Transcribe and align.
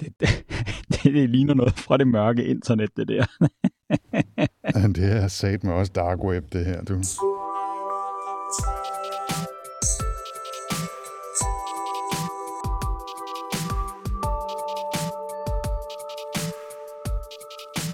Det, 0.00 0.20
det, 0.90 1.04
det 1.04 1.30
ligner 1.30 1.54
noget 1.54 1.78
fra 1.78 1.96
det 1.96 2.08
mørke 2.08 2.44
internet, 2.44 2.90
det 2.96 3.08
der. 3.08 3.26
det 4.96 5.12
er 5.12 5.28
sat 5.28 5.64
med 5.64 5.72
også 5.72 5.92
dark 5.94 6.24
web, 6.24 6.44
det 6.52 6.66
her, 6.66 6.82
du. 6.82 6.94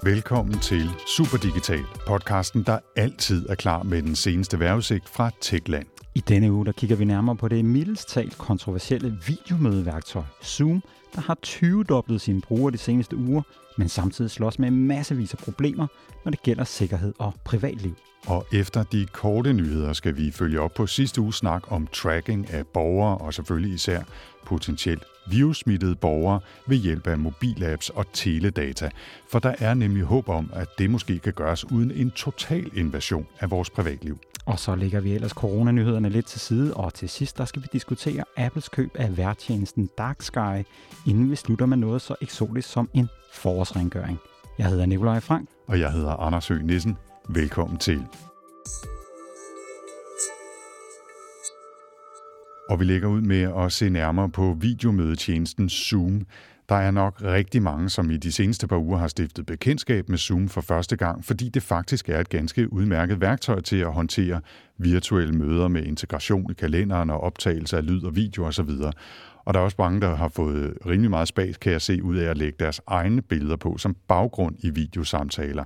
Velkommen 0.03 0.59
til 0.59 0.89
Superdigital, 1.07 1.83
podcasten, 2.07 2.63
der 2.63 2.79
altid 2.95 3.49
er 3.49 3.55
klar 3.55 3.83
med 3.83 4.01
den 4.01 4.15
seneste 4.15 4.59
vejrudsigt 4.59 5.09
fra 5.09 5.31
Techland. 5.41 6.00
I 6.15 6.19
denne 6.19 6.51
uge 6.51 6.65
der 6.65 6.71
kigger 6.71 6.95
vi 6.95 7.05
nærmere 7.05 7.35
på 7.35 7.47
det 7.47 7.65
mildest 7.65 8.09
talt 8.09 8.37
kontroversielle 8.37 9.17
videomødeværktøj 9.27 10.23
Zoom, 10.43 10.83
der 11.15 11.21
har 11.21 11.37
20-doblet 11.47 12.21
sine 12.21 12.41
brugere 12.41 12.71
de 12.71 12.77
seneste 12.77 13.17
uger, 13.17 13.41
men 13.77 13.89
samtidig 13.89 14.31
slås 14.31 14.59
med 14.59 14.71
massevis 14.71 15.33
af 15.33 15.39
problemer, 15.39 15.87
når 16.25 16.31
det 16.31 16.43
gælder 16.43 16.63
sikkerhed 16.63 17.13
og 17.19 17.33
privatliv. 17.43 17.95
Og 18.27 18.47
efter 18.53 18.83
de 18.83 19.05
korte 19.05 19.53
nyheder 19.53 19.93
skal 19.93 20.17
vi 20.17 20.31
følge 20.31 20.61
op 20.61 20.73
på 20.73 20.87
sidste 20.87 21.21
uges 21.21 21.35
snak 21.35 21.71
om 21.71 21.87
tracking 21.87 22.49
af 22.49 22.67
borgere 22.67 23.17
og 23.17 23.33
selvfølgelig 23.33 23.73
især 23.73 24.01
potentielt 24.45 25.03
virussmittede 25.29 25.95
borgere 25.95 26.39
ved 26.67 26.77
hjælp 26.77 27.07
af 27.07 27.17
mobilapps 27.17 27.89
og 27.89 28.05
teledata. 28.13 28.89
For 29.29 29.39
der 29.39 29.55
er 29.59 29.73
nemlig 29.73 30.03
håb 30.03 30.29
om, 30.29 30.49
at 30.53 30.67
det 30.77 30.89
måske 30.89 31.19
kan 31.19 31.33
gøres 31.33 31.71
uden 31.71 31.91
en 31.91 32.11
total 32.11 32.69
invasion 32.73 33.27
af 33.39 33.51
vores 33.51 33.69
privatliv. 33.69 34.19
Og 34.51 34.59
så 34.59 34.75
lægger 34.75 34.99
vi 34.99 35.13
ellers 35.13 35.31
coronanyhederne 35.31 36.09
lidt 36.09 36.25
til 36.25 36.39
side, 36.39 36.73
og 36.73 36.93
til 36.93 37.09
sidst 37.09 37.37
der 37.37 37.45
skal 37.45 37.61
vi 37.61 37.67
diskutere 37.73 38.23
Apples 38.37 38.69
køb 38.69 38.91
af 38.95 39.17
værtjenesten 39.17 39.89
Dark 39.97 40.21
Sky, 40.21 40.65
inden 41.07 41.31
vi 41.31 41.35
slutter 41.35 41.65
med 41.65 41.77
noget 41.77 42.01
så 42.01 42.15
eksotisk 42.21 42.69
som 42.69 42.89
en 42.93 43.09
forårsrengøring. 43.33 44.19
Jeg 44.57 44.67
hedder 44.67 44.85
Nikolaj 44.85 45.19
Frank. 45.19 45.49
Og 45.67 45.79
jeg 45.79 45.91
hedder 45.91 46.11
Anders 46.11 46.47
Høgh 46.47 46.65
Nissen. 46.65 46.97
Velkommen 47.29 47.77
til. 47.77 48.03
Og 52.69 52.79
vi 52.79 52.85
lægger 52.85 53.07
ud 53.07 53.21
med 53.21 53.41
at 53.65 53.71
se 53.71 53.89
nærmere 53.89 54.29
på 54.29 54.57
videomødetjenesten 54.59 55.69
Zoom. 55.69 56.25
Der 56.71 56.77
er 56.77 56.91
nok 56.91 57.21
rigtig 57.23 57.61
mange, 57.61 57.89
som 57.89 58.11
i 58.11 58.17
de 58.17 58.31
seneste 58.31 58.67
par 58.67 58.77
uger 58.77 58.97
har 58.97 59.07
stiftet 59.07 59.45
bekendtskab 59.45 60.09
med 60.09 60.17
Zoom 60.17 60.49
for 60.49 60.61
første 60.61 60.95
gang, 60.95 61.25
fordi 61.25 61.49
det 61.49 61.63
faktisk 61.63 62.09
er 62.09 62.19
et 62.19 62.29
ganske 62.29 62.73
udmærket 62.73 63.21
værktøj 63.21 63.61
til 63.61 63.75
at 63.75 63.93
håndtere 63.93 64.41
virtuelle 64.77 65.33
møder 65.33 65.67
med 65.67 65.83
integration 65.83 66.51
i 66.51 66.53
kalenderen 66.53 67.09
og 67.09 67.21
optagelse 67.21 67.77
af 67.77 67.85
lyd 67.85 68.03
og 68.03 68.15
video 68.15 68.45
osv. 68.45 68.69
Og 69.45 69.53
der 69.53 69.59
er 69.59 69.63
også 69.63 69.75
mange, 69.79 70.01
der 70.01 70.15
har 70.15 70.27
fået 70.27 70.77
rimelig 70.85 71.09
meget 71.09 71.27
spas, 71.27 71.57
kan 71.57 71.71
jeg 71.71 71.81
se, 71.81 72.03
ud 72.03 72.17
af 72.17 72.29
at 72.29 72.37
lægge 72.37 72.57
deres 72.59 72.81
egne 72.87 73.21
billeder 73.21 73.55
på 73.55 73.77
som 73.77 73.95
baggrund 74.07 74.55
i 74.59 74.69
videosamtaler. 74.69 75.63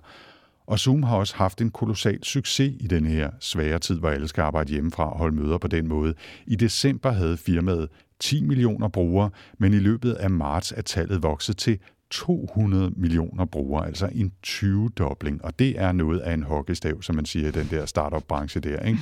Og 0.67 0.80
Zoom 0.80 1.03
har 1.03 1.16
også 1.16 1.36
haft 1.36 1.62
en 1.62 1.72
kolossal 1.72 2.23
succes 2.23 2.73
i 2.80 2.88
den 2.88 3.06
her 3.06 3.30
svære 3.40 3.80
tid, 3.80 4.00
hvor 4.00 4.09
alle 4.09 4.28
skal 4.28 4.42
arbejde 4.42 4.73
hjemmefra 4.73 5.12
og 5.12 5.17
holde 5.17 5.36
møder 5.36 5.58
på 5.58 5.67
den 5.67 5.88
måde. 5.88 6.14
I 6.47 6.56
december 6.56 7.12
havde 7.12 7.38
firmaet 7.38 7.90
10 8.19 8.44
millioner 8.44 8.88
brugere, 8.88 9.30
men 9.58 9.73
i 9.73 9.80
løbet 9.80 10.13
af 10.13 10.30
marts 10.30 10.73
er 10.77 10.81
tallet 10.81 11.23
vokset 11.23 11.58
til 11.58 11.80
200 12.09 12.91
millioner 12.95 13.45
brugere, 13.45 13.88
altså 13.88 14.09
en 14.11 14.31
20-dobling, 14.47 15.45
og 15.45 15.59
det 15.59 15.81
er 15.81 15.91
noget 15.91 16.19
af 16.19 16.33
en 16.33 16.44
hockeystav, 16.44 17.02
som 17.02 17.16
man 17.16 17.25
siger 17.25 17.47
i 17.47 17.52
den 17.52 17.67
der 17.72 17.85
startup-branche 17.85 18.59
der. 18.59 18.80
Ikke? 18.80 18.99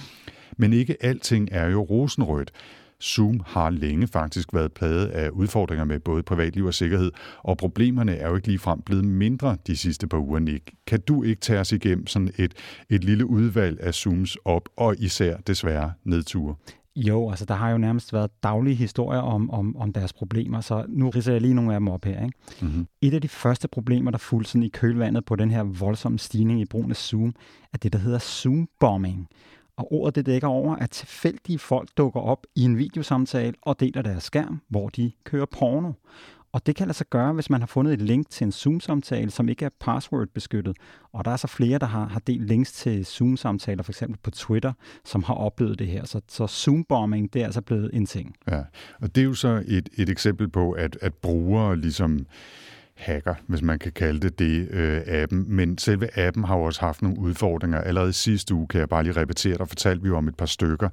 Men 0.58 0.74
ikke 0.74 1.04
alting 1.06 1.50
er 1.52 1.68
jo 1.68 1.82
rosenrødt. 1.82 2.52
Zoom 3.04 3.42
har 3.46 3.70
længe 3.70 4.08
faktisk 4.08 4.54
været 4.54 4.74
plaget 4.74 5.08
af 5.08 5.30
udfordringer 5.30 5.86
med 5.86 6.00
både 6.00 6.24
privatliv 6.24 6.66
og 6.66 6.74
sikkerhed, 6.74 7.12
og 7.44 7.58
problemerne 7.58 8.16
er 8.16 8.30
jo 8.30 8.36
ikke 8.36 8.48
ligefrem 8.48 8.82
blevet 8.82 9.06
mindre 9.06 9.58
de 9.68 9.78
sidste 9.78 10.08
par 10.08 10.18
uger, 10.18 10.40
Nick. 10.40 10.72
Kan 10.88 11.02
du 11.02 11.24
ikke 11.24 11.42
tage 11.42 11.60
os 11.60 11.72
igennem 11.72 12.08
sådan 12.08 12.32
et, 12.38 12.54
et 12.90 13.04
lille 13.04 13.26
udvalg 13.26 13.82
af 13.82 13.94
Zooms 13.94 14.38
op, 14.46 14.70
og 14.78 14.96
især 15.00 15.38
desværre 15.38 15.92
nedture? 16.04 16.56
Jo, 16.96 17.30
altså 17.30 17.46
der 17.46 17.54
har 17.54 17.72
jo 17.72 17.78
nærmest 17.78 18.14
været 18.14 18.44
daglige 18.44 18.76
historier 18.76 19.20
om, 19.20 19.50
om, 19.50 19.78
om 19.78 19.94
deres 19.94 20.14
problemer, 20.14 20.62
så 20.62 20.86
nu 20.88 21.10
ridser 21.10 21.32
jeg 21.32 21.42
lige 21.42 21.54
nogle 21.54 21.74
af 21.74 21.80
dem 21.80 21.88
op 21.88 22.06
her. 22.06 22.26
Ikke? 22.26 22.38
Mm-hmm. 22.62 22.88
Et 23.02 23.14
af 23.14 23.22
de 23.22 23.28
første 23.28 23.68
problemer, 23.68 24.12
der 24.12 24.18
fulgte 24.18 24.52
sådan 24.52 24.64
i 24.64 24.70
kølvandet 24.70 25.26
på 25.26 25.36
den 25.36 25.52
her 25.52 25.64
voldsomme 25.64 26.20
stigning 26.20 26.62
i 26.62 26.66
brugen 26.66 26.92
af 26.92 26.98
Zoom, 26.98 27.36
er 27.74 27.78
det, 27.78 27.94
der 27.94 28.00
hedder 28.00 28.20
Zoom-bombing. 28.20 29.28
Og 29.78 29.94
ordet 29.94 30.16
det 30.16 30.26
dækker 30.26 30.48
over, 30.48 30.76
at 30.76 30.90
tilfældige 30.90 31.60
folk 31.60 31.90
dukker 31.98 32.20
op 32.20 32.46
i 32.56 32.64
en 32.64 32.78
videosamtale 32.78 33.54
og 33.62 33.80
deler 33.80 34.02
deres 34.02 34.24
skærm, 34.24 34.62
hvor 34.70 34.90
de 34.90 35.12
kører 35.24 35.46
porno. 35.46 35.92
Og 36.54 36.66
det 36.66 36.76
kan 36.76 36.88
lade 36.88 36.98
sig 36.98 37.08
gøre, 37.10 37.34
hvis 37.34 37.50
man 37.50 37.62
har 37.62 37.68
fundet 37.68 37.94
et 37.94 38.02
link 38.02 38.30
til 38.30 38.46
en 38.46 38.52
Zoom-samtale, 38.52 39.32
som 39.32 39.50
ikke 39.50 39.66
er 39.66 39.70
password-beskyttet. 39.80 40.78
Og 41.14 41.26
der 41.26 41.32
er 41.32 41.36
så 41.36 41.48
flere, 41.48 41.80
der 41.80 41.86
har, 41.86 42.08
har 42.08 42.20
delt 42.20 42.48
links 42.48 42.72
til 42.72 43.06
Zoom-samtaler, 43.06 43.84
for 43.84 43.92
eksempel 43.92 44.20
på 44.24 44.32
Twitter, 44.32 44.74
som 45.06 45.24
har 45.24 45.34
oplevet 45.34 45.80
det 45.80 45.88
her. 45.88 46.06
Så, 46.06 46.22
så 46.28 46.48
Zoom-bombing, 46.48 47.34
det 47.34 47.42
er 47.42 47.46
altså 47.46 47.62
blevet 47.62 47.90
en 47.94 48.06
ting. 48.06 48.36
Ja, 48.48 48.62
og 49.02 49.16
det 49.16 49.22
er 49.22 49.26
jo 49.26 49.34
så 49.34 49.64
et, 49.68 49.90
et 49.98 50.10
eksempel 50.10 50.50
på, 50.50 50.72
at, 50.72 50.98
at 51.02 51.14
brugere 51.14 51.78
ligesom 51.78 52.26
hacker, 52.96 53.36
hvis 53.48 53.62
man 53.62 53.80
kan 53.80 53.92
kalde 53.92 54.20
det 54.20 54.40
det, 54.40 54.68
øh, 54.72 55.02
appen. 55.08 55.46
Men 55.48 55.78
selve 55.78 56.20
appen 56.20 56.44
har 56.44 56.58
jo 56.58 56.64
også 56.64 56.82
haft 56.82 57.02
nogle 57.02 57.20
udfordringer. 57.20 57.82
Allerede 57.82 58.14
sidste 58.14 58.54
uge, 58.54 58.68
kan 58.68 58.80
jeg 58.80 58.90
bare 58.90 59.04
lige 59.04 59.14
repetere, 59.14 59.58
der 59.58 59.66
fortalte 59.66 60.04
vi 60.04 60.08
jo 60.08 60.18
om 60.18 60.28
et 60.28 60.36
par 60.36 60.46
stykker. 60.46 60.90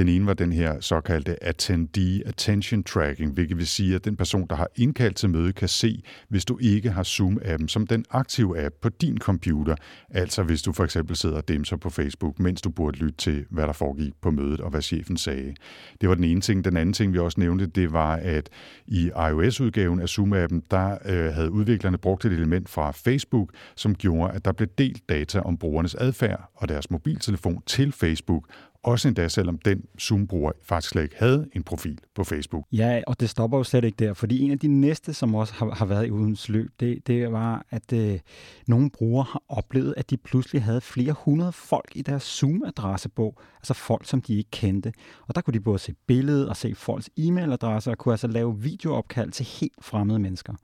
Den 0.00 0.08
ene 0.08 0.26
var 0.26 0.34
den 0.34 0.52
her 0.52 0.80
såkaldte 0.80 1.44
attendee 1.44 2.22
attention 2.26 2.82
tracking, 2.82 3.32
hvilket 3.32 3.56
vil 3.56 3.66
sige, 3.66 3.94
at 3.94 4.04
den 4.04 4.16
person, 4.16 4.46
der 4.50 4.56
har 4.56 4.68
indkaldt 4.76 5.16
til 5.16 5.30
møde, 5.30 5.52
kan 5.52 5.68
se, 5.68 6.02
hvis 6.28 6.44
du 6.44 6.58
ikke 6.58 6.90
har 6.90 7.02
Zoom-appen 7.02 7.68
som 7.68 7.86
den 7.86 8.04
aktive 8.10 8.64
app 8.64 8.74
på 8.82 8.88
din 8.88 9.18
computer. 9.18 9.74
Altså 10.10 10.42
hvis 10.42 10.62
du 10.62 10.72
for 10.72 10.84
eksempel 10.84 11.16
sidder 11.16 11.36
og 11.36 11.48
dimser 11.48 11.76
på 11.76 11.90
Facebook, 11.90 12.38
mens 12.38 12.62
du 12.62 12.70
burde 12.70 12.98
lytte 12.98 13.16
til, 13.16 13.44
hvad 13.50 13.66
der 13.66 13.72
foregik 13.72 14.12
på 14.22 14.30
mødet 14.30 14.60
og 14.60 14.70
hvad 14.70 14.82
chefen 14.82 15.16
sagde. 15.16 15.54
Det 16.00 16.08
var 16.08 16.14
den 16.14 16.24
ene 16.24 16.40
ting. 16.40 16.64
Den 16.64 16.76
anden 16.76 16.92
ting, 16.92 17.12
vi 17.12 17.18
også 17.18 17.40
nævnte, 17.40 17.66
det 17.66 17.92
var, 17.92 18.16
at 18.16 18.48
i 18.86 19.10
iOS-udgaven 19.30 20.00
af 20.00 20.06
Zoom-appen, 20.18 20.60
der 20.70 20.98
øh, 21.04 21.34
havde 21.34 21.50
udviklerne 21.50 21.98
brugt 21.98 22.24
et 22.24 22.32
element 22.32 22.68
fra 22.68 22.90
Facebook, 22.90 23.50
som 23.76 23.94
gjorde, 23.94 24.32
at 24.32 24.44
der 24.44 24.52
blev 24.52 24.68
delt 24.78 25.08
data 25.08 25.40
om 25.40 25.56
brugernes 25.56 25.94
adfærd 25.94 26.50
og 26.54 26.68
deres 26.68 26.90
mobiltelefon 26.90 27.62
til 27.66 27.92
Facebook, 27.92 28.44
også 28.82 29.08
endda 29.08 29.28
selvom 29.28 29.58
den 29.58 29.84
Zoom-bruger 30.00 30.52
faktisk 30.62 30.90
slet 30.90 31.02
ikke 31.02 31.16
havde 31.18 31.48
en 31.52 31.62
profil 31.62 31.98
på 32.14 32.24
Facebook. 32.24 32.64
Ja, 32.72 33.02
og 33.06 33.20
det 33.20 33.30
stopper 33.30 33.58
jo 33.58 33.64
slet 33.64 33.84
ikke 33.84 33.96
der, 34.04 34.14
fordi 34.14 34.40
en 34.40 34.50
af 34.50 34.58
de 34.58 34.68
næste, 34.68 35.14
som 35.14 35.34
også 35.34 35.54
har, 35.54 35.70
har 35.70 35.86
været 35.86 36.06
i 36.06 36.10
udens 36.10 36.48
løb, 36.48 36.70
det, 36.80 37.06
det 37.06 37.32
var, 37.32 37.66
at 37.70 37.92
øh, 37.92 38.18
nogle 38.66 38.90
brugere 38.90 39.26
har 39.28 39.42
oplevet, 39.48 39.94
at 39.96 40.10
de 40.10 40.16
pludselig 40.16 40.62
havde 40.62 40.80
flere 40.80 41.14
hundrede 41.24 41.52
folk 41.52 41.92
i 41.94 42.02
deres 42.02 42.22
Zoom-adressebog, 42.22 43.38
altså 43.56 43.74
folk, 43.74 44.06
som 44.06 44.22
de 44.22 44.34
ikke 44.34 44.50
kendte. 44.50 44.92
Og 45.28 45.34
der 45.34 45.40
kunne 45.40 45.54
de 45.54 45.60
både 45.60 45.78
se 45.78 45.94
billedet 46.06 46.48
og 46.48 46.56
se 46.56 46.74
folks 46.74 47.10
e-mailadresser 47.18 47.90
og 47.90 47.98
kunne 47.98 48.12
altså 48.12 48.26
lave 48.26 48.60
videoopkald 48.60 49.30
til 49.30 49.46
helt 49.46 49.84
fremmede 49.84 50.18
mennesker. 50.18 50.54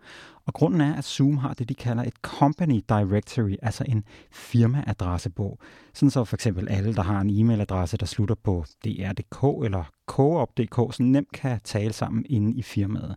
Og 0.46 0.54
grunden 0.54 0.80
er, 0.80 0.94
at 0.94 1.04
Zoom 1.04 1.36
har 1.36 1.54
det, 1.54 1.68
de 1.68 1.74
kalder 1.74 2.02
et 2.02 2.14
company 2.22 2.84
directory, 2.88 3.54
altså 3.62 3.84
en 3.88 4.04
firmaadressebog. 4.32 5.58
Sådan 5.94 6.10
så 6.10 6.24
for 6.24 6.36
eksempel 6.36 6.68
alle, 6.68 6.94
der 6.94 7.02
har 7.02 7.20
en 7.20 7.30
e-mailadresse, 7.30 7.96
der 7.96 8.06
slutter 8.06 8.34
på 8.34 8.64
dr.dk 8.84 9.64
eller 9.64 9.84
coop.dk, 10.06 10.94
så 10.94 11.02
nemt 11.02 11.32
kan 11.32 11.60
tale 11.64 11.92
sammen 11.92 12.26
inde 12.28 12.58
i 12.58 12.62
firmaet. 12.62 13.16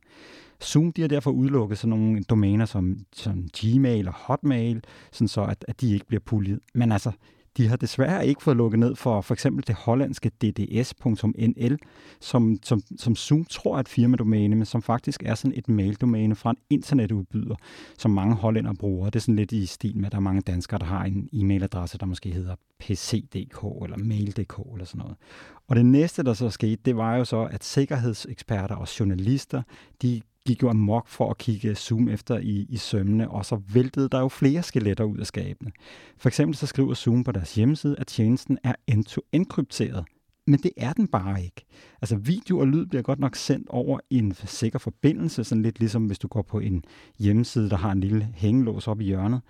Zoom 0.64 0.94
de 0.94 1.02
har 1.02 1.08
derfor 1.08 1.32
udelukket 1.32 1.78
sådan 1.78 1.90
nogle 1.90 2.24
domæner 2.24 2.66
som, 2.66 2.98
som 3.14 3.48
Gmail 3.58 4.08
og 4.08 4.14
Hotmail, 4.14 4.84
sådan 5.12 5.28
så 5.28 5.44
at, 5.44 5.66
at 5.68 5.82
de 5.82 5.94
ikke 5.94 6.06
bliver 6.06 6.22
puljet. 6.26 6.60
Men 6.74 6.92
altså, 6.92 7.12
de 7.58 7.68
har 7.68 7.76
desværre 7.76 8.28
ikke 8.28 8.44
fået 8.44 8.58
lukket 8.58 8.80
ned 8.80 8.96
for 8.96 9.22
for 9.22 9.34
eksempel 9.34 9.68
det 9.68 9.76
hollandske 9.76 10.30
dds.nl, 10.42 11.78
som, 12.22 12.58
som, 12.64 12.82
som 12.98 13.16
Zoom 13.16 13.46
tror 13.46 13.76
er 13.76 13.80
et 13.80 13.90
firmadomæne, 13.90 14.56
men 14.56 14.66
som 14.66 14.82
faktisk 14.82 15.24
er 15.26 15.36
sådan 15.36 15.58
et 15.58 15.70
maildomæne 15.70 16.36
fra 16.36 16.50
en 16.50 16.58
internetudbyder, 16.70 17.56
som 17.98 18.12
mange 18.12 18.36
hollænder 18.36 18.74
bruger. 18.74 19.10
Det 19.10 19.16
er 19.16 19.22
sådan 19.22 19.36
lidt 19.36 19.52
i 19.52 19.66
stil 19.66 19.98
med, 19.98 20.06
at 20.06 20.12
der 20.12 20.18
er 20.18 20.22
mange 20.22 20.42
danskere, 20.42 20.80
der 20.80 20.86
har 20.86 21.04
en 21.06 21.30
e-mailadresse, 21.34 21.98
der 21.98 22.06
måske 22.06 22.30
hedder 22.30 22.56
pc.dk 22.80 23.84
eller 23.84 23.98
mail.dk 23.98 24.60
eller 24.74 24.86
sådan 24.86 25.00
noget. 25.00 25.16
Og 25.68 25.76
det 25.76 25.86
næste, 25.86 26.24
der 26.24 26.34
så 26.34 26.50
skete, 26.50 26.82
det 26.86 26.98
var 26.98 27.16
jo 27.16 27.26
så, 27.26 27.48
at 27.52 27.64
sikkerhedseksperter 27.64 28.76
og 28.76 29.00
journalister, 29.00 29.62
de 30.02 30.22
gik 30.50 30.64
jo 30.64 30.70
amok 30.70 31.08
for 31.08 31.30
at 31.30 31.38
kigge 31.38 31.76
Zoom 31.76 32.10
efter 32.10 32.38
i, 32.38 32.66
i 32.70 32.78
sømmene, 32.78 33.32
og 33.32 33.46
så 33.46 33.62
væltede 33.74 34.10
der 34.10 34.20
jo 34.20 34.28
flere 34.28 34.64
skeletter 34.64 35.04
ud 35.04 35.18
af 35.18 35.28
skabene. 35.28 35.72
For 36.18 36.30
eksempel 36.30 36.58
så 36.58 36.68
skriver 36.68 36.94
Zoom 36.94 37.24
på 37.24 37.32
deres 37.32 37.56
hjemmeside, 37.56 37.96
at 38.00 38.08
tjenesten 38.08 38.58
er 38.64 38.74
end-to-end 38.88 39.46
krypteret. 39.46 40.06
Men 40.48 40.60
det 40.60 40.72
er 40.78 40.94
den 40.94 41.08
bare 41.08 41.44
ikke. 41.44 41.66
Altså 42.02 42.16
video 42.16 42.60
og 42.60 42.68
lyd 42.68 42.86
bliver 42.86 43.02
godt 43.02 43.20
nok 43.20 43.36
sendt 43.36 43.70
over 43.70 44.00
en 44.10 44.34
sikker 44.46 44.80
forbindelse, 44.80 45.44
sådan 45.44 45.62
lidt 45.62 45.80
ligesom 45.80 46.06
hvis 46.06 46.20
du 46.20 46.28
går 46.28 46.42
på 46.42 46.60
en 46.60 46.84
hjemmeside, 47.20 47.70
der 47.70 47.78
har 47.78 47.92
en 47.92 48.00
lille 48.00 48.28
hængelås 48.36 48.88
op 48.88 49.02
i 49.02 49.04
hjørnet. 49.04 49.42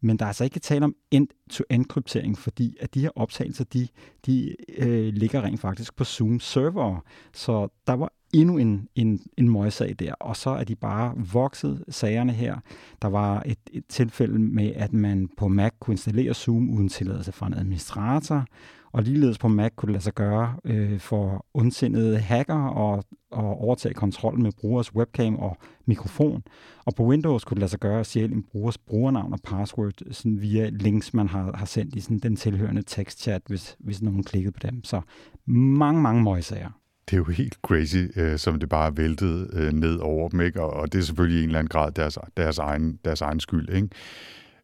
Men 0.00 0.16
der 0.16 0.24
er 0.24 0.28
altså 0.28 0.44
ikke 0.44 0.60
tale 0.60 0.84
om 0.84 0.94
end-to-end 1.10 1.84
kryptering, 1.84 2.38
fordi 2.38 2.76
at 2.80 2.94
de 2.94 3.00
her 3.00 3.10
optagelser, 3.16 3.64
de, 3.64 3.88
de 4.26 4.56
øh, 4.78 5.14
ligger 5.14 5.42
rent 5.42 5.60
faktisk 5.60 5.96
på 5.96 6.04
Zoom 6.04 6.40
server. 6.40 7.00
Så 7.32 7.68
der 7.86 7.92
var 7.92 8.12
endnu 8.34 8.58
en, 8.58 8.88
en, 8.94 9.20
en 9.36 9.50
møgssag 9.50 9.94
der, 9.98 10.12
og 10.12 10.36
så 10.36 10.50
er 10.50 10.64
de 10.64 10.74
bare 10.74 11.14
vokset 11.32 11.84
sagerne 11.88 12.32
her. 12.32 12.56
Der 13.02 13.08
var 13.08 13.42
et, 13.46 13.58
et 13.72 13.84
tilfælde 13.88 14.38
med, 14.38 14.72
at 14.74 14.92
man 14.92 15.28
på 15.36 15.48
Mac 15.48 15.72
kunne 15.80 15.94
installere 15.94 16.34
Zoom 16.34 16.70
uden 16.70 16.88
tilladelse 16.88 17.32
fra 17.32 17.46
en 17.46 17.54
administrator, 17.54 18.44
og 18.92 19.02
ligeledes 19.02 19.38
på 19.38 19.48
Mac 19.48 19.72
kunne 19.76 19.86
det 19.86 19.92
lade 19.92 20.04
sig 20.04 20.14
gøre 20.14 20.56
øh, 20.64 21.00
for 21.00 21.46
ondsindede 21.54 22.18
hacker 22.18 22.64
og, 22.66 23.04
og 23.30 23.60
overtage 23.60 23.94
kontrollen 23.94 24.42
med 24.42 24.52
brugers 24.60 24.94
webcam 24.94 25.36
og 25.36 25.56
mikrofon. 25.86 26.42
Og 26.84 26.94
på 26.94 27.04
Windows 27.04 27.44
kunne 27.44 27.54
det 27.54 27.60
lade 27.60 27.70
sig 27.70 27.80
gøre 27.80 28.00
at 28.00 28.06
stjæle 28.06 28.34
en 28.34 28.42
brugers 28.42 28.78
brugernavn 28.78 29.32
og 29.32 29.38
password 29.44 29.92
sådan 30.10 30.40
via 30.40 30.68
links, 30.68 31.14
man 31.14 31.28
har, 31.28 31.56
har 31.56 31.66
sendt 31.66 31.94
i 31.94 32.00
sådan 32.00 32.18
den 32.18 32.36
tilhørende 32.36 32.82
tekstchat, 32.82 33.42
hvis, 33.46 33.76
hvis 33.78 34.02
nogen 34.02 34.24
klikkede 34.24 34.52
på 34.52 34.60
dem. 34.62 34.84
Så 34.84 35.00
mange, 35.46 36.02
mange 36.02 36.22
møgsager 36.22 36.70
det 37.10 37.12
er 37.12 37.18
jo 37.18 37.24
helt 37.24 37.58
crazy, 37.62 37.96
øh, 38.16 38.38
som 38.38 38.58
det 38.58 38.68
bare 38.68 38.86
er 38.86 38.90
væltet 38.90 39.50
øh, 39.52 39.72
ned 39.72 39.96
over 39.96 40.28
dem, 40.28 40.40
ikke? 40.40 40.62
Og, 40.62 40.70
og 40.70 40.92
det 40.92 40.98
er 40.98 41.02
selvfølgelig 41.02 41.40
i 41.40 41.42
en 41.42 41.48
eller 41.48 41.58
anden 41.58 41.68
grad 41.68 41.92
deres, 41.92 42.18
deres, 42.36 42.58
egen, 42.58 42.98
deres 43.04 43.20
egen 43.20 43.40
skyld. 43.40 43.68
Ikke? 43.68 43.88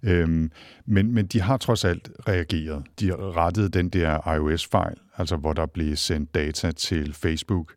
Øhm, 0.02 0.50
men, 0.86 1.14
men 1.14 1.26
de 1.26 1.40
har 1.40 1.56
trods 1.56 1.84
alt 1.84 2.10
reageret. 2.28 2.84
De 3.00 3.14
rettede 3.16 3.68
den 3.68 3.88
der 3.88 4.34
iOS-fejl, 4.34 4.96
altså 5.16 5.36
hvor 5.36 5.52
der 5.52 5.66
blev 5.66 5.96
sendt 5.96 6.34
data 6.34 6.72
til 6.72 7.14
Facebook 7.14 7.72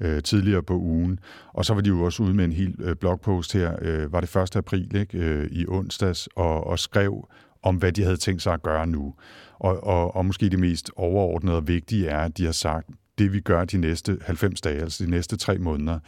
øh, 0.00 0.22
tidligere 0.22 0.62
på 0.62 0.74
ugen. 0.74 1.18
Og 1.52 1.64
så 1.64 1.74
var 1.74 1.80
de 1.80 1.88
jo 1.88 2.02
også 2.02 2.22
ude 2.22 2.34
med 2.34 2.44
en 2.44 2.52
hel 2.52 2.74
øh, 2.78 2.96
blogpost 2.96 3.52
her, 3.52 3.76
øh, 3.82 4.12
var 4.12 4.20
det 4.20 4.36
1. 4.36 4.56
april 4.56 4.96
ikke, 4.96 5.18
øh, 5.18 5.48
i 5.50 5.66
onsdags, 5.68 6.28
og, 6.36 6.66
og 6.66 6.78
skrev 6.78 7.28
om, 7.62 7.76
hvad 7.76 7.92
de 7.92 8.02
havde 8.02 8.16
tænkt 8.16 8.42
sig 8.42 8.52
at 8.52 8.62
gøre 8.62 8.86
nu. 8.86 9.14
Og, 9.58 9.84
og, 9.84 10.16
og 10.16 10.26
måske 10.26 10.48
det 10.48 10.58
mest 10.58 10.90
overordnede 10.96 11.56
og 11.56 11.68
vigtige 11.68 12.08
er, 12.08 12.18
at 12.18 12.38
de 12.38 12.44
har 12.44 12.52
sagt, 12.52 12.88
det 13.18 13.32
vi 13.32 13.40
gør 13.40 13.64
de 13.64 13.78
næste 13.78 14.18
90 14.22 14.60
dage, 14.60 14.80
altså 14.80 15.04
de 15.04 15.10
næste 15.10 15.36
tre 15.36 15.58
måneder, 15.58 15.98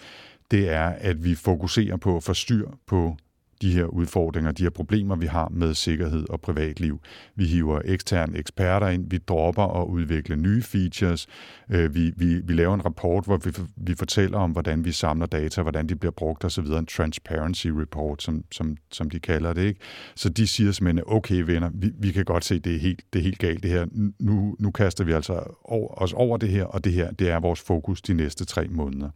det 0.50 0.68
er, 0.68 0.86
at 0.88 1.24
vi 1.24 1.34
fokuserer 1.34 1.96
på 1.96 2.16
at 2.16 2.22
få 2.22 2.34
styr 2.34 2.68
på 2.86 3.16
de 3.62 3.72
her 3.72 3.84
udfordringer, 3.84 4.52
de 4.52 4.62
her 4.62 4.70
problemer, 4.70 5.16
vi 5.16 5.26
har 5.26 5.48
med 5.50 5.74
sikkerhed 5.74 6.26
og 6.30 6.40
privatliv. 6.40 7.00
Vi 7.34 7.44
hiver 7.44 7.80
eksterne 7.84 8.38
eksperter 8.38 8.88
ind, 8.88 9.10
vi 9.10 9.18
dropper 9.18 9.82
at 9.82 9.86
udvikle 9.86 10.36
nye 10.36 10.62
features, 10.62 11.26
øh, 11.70 11.94
vi, 11.94 12.12
vi, 12.16 12.40
vi 12.44 12.52
laver 12.52 12.74
en 12.74 12.84
rapport, 12.84 13.24
hvor 13.24 13.36
vi, 13.36 13.50
vi 13.76 13.94
fortæller 13.94 14.38
om, 14.38 14.50
hvordan 14.50 14.84
vi 14.84 14.92
samler 14.92 15.26
data, 15.26 15.62
hvordan 15.62 15.88
de 15.88 15.96
bliver 15.96 16.12
brugt 16.12 16.44
osv., 16.44 16.64
en 16.64 16.86
transparency 16.86 17.66
report, 17.66 18.22
som, 18.22 18.44
som, 18.52 18.76
som 18.92 19.10
de 19.10 19.20
kalder 19.20 19.52
det. 19.52 19.62
Ikke? 19.62 19.80
Så 20.14 20.28
de 20.28 20.46
siger 20.46 20.72
simpelthen, 20.72 21.04
okay 21.06 21.42
venner, 21.42 21.70
vi, 21.74 21.92
vi 21.98 22.12
kan 22.12 22.24
godt 22.24 22.44
se, 22.44 22.58
det 22.58 22.74
er 22.74 22.78
helt, 22.78 23.00
det 23.12 23.18
er 23.18 23.22
helt 23.22 23.38
galt 23.38 23.62
det 23.62 23.70
her. 23.70 23.86
Nu, 24.18 24.56
nu 24.58 24.70
kaster 24.70 25.04
vi 25.04 25.12
altså 25.12 25.42
over, 25.64 26.02
os 26.02 26.12
over 26.12 26.36
det 26.36 26.48
her, 26.48 26.64
og 26.64 26.84
det 26.84 26.92
her, 26.92 27.10
det 27.10 27.30
er 27.30 27.40
vores 27.40 27.60
fokus 27.60 28.02
de 28.02 28.14
næste 28.14 28.44
tre 28.44 28.68
måneder. 28.68 29.10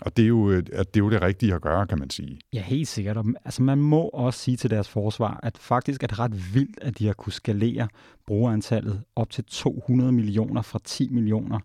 Og 0.00 0.16
det 0.16 0.22
er, 0.22 0.28
jo, 0.28 0.50
øh, 0.50 0.62
at 0.72 0.94
det 0.94 1.00
er 1.00 1.04
jo 1.04 1.10
det 1.10 1.22
rigtige 1.22 1.54
at 1.54 1.62
gøre, 1.62 1.86
kan 1.86 1.98
man 1.98 2.10
sige. 2.10 2.38
Ja, 2.52 2.62
helt 2.62 2.88
sikkert. 2.88 3.26
Altså, 3.44 3.62
man 3.62 3.78
må 3.78 4.00
også 4.00 4.40
sige 4.40 4.56
til 4.56 4.70
deres 4.70 4.88
forsvar, 4.88 5.40
at 5.42 5.58
faktisk 5.58 6.02
er 6.02 6.06
det 6.06 6.18
ret 6.18 6.54
vildt, 6.54 6.78
at 6.82 6.98
de 6.98 7.06
har 7.06 7.14
kunne 7.14 7.32
skalere 7.32 7.88
brugerantallet 8.26 9.02
op 9.16 9.30
til 9.30 9.44
200 9.44 10.12
millioner 10.12 10.62
fra 10.62 10.78
10 10.84 11.08
millioner, 11.08 11.58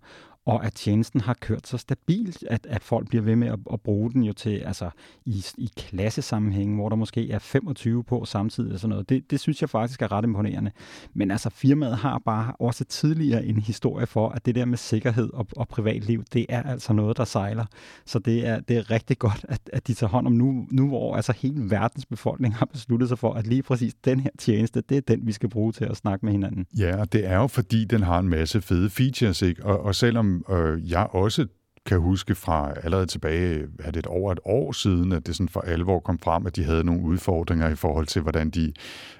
og 0.50 0.66
at 0.66 0.74
tjenesten 0.74 1.22
har 1.22 1.34
kørt 1.34 1.68
så 1.68 1.78
stabilt, 1.78 2.44
at, 2.50 2.68
at 2.70 2.84
folk 2.84 3.10
bliver 3.10 3.22
ved 3.22 3.36
med 3.36 3.48
at, 3.48 3.60
at 3.74 3.82
bruge 3.82 4.12
den 4.12 4.24
jo 4.24 4.34
til, 4.34 4.58
altså 4.58 4.90
i, 5.26 5.46
i 5.58 5.70
klassesammenhænge, 5.78 6.76
hvor 6.76 6.90
der 6.90 6.96
måske 6.96 7.32
er 7.32 7.40
25 7.40 8.04
på 8.04 8.26
samtidig 8.26 8.74
og 8.74 8.80
sådan 8.80 8.90
noget. 8.90 9.10
Det, 9.10 9.32
det 9.32 9.40
synes 9.40 9.62
jeg 9.62 9.70
faktisk 9.70 10.02
er 10.02 10.12
ret 10.12 10.24
imponerende. 10.24 10.72
Men 11.14 11.32
altså 11.32 11.50
firmaet 11.50 11.98
har 11.98 12.22
bare 12.26 12.54
også 12.60 12.84
tidligere 12.86 13.46
en 13.46 13.60
historie 13.60 14.08
for, 14.08 14.30
at 14.30 14.46
det 14.46 14.56
der 14.56 14.66
med 14.66 14.78
sikkerhed 14.78 15.30
og, 15.34 15.48
og 15.56 15.68
privatliv, 15.68 16.24
det 16.34 16.46
er 16.50 16.64
altså 16.64 16.94
noget, 16.94 17.18
der 17.18 17.26
sejler. 17.26 17.66
Så 18.06 18.20
det 18.20 18.48
er, 18.48 18.60
det 18.60 18.78
er 18.78 18.92
rigtig 18.92 19.20
godt, 19.20 19.46
at, 19.50 19.62
at 19.74 19.88
de 19.88 19.94
tager 19.94 20.12
hånd 20.12 20.28
om 20.28 20.34
nu, 20.34 20.68
nu, 20.72 20.88
hvor 20.88 21.16
altså 21.16 21.34
hele 21.38 21.70
verdens 21.70 22.06
befolkning 22.06 22.56
har 22.56 22.66
besluttet 22.66 23.10
sig 23.10 23.20
for, 23.20 23.34
at 23.34 23.48
lige 23.48 23.64
præcis 23.64 23.94
den 24.06 24.20
her 24.20 24.32
tjeneste, 24.40 24.82
det 24.82 24.98
er 24.98 25.02
den, 25.02 25.28
vi 25.28 25.32
skal 25.32 25.50
bruge 25.50 25.72
til 25.72 25.86
at 25.86 25.98
snakke 25.98 26.26
med 26.26 26.34
hinanden. 26.34 26.66
Ja, 26.78 27.00
og 27.00 27.14
det 27.14 27.26
er 27.26 27.36
jo 27.36 27.48
fordi, 27.48 27.86
den 27.86 28.04
har 28.04 28.20
en 28.20 28.30
masse 28.30 28.62
fede 28.62 28.90
features, 28.90 29.42
ikke? 29.42 29.66
Og, 29.66 29.84
og 29.84 29.96
selvom 29.96 30.39
øh, 30.50 30.92
jeg 30.92 31.08
også 31.12 31.48
kan 31.86 32.00
huske 32.00 32.36
fra 32.36 32.74
allerede 32.84 33.06
tilbage, 33.06 33.68
er 33.80 33.92
det 33.92 34.00
et 34.00 34.08
over 34.08 34.32
et 34.32 34.40
år 34.46 34.72
siden, 34.72 35.12
at 35.12 35.28
det 35.28 35.36
sådan 35.36 35.50
for 35.50 35.62
alvor 35.62 36.00
kom 36.00 36.20
frem, 36.20 36.46
at 36.46 36.56
de 36.56 36.64
havde 36.64 36.84
nogle 36.84 37.02
udfordringer 37.02 37.70
i 37.70 37.76
forhold 37.76 38.06
til, 38.06 38.22
hvordan 38.22 38.50
de 38.50 38.74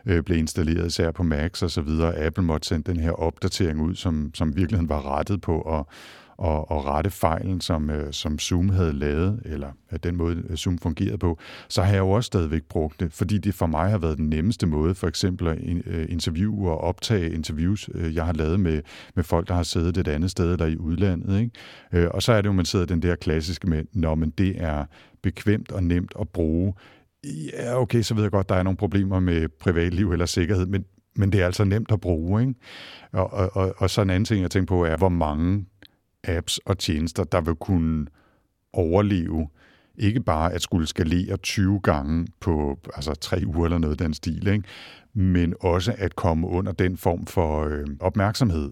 øh, 0.06 0.24
blev 0.24 0.38
installeret, 0.38 0.88
især 0.88 1.12
på 1.12 1.24
Macs 1.24 1.64
og 1.64 1.72
så 1.72 1.82
videre. 1.82 2.18
Apple 2.18 2.44
måtte 2.44 2.68
sende 2.68 2.92
den 2.92 3.00
her 3.00 3.12
opdatering 3.12 3.82
ud, 3.82 3.96
som, 3.96 4.32
som 4.34 4.56
virkeligheden 4.56 4.90
var 4.90 5.18
rettet 5.18 5.42
på 5.42 5.62
at, 5.62 5.86
og, 6.40 6.72
og 6.72 6.86
rette 6.86 7.10
fejlen, 7.10 7.62
som, 7.62 7.90
øh, 7.90 8.14
som 8.14 8.40
Zoom 8.40 8.70
havde 8.70 8.94
lavet, 8.94 9.42
eller 9.46 9.72
at 9.90 10.04
den 10.04 10.16
måde 10.16 10.44
øh, 10.50 10.56
Zoom 10.56 10.78
fungerede 10.78 11.18
på, 11.18 11.40
så 11.68 11.82
har 11.82 11.94
jeg 11.94 12.00
jo 12.00 12.10
også 12.10 12.28
stadigvæk 12.28 12.64
brugt 12.64 13.00
det, 13.00 13.14
fordi 13.14 13.38
det 13.38 13.56
for 13.56 13.66
mig 13.66 13.90
har 13.90 13.98
været 13.98 14.18
den 14.18 14.30
nemmeste 14.30 14.68
måde, 14.68 14.96
for 14.96 15.08
eksempel 15.08 15.48
at 15.48 15.58
øh, 15.86 16.06
interviewe 16.10 16.72
og 16.72 16.82
optage 16.82 17.32
interviews, 17.32 17.90
øh, 17.94 18.16
jeg 18.16 18.26
har 18.26 18.34
lavet 18.34 18.60
med, 18.60 18.82
med 19.16 19.24
folk, 19.24 19.48
der 19.48 19.54
har 19.54 19.64
siddet 19.64 19.98
et 19.98 20.08
andet 20.08 20.32
sted 20.32 20.52
eller 20.52 20.66
i 20.66 20.78
udlandet. 20.78 21.40
Ikke? 21.40 21.52
Øh, 21.94 22.08
og 22.14 22.24
så 22.24 22.34
er 22.34 22.42
det 22.42 22.48
jo, 22.48 22.54
man 22.54 22.66
sidder 22.66 22.86
den 22.86 23.02
der 23.02 23.16
klassiske 23.16 23.70
med, 23.70 23.84
når 23.94 24.16
men 24.16 24.30
det 24.30 24.64
er 24.64 24.86
bekvemt 25.24 25.72
og 25.72 25.84
nemt 25.84 26.14
at 26.20 26.30
bruge. 26.30 26.74
Ja, 27.54 27.82
okay, 27.82 28.02
så 28.02 28.14
ved 28.14 28.24
jeg 28.24 28.32
godt, 28.32 28.50
der 28.50 28.56
er 28.56 28.64
nogle 28.64 28.78
problemer 28.78 29.20
med 29.20 29.48
privatliv 29.60 30.12
eller 30.12 30.26
sikkerhed, 30.26 30.66
men, 30.66 30.86
men 31.16 31.32
det 31.32 31.42
er 31.42 31.46
altså 31.46 31.64
nemt 31.64 31.92
at 31.92 32.02
bruge. 32.02 32.42
Ikke? 32.42 32.54
Og, 33.12 33.34
og, 33.34 33.56
og, 33.56 33.74
og 33.78 33.90
så 33.90 34.02
en 34.02 34.10
anden 34.10 34.26
ting, 34.26 34.42
jeg 34.42 34.52
tænker 34.52 34.68
på, 34.68 34.86
er, 34.86 34.98
hvor 34.98 35.10
mange 35.10 35.66
apps 36.24 36.58
og 36.58 36.78
tjenester, 36.78 37.24
der 37.24 37.42
vil 37.42 37.56
kunne 37.56 38.08
overleve 38.74 39.48
ikke 39.98 40.20
bare 40.20 40.54
at 40.54 40.62
skulle 40.62 40.88
skalere 40.88 41.38
20 41.38 41.80
gange 41.80 42.28
på 42.40 42.80
altså 42.96 43.14
tre 43.14 43.44
uger 43.46 43.66
eller 43.66 43.78
noget 43.78 44.00
den 44.00 44.14
stil, 44.14 44.48
ikke? 44.48 44.64
men 45.14 45.56
også 45.62 45.96
at 45.98 46.16
komme 46.16 46.48
under 46.48 46.72
den 46.72 46.98
form 46.98 47.26
for 47.26 47.64
øh, 47.66 47.88
opmærksomhed, 48.00 48.72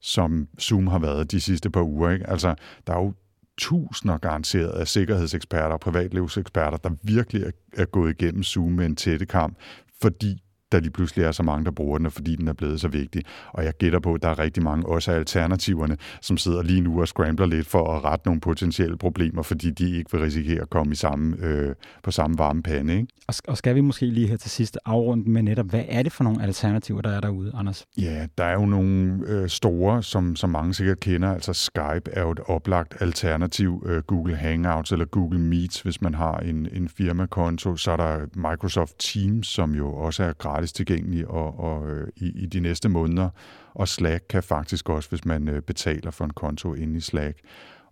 som 0.00 0.48
Zoom 0.60 0.86
har 0.86 0.98
været 0.98 1.30
de 1.30 1.40
sidste 1.40 1.70
par 1.70 1.82
uger. 1.82 2.10
Ikke? 2.10 2.30
Altså, 2.30 2.54
der 2.86 2.92
er 2.92 2.98
jo 2.98 3.14
tusinder 3.58 4.18
garanteret 4.18 4.68
af 4.68 4.88
sikkerhedseksperter 4.88 5.74
og 5.74 5.80
privatlivseksperter, 5.80 6.76
der 6.76 6.90
virkelig 7.02 7.42
er, 7.42 7.50
er 7.72 7.84
gået 7.84 8.10
igennem 8.10 8.42
Zoom 8.42 8.72
med 8.72 8.86
en 8.86 8.96
tætte 8.96 9.26
kamp, 9.26 9.58
fordi 10.02 10.42
der 10.72 10.80
lige 10.80 10.90
pludselig 10.90 11.24
er 11.24 11.32
så 11.32 11.42
mange, 11.42 11.64
der 11.64 11.70
bruger 11.70 11.98
den, 11.98 12.06
og 12.06 12.12
fordi 12.12 12.36
den 12.36 12.48
er 12.48 12.52
blevet 12.52 12.80
så 12.80 12.88
vigtig. 12.88 13.22
Og 13.52 13.64
jeg 13.64 13.72
gætter 13.78 14.00
på, 14.00 14.14
at 14.14 14.22
der 14.22 14.28
er 14.28 14.38
rigtig 14.38 14.62
mange 14.62 14.86
også 14.86 15.12
af 15.12 15.16
alternativerne, 15.16 15.96
som 16.20 16.36
sidder 16.36 16.62
lige 16.62 16.80
nu 16.80 17.00
og 17.00 17.08
scrambler 17.08 17.46
lidt 17.46 17.66
for 17.66 17.92
at 17.94 18.04
rette 18.04 18.26
nogle 18.26 18.40
potentielle 18.40 18.98
problemer, 18.98 19.42
fordi 19.42 19.70
de 19.70 19.96
ikke 19.96 20.12
vil 20.12 20.20
risikere 20.20 20.62
at 20.62 20.70
komme 20.70 20.92
i 20.92 20.96
samme, 20.96 21.36
øh, 21.40 21.74
på 22.02 22.10
samme 22.10 22.38
varme 22.38 22.62
pande. 22.62 22.94
Ikke? 22.94 23.06
Og 23.48 23.56
skal 23.56 23.74
vi 23.74 23.80
måske 23.80 24.06
lige 24.06 24.28
her 24.28 24.36
til 24.36 24.50
sidst 24.50 24.78
afrunde 24.84 25.30
med 25.30 25.42
netop, 25.42 25.66
hvad 25.66 25.84
er 25.88 26.02
det 26.02 26.12
for 26.12 26.24
nogle 26.24 26.42
alternativer, 26.42 27.00
der 27.00 27.10
er 27.10 27.20
derude, 27.20 27.52
Anders? 27.54 27.84
Ja, 27.98 28.26
der 28.38 28.44
er 28.44 28.52
jo 28.52 28.66
nogle 28.66 29.22
øh, 29.26 29.48
store, 29.48 30.02
som, 30.02 30.36
som 30.36 30.50
mange 30.50 30.74
sikkert 30.74 31.00
kender. 31.00 31.32
Altså 31.32 31.52
Skype 31.52 32.10
er 32.12 32.22
jo 32.22 32.30
et 32.30 32.40
oplagt 32.46 32.96
alternativ. 33.00 33.86
Øh, 33.86 34.02
Google 34.02 34.36
Hangouts 34.36 34.92
eller 34.92 35.04
Google 35.04 35.38
Meets, 35.38 35.80
hvis 35.80 36.02
man 36.02 36.14
har 36.14 36.36
en, 36.38 36.68
en 36.72 36.88
firmakonto. 36.88 37.76
Så 37.76 37.90
er 37.90 37.96
der 37.96 38.50
Microsoft 38.50 38.94
Teams, 38.98 39.46
som 39.46 39.74
jo 39.74 39.92
også 39.92 40.24
er 40.24 40.32
gratis 40.32 40.65
gratis 40.66 40.72
tilgængelig 40.72 41.28
og, 41.28 41.58
og, 41.58 41.90
øh, 41.90 42.08
i, 42.16 42.42
i 42.42 42.46
de 42.46 42.60
næste 42.60 42.88
måneder. 42.88 43.30
Og 43.74 43.88
Slack 43.88 44.24
kan 44.28 44.42
faktisk 44.42 44.88
også, 44.88 45.08
hvis 45.08 45.24
man 45.24 45.48
øh, 45.48 45.62
betaler 45.62 46.10
for 46.10 46.24
en 46.24 46.32
konto 46.32 46.74
inde 46.74 46.96
i 46.96 47.00
Slack. 47.00 47.38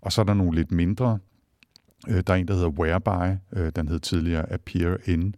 Og 0.00 0.12
så 0.12 0.21
er 0.21 0.25
der 0.25 0.35
nogle 0.35 0.54
lidt 0.54 0.73
mindre. 0.73 1.19
Øh, 2.09 2.23
der 2.26 2.33
er 2.33 2.37
en, 2.37 2.49
der 2.49 2.54
hedder 2.54 2.69
Whereby. 2.69 3.38
Øh, 3.52 3.73
den 3.76 3.88
hed 3.88 4.00
tidligere 4.00 4.52
Appear 4.52 4.99
In 5.07 5.35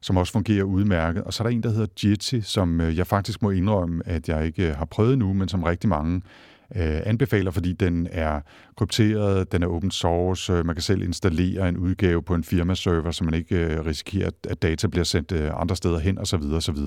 som 0.00 0.16
også 0.16 0.32
fungerer 0.32 0.64
udmærket. 0.64 1.22
Og 1.24 1.32
så 1.32 1.42
er 1.42 1.46
der 1.46 1.54
en, 1.54 1.62
der 1.62 1.70
hedder 1.70 1.86
Jitsi, 2.04 2.40
som 2.40 2.80
øh, 2.80 2.96
jeg 2.96 3.06
faktisk 3.06 3.42
må 3.42 3.50
indrømme, 3.50 4.02
at 4.06 4.28
jeg 4.28 4.46
ikke 4.46 4.68
øh, 4.68 4.76
har 4.76 4.84
prøvet 4.84 5.18
nu, 5.18 5.32
men 5.32 5.48
som 5.48 5.62
rigtig 5.62 5.88
mange 5.88 6.22
øh, 6.76 7.00
anbefaler, 7.04 7.50
fordi 7.50 7.72
den 7.72 8.08
er 8.10 8.40
krypteret, 8.76 9.52
den 9.52 9.62
er 9.62 9.66
open 9.66 9.90
source, 9.90 10.52
øh, 10.52 10.66
man 10.66 10.74
kan 10.74 10.82
selv 10.82 11.02
installere 11.02 11.68
en 11.68 11.76
udgave 11.76 12.22
på 12.22 12.34
en 12.34 12.44
firmaserver, 12.44 13.10
så 13.10 13.24
man 13.24 13.34
ikke 13.34 13.56
øh, 13.56 13.86
risikerer, 13.86 14.30
at 14.48 14.62
data 14.62 14.86
bliver 14.86 15.04
sendt 15.04 15.32
øh, 15.32 15.50
andre 15.60 15.76
steder 15.76 15.98
hen 15.98 16.18
osv. 16.18 16.42
osv. 16.54 16.78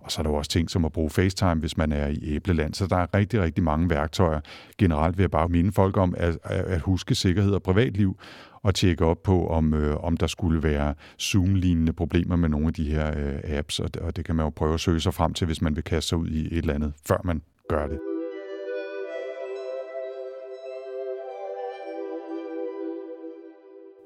Og 0.00 0.12
så 0.12 0.20
er 0.20 0.22
der 0.22 0.30
jo 0.30 0.36
også 0.36 0.50
ting 0.50 0.70
som 0.70 0.84
at 0.84 0.92
bruge 0.92 1.10
FaceTime, 1.10 1.54
hvis 1.54 1.76
man 1.76 1.92
er 1.92 2.06
i 2.06 2.18
æbleland. 2.22 2.74
Så 2.74 2.86
der 2.86 2.96
er 2.96 3.06
rigtig, 3.14 3.40
rigtig 3.40 3.64
mange 3.64 3.90
værktøjer. 3.90 4.40
Generelt 4.78 5.18
vil 5.18 5.22
jeg 5.22 5.30
bare 5.30 5.48
minde 5.48 5.72
folk 5.72 5.96
om 5.96 6.14
at, 6.16 6.38
at 6.44 6.80
huske 6.80 7.14
sikkerhed 7.14 7.52
og 7.52 7.62
privatliv, 7.62 8.18
og 8.62 8.74
tjekke 8.74 9.04
op 9.04 9.22
på, 9.22 9.46
om, 9.46 9.74
øh, 9.74 9.96
om 10.04 10.16
der 10.16 10.26
skulle 10.26 10.62
være 10.62 10.94
Zoom-lignende 11.20 11.92
problemer 11.92 12.36
med 12.36 12.48
nogle 12.48 12.66
af 12.66 12.74
de 12.74 12.90
her 12.90 13.18
øh, 13.18 13.58
apps, 13.58 13.80
og 13.80 13.94
det, 13.94 14.02
og 14.02 14.16
det 14.16 14.24
kan 14.24 14.36
man 14.36 14.46
jo 14.46 14.50
prøve 14.50 14.74
at 14.74 14.80
søge 14.80 15.00
sig 15.00 15.14
frem 15.14 15.34
til, 15.34 15.46
hvis 15.46 15.62
man 15.62 15.76
vil 15.76 15.84
kaste 15.84 16.08
sig 16.08 16.18
ud 16.18 16.28
i 16.28 16.46
et 16.46 16.58
eller 16.58 16.74
andet, 16.74 16.92
før 17.08 17.20
man 17.24 17.42
gør 17.68 17.86
det. 17.86 18.17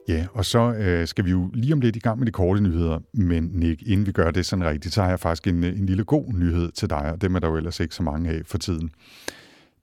Ja, 0.08 0.26
og 0.32 0.44
så 0.44 0.72
øh, 0.72 1.06
skal 1.06 1.24
vi 1.24 1.30
jo 1.30 1.50
lige 1.54 1.72
om 1.72 1.80
lidt 1.80 1.96
i 1.96 1.98
gang 1.98 2.18
med 2.18 2.26
de 2.26 2.32
korte 2.32 2.60
nyheder, 2.60 2.98
men 3.12 3.50
Nick, 3.52 3.82
inden 3.86 4.06
vi 4.06 4.12
gør 4.12 4.30
det 4.30 4.46
sådan 4.46 4.64
rigtigt, 4.64 4.94
så 4.94 5.02
har 5.02 5.08
jeg 5.08 5.20
faktisk 5.20 5.46
en, 5.46 5.64
øh, 5.64 5.78
en 5.78 5.86
lille 5.86 6.04
god 6.04 6.32
nyhed 6.32 6.72
til 6.72 6.90
dig, 6.90 7.12
og 7.12 7.22
dem 7.22 7.34
er 7.34 7.38
der 7.38 7.48
jo 7.48 7.56
ellers 7.56 7.80
ikke 7.80 7.94
så 7.94 8.02
mange 8.02 8.30
af 8.30 8.40
for 8.46 8.58
tiden. 8.58 8.90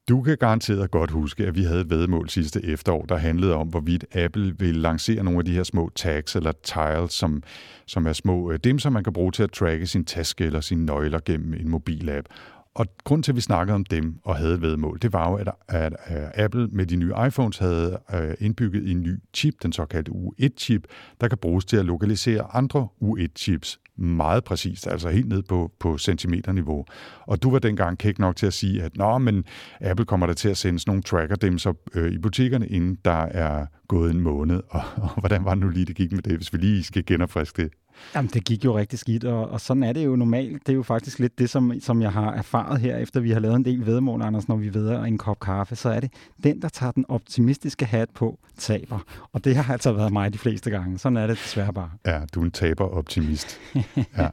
Du 0.10 0.22
kan 0.22 0.38
garanteret 0.38 0.92
godt 0.92 1.12
huske, 1.12 1.46
at 1.46 1.56
vi 1.56 1.64
havde 1.64 1.82
et 1.82 1.90
vedmål 1.90 2.30
sidste 2.30 2.66
efterår, 2.66 3.06
der 3.06 3.18
handlede 3.18 3.56
om, 3.56 3.68
hvorvidt 3.68 4.06
Apple 4.16 4.56
vil 4.60 4.76
lancere 4.76 5.24
nogle 5.24 5.40
af 5.40 5.46
de 5.46 5.54
her 5.54 5.64
små 5.64 5.92
tags 5.96 6.36
eller 6.36 6.52
tiles, 6.64 7.14
som, 7.14 7.44
som 7.86 8.08
er 8.08 8.14
små 8.14 8.52
øh, 8.52 8.60
dem, 8.64 8.80
som 8.80 8.94
man 8.94 9.04
kan 9.04 9.14
bruge 9.14 9.32
til 9.32 9.44
at 9.44 9.52
tracke 9.52 9.88
sin 9.88 10.06
taske 10.06 10.46
eller 10.46 10.62
sine 10.62 10.86
nøgler 10.86 11.20
gennem 11.26 11.54
en 11.54 11.70
mobilapp. 11.70 12.28
Og 12.76 12.86
grund 13.04 13.24
til, 13.24 13.32
at 13.32 13.36
vi 13.36 13.42
snakkede 13.42 13.76
om 13.76 13.86
dem 13.86 14.20
og 14.24 14.36
havde 14.36 14.54
et 14.54 14.62
vedmål, 14.62 15.00
det 15.02 15.14
var 15.14 15.30
jo, 15.30 15.36
at, 15.36 15.50
at, 15.68 15.96
at 16.06 16.40
Apple 16.40 16.68
med 16.68 16.86
de 16.86 16.96
nye 16.96 17.14
iPhones 17.28 17.58
havde 17.58 18.00
øh, 18.14 18.34
indbygget 18.40 18.92
en 18.92 19.02
ny 19.02 19.20
chip, 19.34 19.54
den 19.64 19.74
såkaldte 19.74 20.12
U1-chip, 20.12 20.84
der 21.22 21.28
kan 21.28 21.38
bruges 21.38 21.66
til 21.66 21.78
at 21.78 21.86
lokalisere 21.86 22.56
andre 22.56 22.88
U1-chips 23.02 23.80
meget 24.00 24.44
præcist, 24.44 24.88
altså 24.88 25.10
helt 25.10 25.28
ned 25.28 25.44
på, 25.44 25.72
på 25.80 25.98
centimeterniveau. 25.98 26.86
Og 27.22 27.44
du 27.44 27.52
var 27.52 27.60
dengang 27.60 27.98
kæk 27.98 28.20
nok 28.20 28.36
til 28.36 28.48
at 28.48 28.54
sige, 28.54 28.84
at 28.84 28.98
Nå, 28.98 29.18
men 29.18 29.44
Apple 29.82 30.06
kommer 30.06 30.26
der 30.26 30.34
til 30.34 30.50
at 30.50 30.58
sende 30.58 30.80
sådan 30.80 30.90
nogle 30.92 31.04
tracker-dimser 31.04 31.74
øh, 31.94 32.12
i 32.12 32.18
butikkerne, 32.18 32.68
inden 32.68 32.98
der 33.06 33.22
er 33.22 33.66
gået 33.88 34.12
en 34.12 34.20
måned. 34.20 34.62
Og, 34.70 34.82
og 34.96 35.20
hvordan 35.20 35.46
var 35.46 35.54
det 35.54 35.64
nu 35.64 35.70
lige, 35.70 35.86
det 35.86 35.96
gik 35.96 36.12
med 36.12 36.22
det, 36.22 36.36
hvis 36.36 36.54
vi 36.54 36.58
lige 36.58 36.84
skal 36.84 37.06
genopfriske 37.06 37.62
det? 37.62 37.72
Jamen, 38.16 38.30
det 38.34 38.46
gik 38.46 38.66
jo 38.66 38.78
rigtig 38.78 39.00
skidt, 39.00 39.24
og, 39.24 39.50
og 39.50 39.62
sådan 39.62 39.84
er 39.84 39.94
det 39.94 40.06
jo 40.06 40.16
normalt. 40.16 40.68
Det 40.68 40.74
er 40.74 40.76
jo 40.76 40.84
faktisk 40.84 41.20
lidt 41.20 41.40
det, 41.40 41.50
som, 41.50 41.74
som 41.80 42.02
jeg 42.02 42.12
har 42.12 42.34
erfaret 42.34 42.80
her, 42.80 42.98
efter 42.98 43.20
vi 43.20 43.32
har 43.32 43.40
lavet 43.40 43.56
en 43.56 43.66
del 43.66 43.86
vedmål, 43.86 44.22
Anders, 44.22 44.48
når 44.48 44.56
vi 44.56 44.74
ved 44.74 44.92
en 44.92 45.18
kop 45.18 45.40
kaffe, 45.40 45.76
så 45.76 45.90
er 45.90 46.00
det 46.00 46.14
den, 46.44 46.62
der 46.62 46.70
tager 46.70 46.92
den 46.92 47.06
optimistiske 47.08 47.86
hat 47.86 48.10
på, 48.10 48.40
taber. 48.58 49.00
Og 49.34 49.46
det 49.46 49.56
har 49.56 49.74
altså 49.74 49.92
været 49.92 50.14
mig 50.14 50.34
de 50.34 50.38
fleste 50.38 50.70
gange. 50.70 50.98
Sådan 50.98 51.18
er 51.18 51.28
det 51.28 51.38
desværre 51.38 51.74
bare. 51.74 51.90
Ja, 52.06 52.22
du 52.36 52.42
er 52.42 52.46
en 52.46 52.52
taber-optimist. 52.52 53.60
ja. 54.18 54.28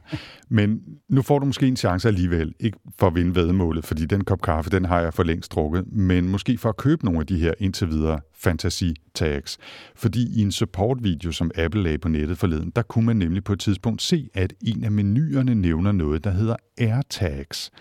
Men 0.49 0.81
nu 1.09 1.21
får 1.21 1.39
du 1.39 1.45
måske 1.45 1.67
en 1.67 1.77
chance 1.77 2.07
alligevel, 2.07 2.53
ikke 2.59 2.77
for 2.99 3.07
at 3.07 3.15
vinde 3.15 3.35
vedmålet, 3.35 3.85
fordi 3.85 4.05
den 4.05 4.23
kop 4.23 4.41
kaffe, 4.41 4.69
den 4.69 4.85
har 4.85 4.99
jeg 4.99 5.13
for 5.13 5.23
længst 5.23 5.51
drukket, 5.51 5.85
men 5.91 6.29
måske 6.29 6.57
for 6.57 6.69
at 6.69 6.77
købe 6.77 7.05
nogle 7.05 7.19
af 7.19 7.27
de 7.27 7.39
her 7.39 7.53
indtil 7.59 7.89
videre 7.89 8.19
fantasy 8.37 8.83
tags. 9.13 9.57
Fordi 9.95 10.39
i 10.39 10.41
en 10.41 10.51
support-video, 10.51 11.31
som 11.31 11.51
Apple 11.55 11.83
lagde 11.83 11.97
på 11.97 12.07
nettet 12.07 12.37
forleden, 12.37 12.71
der 12.75 12.81
kunne 12.81 13.05
man 13.05 13.15
nemlig 13.15 13.43
på 13.43 13.53
et 13.53 13.59
tidspunkt 13.59 14.01
se, 14.01 14.29
at 14.33 14.53
en 14.61 14.83
af 14.83 14.91
menuerne 14.91 15.55
nævner 15.55 15.91
noget, 15.91 16.23
der 16.23 16.31
hedder 16.31 16.55
AirTags. 16.77 17.71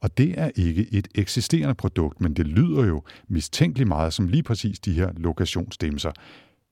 Og 0.00 0.18
det 0.18 0.34
er 0.40 0.50
ikke 0.56 0.86
et 0.92 1.08
eksisterende 1.14 1.74
produkt, 1.74 2.20
men 2.20 2.34
det 2.34 2.46
lyder 2.46 2.86
jo 2.86 3.02
mistænkeligt 3.28 3.88
meget 3.88 4.12
som 4.12 4.28
lige 4.28 4.42
præcis 4.42 4.78
de 4.78 4.92
her 4.92 5.10
lokationsdimser. 5.16 6.10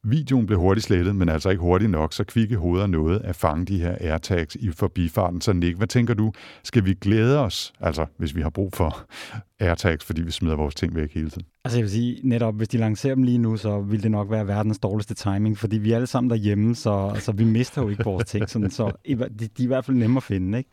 Videoen 0.05 0.47
blev 0.47 0.59
hurtigt 0.59 0.87
slettet, 0.87 1.17
men 1.17 1.29
altså 1.29 1.51
ikke 1.51 1.61
hurtigt 1.61 1.91
nok, 1.91 2.13
så 2.13 2.25
kvikke 2.25 2.57
hoveder 2.57 2.87
nåede 2.87 3.23
at 3.23 3.37
fange 3.37 3.67
de 3.67 3.79
her 3.79 3.97
AirTags 4.01 4.55
i 4.55 4.71
forbifarten. 4.71 5.41
Så 5.41 5.53
Nick, 5.53 5.77
hvad 5.77 5.87
tænker 5.87 6.15
du? 6.15 6.33
Skal 6.65 6.85
vi 6.85 6.95
glæde 6.95 7.39
os, 7.39 7.73
altså 7.81 8.07
hvis 8.17 8.37
vi 8.37 8.43
har 8.43 8.51
brug 8.51 8.73
for 8.73 9.07
AirTags, 9.61 10.05
fordi 10.05 10.23
vi 10.23 10.31
smider 10.31 10.57
vores 10.57 10.75
ting 10.75 10.95
væk 10.95 11.15
hele 11.15 11.31
tiden? 11.31 11.47
Altså 11.65 11.79
jeg 11.79 11.83
vil 11.83 11.91
sige, 11.91 12.21
netop 12.23 12.57
hvis 12.57 12.69
de 12.69 12.79
lancerer 12.79 13.15
dem 13.15 13.25
lige 13.25 13.39
nu, 13.39 13.57
så 13.57 13.81
vil 13.81 14.03
det 14.03 14.11
nok 14.11 14.31
være 14.31 14.47
verdens 14.47 14.79
dårligste 14.79 15.15
timing, 15.15 15.59
fordi 15.59 15.79
vi 15.79 15.93
er 15.93 15.97
alle 15.97 16.07
sammen 16.07 16.31
derhjemme, 16.31 16.75
så, 16.75 17.17
så 17.19 17.33
vi 17.33 17.45
mister 17.45 17.83
jo 17.83 17.89
ikke 17.89 18.05
vores 18.05 18.25
ting, 18.25 18.51
sådan, 18.51 18.71
så 18.71 18.93
de, 19.09 19.17
de 19.29 19.45
er 19.45 19.49
i 19.59 19.67
hvert 19.67 19.85
fald 19.85 19.97
nemme 19.97 20.17
at 20.17 20.23
finde. 20.23 20.59
Ikke? 20.59 20.71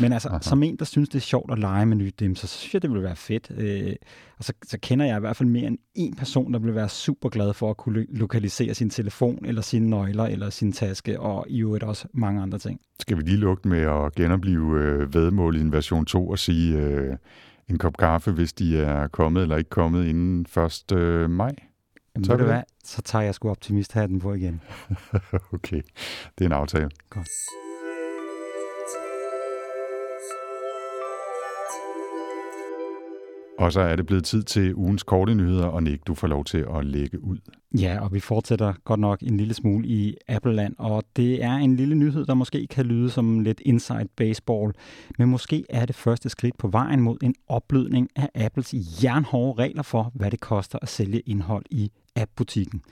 Men 0.00 0.12
altså, 0.12 0.28
Aha. 0.28 0.38
som 0.42 0.62
en, 0.62 0.76
der 0.76 0.84
synes, 0.84 1.08
det 1.08 1.18
er 1.18 1.22
sjovt 1.22 1.52
at 1.52 1.58
lege 1.58 1.86
med 1.86 1.96
nye 1.96 2.12
dem, 2.18 2.34
så 2.34 2.46
synes 2.46 2.74
jeg, 2.74 2.82
det 2.82 2.90
vil 2.90 3.02
være 3.02 3.16
fedt. 3.16 3.50
Øh, 3.58 3.94
og 4.38 4.44
så, 4.44 4.52
så 4.66 4.78
kender 4.82 5.06
jeg 5.06 5.16
i 5.16 5.20
hvert 5.20 5.36
fald 5.36 5.48
mere 5.48 5.66
end 5.66 5.78
en 5.94 6.14
person, 6.14 6.52
der 6.52 6.58
vil 6.58 6.74
være 6.74 6.88
super 6.88 7.28
glad 7.28 7.54
for 7.54 7.70
at 7.70 7.76
kunne 7.76 8.06
lokalisere 8.08 8.74
sin 8.74 8.90
telefon, 8.90 9.44
eller 9.44 9.62
sine 9.62 9.90
nøgler, 9.90 10.24
eller 10.24 10.50
sin 10.50 10.72
taske, 10.72 11.20
og 11.20 11.46
i 11.48 11.60
øvrigt 11.60 11.84
også 11.84 12.08
mange 12.14 12.42
andre 12.42 12.58
ting. 12.58 12.80
Skal 13.00 13.16
vi 13.16 13.22
lige 13.22 13.36
lukke 13.36 13.68
med 13.68 13.80
at 13.80 14.14
genopleve 14.14 14.82
øh, 14.82 15.14
vedmål 15.14 15.56
i 15.56 15.60
en 15.60 15.72
version 15.72 16.04
2 16.04 16.28
og 16.28 16.38
sige 16.38 16.78
øh, 16.78 17.16
en 17.70 17.78
kop 17.78 17.96
kaffe, 17.96 18.32
hvis 18.32 18.52
de 18.52 18.78
er 18.78 19.08
kommet 19.08 19.42
eller 19.42 19.56
ikke 19.56 19.70
kommet 19.70 20.06
inden 20.06 20.46
1. 20.90 20.92
Øh, 20.92 21.30
maj? 21.30 21.54
Jamen, 22.14 22.24
så, 22.24 22.36
det 22.36 22.46
hvad? 22.46 22.62
så 22.84 23.02
tager 23.02 23.22
jeg 23.22 23.34
sgu 23.34 23.50
optimist-hatten 23.50 24.20
på 24.20 24.34
igen. 24.34 24.60
okay, 25.54 25.82
det 26.38 26.44
er 26.44 26.46
en 26.46 26.52
aftale. 26.52 26.90
Godt. 27.10 27.28
Og 33.58 33.72
så 33.72 33.80
er 33.80 33.96
det 33.96 34.06
blevet 34.06 34.24
tid 34.24 34.42
til 34.42 34.74
ugens 34.74 35.02
korte 35.02 35.34
nyheder, 35.34 35.66
og 35.66 35.82
Nick, 35.82 36.06
du 36.06 36.14
får 36.14 36.26
lov 36.26 36.44
til 36.44 36.66
at 36.76 36.84
lægge 36.84 37.24
ud. 37.24 37.38
Ja, 37.80 38.00
og 38.00 38.14
vi 38.14 38.20
fortsætter 38.20 38.72
godt 38.84 39.00
nok 39.00 39.20
en 39.22 39.36
lille 39.36 39.54
smule 39.54 39.88
i 39.88 40.16
Appleland, 40.28 40.74
og 40.78 41.04
det 41.16 41.44
er 41.44 41.52
en 41.52 41.76
lille 41.76 41.94
nyhed, 41.94 42.26
der 42.26 42.34
måske 42.34 42.66
kan 42.66 42.86
lyde 42.86 43.10
som 43.10 43.40
lidt 43.40 43.60
inside 43.64 44.08
baseball, 44.16 44.72
men 45.18 45.28
måske 45.28 45.64
er 45.70 45.86
det 45.86 45.96
første 45.96 46.28
skridt 46.28 46.58
på 46.58 46.68
vejen 46.68 47.00
mod 47.00 47.16
en 47.22 47.34
opblødning 47.48 48.08
af 48.16 48.30
Apples 48.34 48.74
jernhårde 49.04 49.62
regler 49.62 49.82
for, 49.82 50.12
hvad 50.14 50.30
det 50.30 50.40
koster 50.40 50.78
at 50.82 50.88
sælge 50.88 51.20
indhold 51.20 51.64
i 51.70 51.90
app-butikken. 52.16 52.82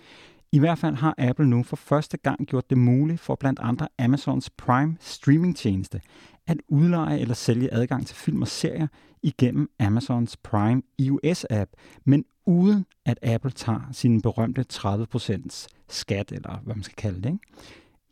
I 0.52 0.58
hvert 0.58 0.78
fald 0.78 0.94
har 0.94 1.14
Apple 1.18 1.46
nu 1.46 1.62
for 1.62 1.76
første 1.76 2.16
gang 2.16 2.46
gjort 2.46 2.70
det 2.70 2.78
muligt 2.78 3.20
for 3.20 3.34
blandt 3.34 3.60
andre 3.62 3.88
Amazons 3.98 4.50
Prime 4.50 4.96
streamingtjeneste 5.00 6.00
at 6.46 6.56
udleje 6.68 7.18
eller 7.18 7.34
sælge 7.34 7.74
adgang 7.74 8.06
til 8.06 8.16
film 8.16 8.42
og 8.42 8.48
serier 8.48 8.86
igennem 9.22 9.70
Amazons 9.80 10.36
Prime 10.36 10.82
iOS-app, 11.02 11.70
men 12.04 12.24
uden 12.46 12.86
at 13.04 13.18
Apple 13.22 13.50
tager 13.50 13.80
sin 13.92 14.22
berømte 14.22 14.64
30% 14.72 15.66
skat, 15.88 16.32
eller 16.32 16.60
hvad 16.64 16.74
man 16.74 16.82
skal 16.82 16.96
kalde 16.96 17.22
det. 17.22 17.26
Ikke? 17.26 17.38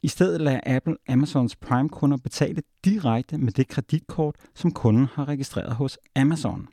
I 0.03 0.09
stedet 0.09 0.41
lader 0.41 0.61
Apple 0.67 0.97
Amazons 1.09 1.57
Prime-kunder 1.57 2.17
betale 2.17 2.63
direkte 2.85 3.39
med 3.39 3.53
det 3.53 3.69
kreditkort, 3.69 4.37
som 4.55 4.73
kunden 4.73 5.07
har 5.15 5.29
registreret 5.29 5.75
hos 5.75 5.99
Amazon. 6.17 6.69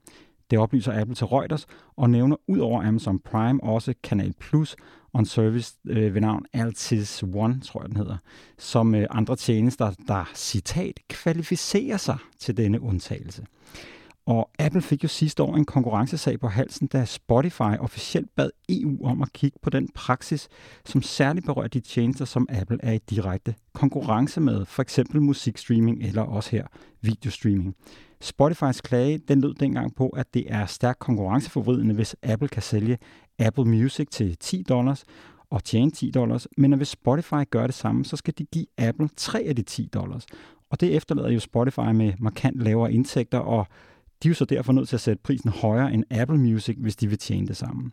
Det 0.52 0.60
oplyser 0.60 1.02
Apple 1.02 1.16
til 1.16 1.28
Reuters 1.28 1.66
og 1.98 2.10
nævner 2.10 2.36
ud 2.48 2.60
over 2.60 2.84
Amazon 2.84 3.20
Prime 3.20 3.64
også 3.64 3.94
Kanal 4.04 4.34
Plus 4.40 4.76
on 5.14 5.26
service 5.26 5.74
øh, 5.88 6.14
ved 6.14 6.22
navn 6.22 6.46
Altis 6.54 7.24
One, 7.24 7.62
tror 7.62 7.82
jeg 7.82 7.90
den 7.90 7.98
hedder, 7.98 8.18
som 8.58 8.96
øh, 8.96 9.08
andre 9.10 9.36
tjenester, 9.36 9.92
der 10.08 10.32
citat 10.36 11.00
kvalificerer 11.10 11.98
sig 11.98 12.18
til 12.40 12.58
denne 12.58 12.82
undtagelse. 12.82 13.46
Og 14.30 14.50
Apple 14.60 14.82
fik 14.82 15.04
jo 15.04 15.08
sidste 15.08 15.44
år 15.44 15.56
en 15.56 15.66
konkurrencesag 15.66 16.40
på 16.40 16.48
halsen, 16.48 16.88
da 16.88 17.06
Spotify 17.06 17.78
officielt 17.80 18.36
bad 18.36 18.50
EU 18.70 19.06
om 19.06 19.22
at 19.22 19.34
kigge 19.34 19.60
på 19.62 19.70
den 19.70 19.90
praksis, 19.96 20.48
som 20.86 21.02
særligt 21.02 21.46
berører 21.46 21.68
de 21.68 21.80
tjenester, 21.80 22.26
som 22.26 22.48
Apple 22.50 22.78
er 22.84 22.94
i 22.94 23.00
direkte 23.10 23.56
konkurrence 23.74 24.42
med, 24.42 24.66
for 24.66 24.82
eksempel 24.82 25.22
musikstreaming 25.22 26.04
eller 26.04 26.22
også 26.22 26.52
her 26.52 26.68
videostreaming. 27.02 27.76
Spotifys 28.22 28.82
klage 28.82 29.18
den 29.18 29.42
lød 29.42 29.54
dengang 29.54 29.96
på, 29.96 30.10
at 30.10 30.34
det 30.34 30.46
er 30.48 30.66
stærkt 30.66 31.00
konkurrenceforvridende, 31.00 31.96
hvis 31.96 32.16
Apple 32.24 32.48
kan 32.48 32.62
sælge 32.62 32.98
Apple 33.40 33.66
Music 33.66 34.08
til 34.12 34.38
10 34.38 34.64
dollars 34.70 35.04
og 35.50 35.64
tjene 35.64 35.92
10 35.92 36.12
dollars, 36.12 36.48
men 36.58 36.74
hvis 36.74 36.88
Spotify 36.88 37.44
gør 37.50 37.66
det 37.66 37.76
samme, 37.76 38.06
så 38.06 38.16
skal 38.16 38.34
de 38.38 38.46
give 38.46 38.66
Apple 38.78 39.10
3 39.18 39.40
af 39.40 39.56
de 39.56 39.62
10 39.62 39.90
dollars. 39.94 40.26
Og 40.70 40.82
det 40.82 40.96
efterlader 40.96 41.30
jo 41.30 41.40
Spotify 41.40 41.80
med 41.80 42.14
markant 42.20 42.60
lavere 42.62 42.94
indtægter, 42.94 43.38
og 43.38 43.68
de 44.24 44.28
er 44.28 44.30
jo 44.30 44.36
så 44.36 44.46
derfor 44.46 44.74
nødt 44.74 44.90
til 44.90 44.96
at 44.96 45.02
sætte 45.02 45.22
prisen 45.24 45.50
højere 45.50 45.94
end 45.94 46.04
Apple 46.12 46.38
Music, 46.38 46.78
hvis 46.80 46.96
de 46.96 47.08
vil 47.08 47.18
tjene 47.18 47.48
det 47.48 47.58
samme. 47.58 47.92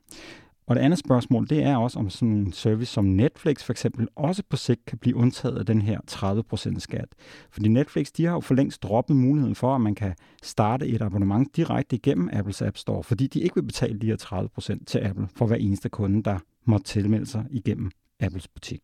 Og 0.67 0.77
det 0.77 0.83
andet 0.83 0.99
spørgsmål, 0.99 1.49
det 1.49 1.63
er 1.63 1.77
også, 1.77 1.99
om 1.99 2.11
sådan 2.11 2.33
en 2.33 2.53
service 2.53 2.93
som 2.93 3.05
Netflix 3.05 3.63
for 3.63 3.73
eksempel 3.73 4.09
også 4.17 4.43
på 4.49 4.57
sigt 4.57 4.85
kan 4.85 4.99
blive 4.99 5.17
undtaget 5.17 5.59
af 5.59 5.67
den 5.67 5.83
her 5.83 6.01
30% 6.11 6.79
skat. 6.79 7.09
Fordi 7.51 7.69
Netflix, 7.69 8.07
de 8.13 8.25
har 8.25 8.33
jo 8.33 8.41
for 8.41 8.55
længst 8.55 8.83
droppet 8.83 9.17
muligheden 9.17 9.55
for, 9.55 9.75
at 9.75 9.81
man 9.81 9.95
kan 9.95 10.15
starte 10.43 10.87
et 10.87 11.03
abonnement 11.03 11.57
direkte 11.57 11.97
igennem 11.97 12.31
Apples 12.33 12.63
App 12.63 12.77
Store, 12.77 13.03
fordi 13.03 13.27
de 13.27 13.41
ikke 13.41 13.55
vil 13.55 13.63
betale 13.63 13.99
de 13.99 14.07
her 14.07 14.49
30% 14.79 14.85
til 14.87 14.99
Apple 14.99 15.29
for 15.37 15.47
hver 15.47 15.57
eneste 15.57 15.89
kunde, 15.89 16.23
der 16.23 16.39
måtte 16.65 16.87
tilmelde 16.87 17.27
sig 17.27 17.45
igennem 17.51 17.91
Apples 18.21 18.49
butik. 18.49 18.81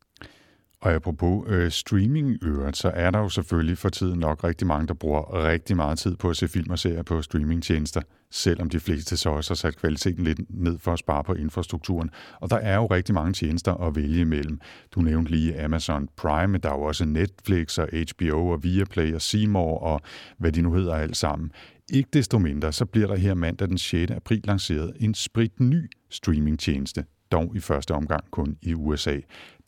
Og 0.82 0.92
apropos 0.92 1.44
øh, 1.48 1.70
streaming 1.70 2.38
øvrigt, 2.42 2.76
så 2.76 2.90
er 2.94 3.10
der 3.10 3.18
jo 3.18 3.28
selvfølgelig 3.28 3.78
for 3.78 3.88
tiden 3.88 4.18
nok 4.18 4.44
rigtig 4.44 4.66
mange, 4.66 4.86
der 4.86 4.94
bruger 4.94 5.44
rigtig 5.44 5.76
meget 5.76 5.98
tid 5.98 6.16
på 6.16 6.30
at 6.30 6.36
se 6.36 6.48
film 6.48 6.70
og 6.70 6.78
serier 6.78 7.02
på 7.02 7.22
streamingtjenester, 7.22 8.00
selvom 8.30 8.70
de 8.70 8.80
fleste 8.80 9.16
så 9.16 9.30
også 9.30 9.50
har 9.50 9.54
sat 9.56 9.76
kvaliteten 9.76 10.24
lidt 10.24 10.38
ned 10.48 10.78
for 10.78 10.92
at 10.92 10.98
spare 10.98 11.24
på 11.24 11.34
infrastrukturen. 11.34 12.10
Og 12.40 12.50
der 12.50 12.56
er 12.56 12.76
jo 12.76 12.86
rigtig 12.86 13.14
mange 13.14 13.32
tjenester 13.32 13.74
at 13.74 13.96
vælge 13.96 14.20
imellem. 14.20 14.60
Du 14.94 15.00
nævnte 15.00 15.30
lige 15.30 15.64
Amazon 15.64 16.08
Prime, 16.16 16.46
men 16.46 16.60
der 16.60 16.68
er 16.68 16.74
jo 16.74 16.82
også 16.82 17.04
Netflix 17.04 17.78
og 17.78 17.88
HBO 17.92 18.48
og 18.48 18.64
Viaplay 18.64 19.14
og 19.14 19.22
Seymour 19.22 19.78
og 19.78 20.00
hvad 20.38 20.52
de 20.52 20.62
nu 20.62 20.74
hedder 20.74 20.94
alt 20.94 21.16
sammen. 21.16 21.52
Ikke 21.92 22.08
desto 22.12 22.38
mindre, 22.38 22.72
så 22.72 22.84
bliver 22.84 23.06
der 23.06 23.16
her 23.16 23.34
mandag 23.34 23.68
den 23.68 23.78
6. 23.78 24.10
april 24.10 24.40
lanceret 24.44 24.92
en 25.00 25.14
sprit 25.14 25.60
ny 25.60 25.90
streamingtjeneste, 26.10 27.04
dog 27.32 27.56
i 27.56 27.60
første 27.60 27.94
omgang 27.94 28.24
kun 28.30 28.56
i 28.62 28.74
USA. 28.74 29.16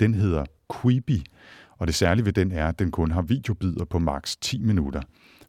Den 0.00 0.14
hedder 0.14 0.44
Quibi, 0.72 1.24
og 1.78 1.86
det 1.86 1.94
særlige 1.94 2.24
ved 2.24 2.32
den 2.32 2.52
er, 2.52 2.68
at 2.68 2.78
den 2.78 2.90
kun 2.90 3.10
har 3.10 3.22
videobider 3.22 3.84
på 3.84 3.98
maks 3.98 4.36
10 4.36 4.58
minutter. 4.58 5.00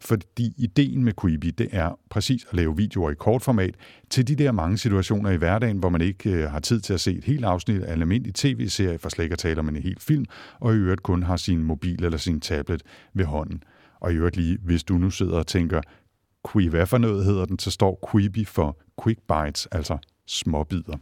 Fordi 0.01 0.53
ideen 0.57 1.03
med 1.03 1.13
Quibi, 1.21 1.51
det 1.51 1.69
er 1.71 1.99
præcis 2.09 2.45
at 2.49 2.55
lave 2.55 2.77
videoer 2.77 3.11
i 3.11 3.13
kort 3.13 3.41
format 3.41 3.75
til 4.09 4.27
de 4.27 4.35
der 4.35 4.51
mange 4.51 4.77
situationer 4.77 5.29
i 5.29 5.37
hverdagen, 5.37 5.77
hvor 5.77 5.89
man 5.89 6.01
ikke 6.01 6.29
øh, 6.31 6.51
har 6.51 6.59
tid 6.59 6.81
til 6.81 6.93
at 6.93 6.99
se 6.99 7.11
et 7.11 7.23
helt 7.23 7.45
afsnit 7.45 7.81
af 7.81 7.93
en 7.93 8.01
almindelig 8.01 8.35
tv-serie, 8.35 8.99
for 8.99 9.09
slet 9.09 9.23
ikke 9.23 9.33
at 9.33 9.39
tale 9.39 9.59
om 9.59 9.69
en 9.69 9.75
hel 9.75 9.97
film, 9.99 10.25
og 10.59 10.73
i 10.73 10.77
øvrigt 10.77 11.03
kun 11.03 11.23
har 11.23 11.37
sin 11.37 11.63
mobil 11.63 12.03
eller 12.03 12.17
sin 12.17 12.39
tablet 12.39 12.83
ved 13.13 13.25
hånden. 13.25 13.63
Og 13.99 14.11
i 14.11 14.15
øvrigt 14.15 14.37
lige, 14.37 14.57
hvis 14.61 14.83
du 14.83 14.97
nu 14.97 15.09
sidder 15.09 15.37
og 15.37 15.47
tænker, 15.47 15.81
Creepy, 16.45 16.69
hvad 16.69 16.85
for 16.85 16.97
noget 16.97 17.25
hedder 17.25 17.45
den, 17.45 17.59
så 17.59 17.71
står 17.71 18.09
Quibi 18.11 18.45
for 18.45 18.77
Quick 19.03 19.19
Bites, 19.27 19.65
altså 19.65 19.97
småbider. 20.27 20.97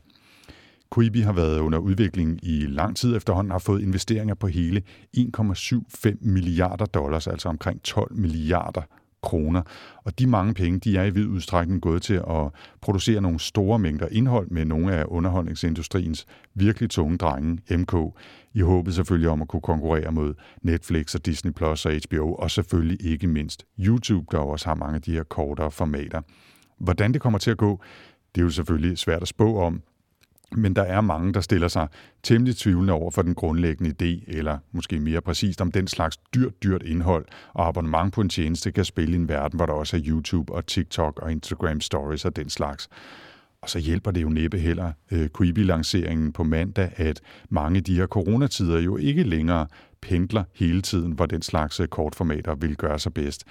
Quibi 0.95 1.19
har 1.19 1.33
været 1.33 1.59
under 1.59 1.79
udvikling 1.79 2.39
i 2.43 2.65
lang 2.65 2.97
tid 2.97 3.15
efterhånden, 3.15 3.51
har 3.51 3.59
fået 3.59 3.81
investeringer 3.81 4.35
på 4.35 4.47
hele 4.47 4.81
1,75 5.17 6.15
milliarder 6.21 6.85
dollars, 6.85 7.27
altså 7.27 7.49
omkring 7.49 7.83
12 7.83 8.15
milliarder 8.15 8.81
kroner. 9.23 9.61
Og 10.03 10.19
de 10.19 10.27
mange 10.27 10.53
penge, 10.53 10.79
de 10.79 10.97
er 10.97 11.03
i 11.03 11.09
vid 11.09 11.27
udstrækning 11.27 11.81
gået 11.81 12.01
til 12.01 12.13
at 12.13 12.51
producere 12.81 13.21
nogle 13.21 13.39
store 13.39 13.79
mængder 13.79 14.07
indhold 14.11 14.49
med 14.49 14.65
nogle 14.65 14.93
af 14.93 15.05
underholdningsindustriens 15.07 16.25
virkelig 16.53 16.89
tunge 16.89 17.17
drenge, 17.17 17.77
MK, 17.77 17.93
i 18.53 18.61
håbet 18.61 18.93
selvfølgelig 18.93 19.29
om 19.29 19.41
at 19.41 19.47
kunne 19.47 19.61
konkurrere 19.61 20.11
mod 20.11 20.33
Netflix 20.61 21.15
og 21.15 21.25
Disney 21.25 21.51
Plus 21.51 21.85
og 21.85 21.91
HBO, 22.09 22.33
og 22.33 22.51
selvfølgelig 22.51 23.05
ikke 23.05 23.27
mindst 23.27 23.65
YouTube, 23.79 24.25
der 24.31 24.37
også 24.37 24.65
har 24.67 24.75
mange 24.75 24.95
af 24.95 25.01
de 25.01 25.11
her 25.11 25.23
kortere 25.23 25.71
formater. 25.71 26.21
Hvordan 26.79 27.13
det 27.13 27.21
kommer 27.21 27.39
til 27.39 27.51
at 27.51 27.57
gå, 27.57 27.81
det 28.35 28.41
er 28.41 28.45
jo 28.45 28.49
selvfølgelig 28.49 28.97
svært 28.97 29.21
at 29.21 29.27
spå 29.27 29.59
om, 29.59 29.81
men 30.51 30.75
der 30.75 30.81
er 30.81 31.01
mange, 31.01 31.33
der 31.33 31.41
stiller 31.41 31.67
sig 31.67 31.87
temmelig 32.23 32.55
tvivlende 32.55 32.93
over 32.93 33.11
for 33.11 33.21
den 33.21 33.35
grundlæggende 33.35 33.91
idé, 33.91 34.37
eller 34.37 34.57
måske 34.71 34.99
mere 34.99 35.21
præcist 35.21 35.61
om 35.61 35.71
den 35.71 35.87
slags 35.87 36.17
dyrt, 36.17 36.63
dyrt 36.63 36.83
indhold 36.83 37.25
og 37.53 37.67
abonnement 37.67 38.13
på 38.13 38.21
en 38.21 38.29
tjeneste 38.29 38.71
kan 38.71 38.85
spille 38.85 39.13
i 39.13 39.19
en 39.19 39.29
verden, 39.29 39.57
hvor 39.57 39.65
der 39.65 39.73
også 39.73 39.97
er 39.97 40.01
YouTube 40.05 40.53
og 40.53 40.65
TikTok 40.65 41.19
og 41.19 41.31
Instagram 41.31 41.81
Stories 41.81 42.25
og 42.25 42.35
den 42.35 42.49
slags. 42.49 42.89
Og 43.61 43.69
så 43.69 43.79
hjælper 43.79 44.11
det 44.11 44.21
jo 44.21 44.29
næppe 44.29 44.57
heller 44.57 44.91
øh, 45.11 45.29
Quibi-lanceringen 45.37 46.33
på 46.33 46.43
mandag, 46.43 46.91
at 46.95 47.21
mange 47.49 47.77
af 47.77 47.83
de 47.83 47.95
her 47.95 48.07
coronatider 48.07 48.79
jo 48.79 48.97
ikke 48.97 49.23
længere 49.23 49.67
pendler 50.01 50.43
hele 50.55 50.81
tiden, 50.81 51.11
hvor 51.11 51.25
den 51.25 51.41
slags 51.41 51.79
øh, 51.79 51.87
kortformater 51.87 52.55
vil 52.55 52.75
gøre 52.75 52.99
sig 52.99 53.13
bedst. 53.13 53.43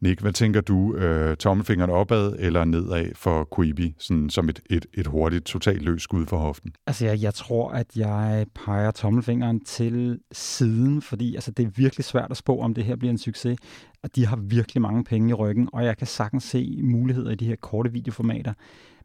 Nick, 0.00 0.20
hvad 0.20 0.32
tænker 0.32 0.60
du? 0.60 0.94
Øh, 0.94 1.36
tommelfingeren 1.36 1.90
opad 1.90 2.36
eller 2.38 2.64
nedad 2.64 3.10
for 3.14 3.48
Quibi, 3.56 3.94
sådan 3.98 4.30
som 4.30 4.48
et, 4.48 4.60
et, 4.70 4.86
et 4.94 5.06
hurtigt, 5.06 5.44
totalt 5.44 5.82
løs 5.82 6.02
skud 6.02 6.26
for 6.26 6.36
hoften? 6.36 6.72
Altså, 6.86 7.04
jeg, 7.04 7.22
jeg 7.22 7.34
tror, 7.34 7.70
at 7.70 7.96
jeg 7.96 8.46
peger 8.54 8.90
tommelfingeren 8.90 9.64
til 9.64 10.20
siden, 10.32 11.02
fordi 11.02 11.34
altså, 11.34 11.50
det 11.50 11.66
er 11.66 11.70
virkelig 11.76 12.04
svært 12.04 12.30
at 12.30 12.36
spå, 12.36 12.60
om 12.60 12.74
det 12.74 12.84
her 12.84 12.96
bliver 12.96 13.10
en 13.10 13.18
succes. 13.18 13.58
Og 14.02 14.16
de 14.16 14.26
har 14.26 14.36
virkelig 14.36 14.82
mange 14.82 15.04
penge 15.04 15.30
i 15.30 15.32
ryggen, 15.32 15.68
og 15.72 15.84
jeg 15.84 15.96
kan 15.96 16.06
sagtens 16.06 16.44
se 16.44 16.80
muligheder 16.82 17.30
i 17.30 17.34
de 17.34 17.46
her 17.46 17.56
korte 17.56 17.92
videoformater. 17.92 18.52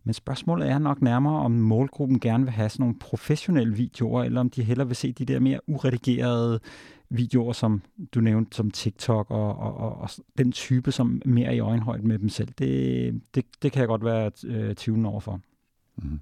Men 0.03 0.13
spørgsmålet 0.13 0.69
er 0.69 0.77
nok 0.77 1.01
nærmere, 1.01 1.39
om 1.39 1.51
målgruppen 1.51 2.19
gerne 2.19 2.43
vil 2.43 2.53
have 2.53 2.69
sådan 2.69 2.83
nogle 2.83 2.99
professionelle 2.99 3.75
videoer, 3.75 4.23
eller 4.23 4.39
om 4.39 4.49
de 4.49 4.63
hellere 4.63 4.87
vil 4.87 4.95
se 4.95 5.11
de 5.11 5.25
der 5.25 5.39
mere 5.39 5.59
uredigerede 5.69 6.59
videoer, 7.09 7.53
som 7.53 7.81
du 8.13 8.21
nævnte, 8.21 8.55
som 8.55 8.71
TikTok 8.71 9.31
og, 9.31 9.57
og, 9.57 9.77
og, 9.77 9.97
og 9.97 10.09
den 10.37 10.51
type, 10.51 10.91
som 10.91 11.21
mere 11.25 11.55
i 11.55 11.59
øjenhøjde 11.59 12.07
med 12.07 12.19
dem 12.19 12.29
selv. 12.29 12.49
Det, 12.59 13.21
det, 13.35 13.45
det 13.61 13.71
kan 13.71 13.79
jeg 13.79 13.87
godt 13.87 14.05
være 14.05 14.31
øh, 14.45 14.75
tvivlende 14.75 15.09
overfor. 15.09 15.39
Mm. 15.97 16.19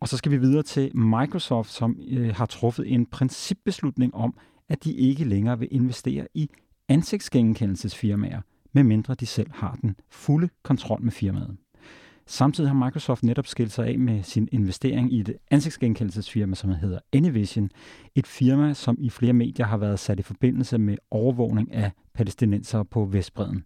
Og 0.00 0.08
så 0.08 0.16
skal 0.16 0.32
vi 0.32 0.36
videre 0.36 0.62
til 0.62 0.96
Microsoft, 0.96 1.70
som 1.70 2.00
øh, 2.08 2.34
har 2.34 2.46
truffet 2.46 2.92
en 2.92 3.06
principbeslutning 3.06 4.14
om, 4.14 4.34
at 4.68 4.84
de 4.84 4.92
ikke 4.92 5.24
længere 5.24 5.58
vil 5.58 5.68
investere 5.70 6.26
i 6.34 6.50
ansigtsgenkendelsesfirmaer, 6.88 8.40
medmindre 8.72 9.14
de 9.14 9.26
selv 9.26 9.50
har 9.52 9.78
den 9.82 9.96
fulde 10.10 10.48
kontrol 10.62 11.02
med 11.02 11.12
firmaet. 11.12 11.56
Samtidig 12.30 12.70
har 12.70 12.84
Microsoft 12.84 13.22
netop 13.22 13.46
skilt 13.46 13.72
sig 13.72 13.86
af 13.86 13.98
med 13.98 14.22
sin 14.22 14.48
investering 14.52 15.12
i 15.12 15.20
et 15.20 15.36
ansigtsgenkendelsesfirma, 15.50 16.54
som 16.54 16.70
hedder 16.70 16.98
Anyvision. 17.12 17.70
Et 18.14 18.26
firma, 18.26 18.74
som 18.74 18.96
i 19.00 19.10
flere 19.10 19.32
medier 19.32 19.66
har 19.66 19.76
været 19.76 19.98
sat 19.98 20.20
i 20.20 20.22
forbindelse 20.22 20.78
med 20.78 20.96
overvågning 21.10 21.72
af 21.72 21.90
palæstinenser 22.14 22.82
på 22.82 23.04
Vestbreden. 23.04 23.64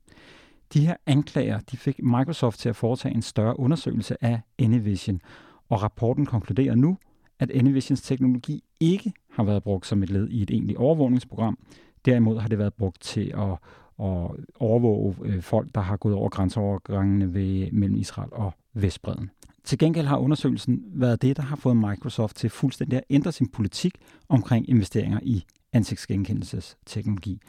De 0.74 0.86
her 0.86 0.96
anklager 1.06 1.60
de 1.60 1.76
fik 1.76 2.02
Microsoft 2.02 2.58
til 2.58 2.68
at 2.68 2.76
foretage 2.76 3.14
en 3.14 3.22
større 3.22 3.58
undersøgelse 3.58 4.24
af 4.24 4.40
Anyvision, 4.58 5.20
og 5.68 5.82
rapporten 5.82 6.26
konkluderer 6.26 6.74
nu, 6.74 6.98
at 7.38 7.50
Anyvisions 7.50 8.02
teknologi 8.02 8.64
ikke 8.80 9.12
har 9.32 9.44
været 9.44 9.62
brugt 9.62 9.86
som 9.86 10.02
et 10.02 10.10
led 10.10 10.28
i 10.28 10.42
et 10.42 10.50
egentligt 10.50 10.78
overvågningsprogram. 10.78 11.58
Derimod 12.04 12.38
har 12.38 12.48
det 12.48 12.58
været 12.58 12.74
brugt 12.74 13.00
til 13.00 13.32
at 13.36 13.58
og 13.98 14.36
overvåge 14.60 15.14
øh, 15.24 15.42
folk, 15.42 15.68
der 15.74 15.80
har 15.80 15.96
gået 15.96 16.14
over 16.14 16.28
grænseovergangene 16.28 17.34
ved, 17.34 17.70
mellem 17.72 17.96
Israel 17.96 18.28
og 18.32 18.52
Vestbreden. 18.74 19.30
Til 19.64 19.78
gengæld 19.78 20.06
har 20.06 20.16
undersøgelsen 20.16 20.82
været 20.86 21.22
det, 21.22 21.36
der 21.36 21.42
har 21.42 21.56
fået 21.56 21.76
Microsoft 21.76 22.36
til 22.36 22.50
fuldstændig 22.50 22.96
at 22.96 23.04
ændre 23.10 23.32
sin 23.32 23.48
politik 23.48 23.94
omkring 24.28 24.68
investeringer 24.68 25.20
i 25.22 25.44
ansigtsgenkendelsesteknologi. 25.72 27.40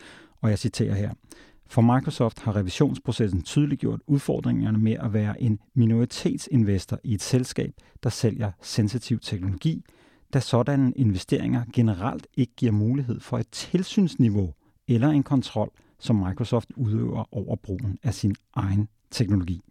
Og 0.41 0.49
jeg 0.49 0.59
citerer 0.59 0.95
her. 0.95 1.11
For 1.67 1.81
Microsoft 1.81 2.39
har 2.39 2.55
revisionsprocessen 2.55 3.41
tydeliggjort 3.41 3.99
udfordringerne 4.07 4.77
med 4.77 4.93
at 4.93 5.13
være 5.13 5.41
en 5.41 5.59
minoritetsinvestor 5.73 6.99
i 7.03 7.13
et 7.13 7.21
selskab, 7.21 7.73
der 8.03 8.09
sælger 8.09 8.51
sensitiv 8.61 9.19
teknologi, 9.19 9.83
da 10.33 10.39
sådanne 10.39 10.91
investeringer 10.95 11.63
generelt 11.73 12.27
ikke 12.37 12.53
giver 12.57 12.71
mulighed 12.71 13.19
for 13.19 13.37
et 13.37 13.47
tilsynsniveau 13.51 14.53
eller 14.87 15.09
en 15.09 15.23
kontrol 15.23 15.71
som 15.99 16.15
Microsoft 16.15 16.69
udøver 16.75 17.35
over 17.35 17.55
brugen 17.55 17.97
af 18.03 18.13
sin 18.13 18.35
egen 18.55 18.87
teknologi. 19.11 19.61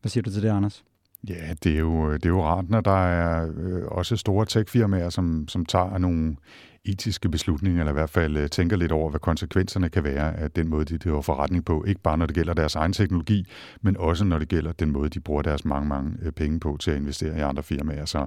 Hvad 0.00 0.10
siger 0.10 0.22
du 0.22 0.30
til 0.30 0.42
det, 0.42 0.48
Anders? 0.48 0.84
Ja, 1.28 1.54
det 1.64 1.74
er 1.74 1.78
jo, 1.80 2.12
det 2.12 2.24
er 2.24 2.30
jo 2.30 2.44
rart, 2.44 2.70
når 2.70 2.80
der 2.80 3.06
er 3.06 3.52
øh, 3.56 3.82
også 3.84 4.16
store 4.16 4.46
techfirmaer, 4.46 5.10
som, 5.10 5.48
som 5.48 5.66
tager 5.66 5.98
nogle 5.98 6.36
etiske 6.84 7.28
beslutninger, 7.28 7.80
eller 7.80 7.92
i 7.92 7.94
hvert 7.94 8.10
fald 8.10 8.36
øh, 8.36 8.48
tænker 8.48 8.76
lidt 8.76 8.92
over, 8.92 9.10
hvad 9.10 9.20
konsekvenserne 9.20 9.88
kan 9.88 10.04
være 10.04 10.36
af 10.36 10.50
den 10.50 10.68
måde, 10.68 10.84
de 10.84 10.98
driver 10.98 11.22
forretning 11.22 11.64
på. 11.64 11.84
Ikke 11.84 12.00
bare 12.00 12.18
når 12.18 12.26
det 12.26 12.34
gælder 12.34 12.54
deres 12.54 12.74
egen 12.74 12.92
teknologi, 12.92 13.46
men 13.82 13.96
også 13.96 14.24
når 14.24 14.38
det 14.38 14.48
gælder 14.48 14.72
den 14.72 14.90
måde, 14.90 15.08
de 15.08 15.20
bruger 15.20 15.42
deres 15.42 15.64
mange, 15.64 15.88
mange 15.88 16.16
øh, 16.22 16.32
penge 16.32 16.60
på 16.60 16.76
til 16.80 16.90
at 16.90 16.96
investere 16.96 17.38
i 17.38 17.40
andre 17.40 17.62
firmaer. 17.62 18.04
Så 18.04 18.26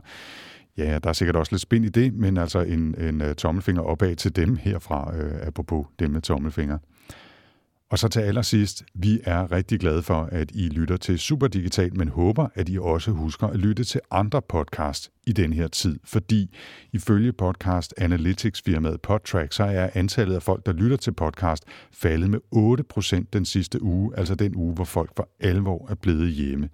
ja, 0.78 1.00
der 1.04 1.10
er 1.10 1.13
sikkert 1.13 1.36
også 1.36 1.52
lidt 1.52 1.62
spænd 1.62 1.86
i 1.86 1.89
det, 1.89 2.13
men 2.13 2.38
altså 2.38 2.60
en, 2.60 2.95
en 3.02 3.21
øh, 3.21 3.36
tommelfinger 3.36 3.82
opad 3.82 4.15
til 4.15 4.36
dem 4.36 4.56
herfra, 4.56 5.15
øh, 5.15 5.47
apropos 5.47 5.86
dem 6.00 6.12
med 6.12 6.21
tommelfinger. 6.21 6.78
Og 7.89 8.00
så 8.00 8.08
til 8.08 8.19
allersidst, 8.19 8.84
vi 8.93 9.19
er 9.23 9.52
rigtig 9.52 9.80
glade 9.80 10.04
for, 10.04 10.30
at 10.32 10.52
I 10.54 10.69
lytter 10.69 10.97
til 10.97 11.19
Superdigital, 11.19 11.97
men 11.97 12.08
håber, 12.08 12.47
at 12.56 12.69
I 12.69 12.78
også 12.78 13.12
husker 13.12 13.47
at 13.47 13.60
lytte 13.60 13.84
til 13.84 14.02
andre 14.12 14.41
podcasts 14.41 15.12
i 15.28 15.32
den 15.32 15.54
her 15.54 15.67
tid, 15.67 16.00
fordi 16.04 16.56
ifølge 16.93 17.34
podcast 17.34 17.93
Analytics 17.97 18.62
firmaet 18.62 19.02
Podtrack, 19.02 19.54
så 19.54 19.63
er 19.63 19.89
antallet 19.93 20.36
af 20.36 20.43
folk, 20.43 20.65
der 20.65 20.73
lytter 20.73 20.97
til 20.97 21.12
podcast, 21.12 21.63
faldet 21.91 22.30
med 22.30 22.39
8% 23.26 23.30
den 23.34 23.45
sidste 23.45 23.82
uge, 23.82 24.17
altså 24.17 24.36
den 24.36 24.56
uge, 24.56 24.73
hvor 24.73 24.86
folk 24.86 25.12
for 25.15 25.30
alvor 25.39 25.88
er 25.89 25.95
blevet 25.95 26.32
hjemme. 26.32 26.69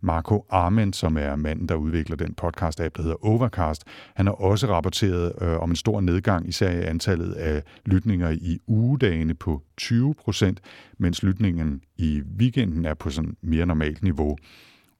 Marco 0.00 0.46
Arment, 0.50 0.96
som 0.96 1.16
er 1.16 1.36
manden, 1.36 1.68
der 1.68 1.74
udvikler 1.74 2.16
den 2.16 2.34
podcast-app, 2.42 2.96
der 2.96 3.02
hedder 3.02 3.24
Overcast, 3.26 3.84
han 4.14 4.26
har 4.26 4.32
også 4.32 4.66
rapporteret 4.66 5.32
øh, 5.40 5.58
om 5.58 5.70
en 5.70 5.76
stor 5.76 6.00
nedgang, 6.00 6.48
især 6.48 6.70
i 6.70 6.82
antallet 6.82 7.32
af 7.32 7.62
lytninger 7.86 8.30
i 8.30 8.58
ugedagene 8.66 9.34
på 9.34 9.62
20 9.76 10.14
procent, 10.14 10.60
mens 10.98 11.22
lytningen 11.22 11.80
i 11.96 12.22
weekenden 12.38 12.84
er 12.84 12.94
på 12.94 13.10
sådan 13.10 13.36
mere 13.42 13.66
normalt 13.66 14.02
niveau. 14.02 14.36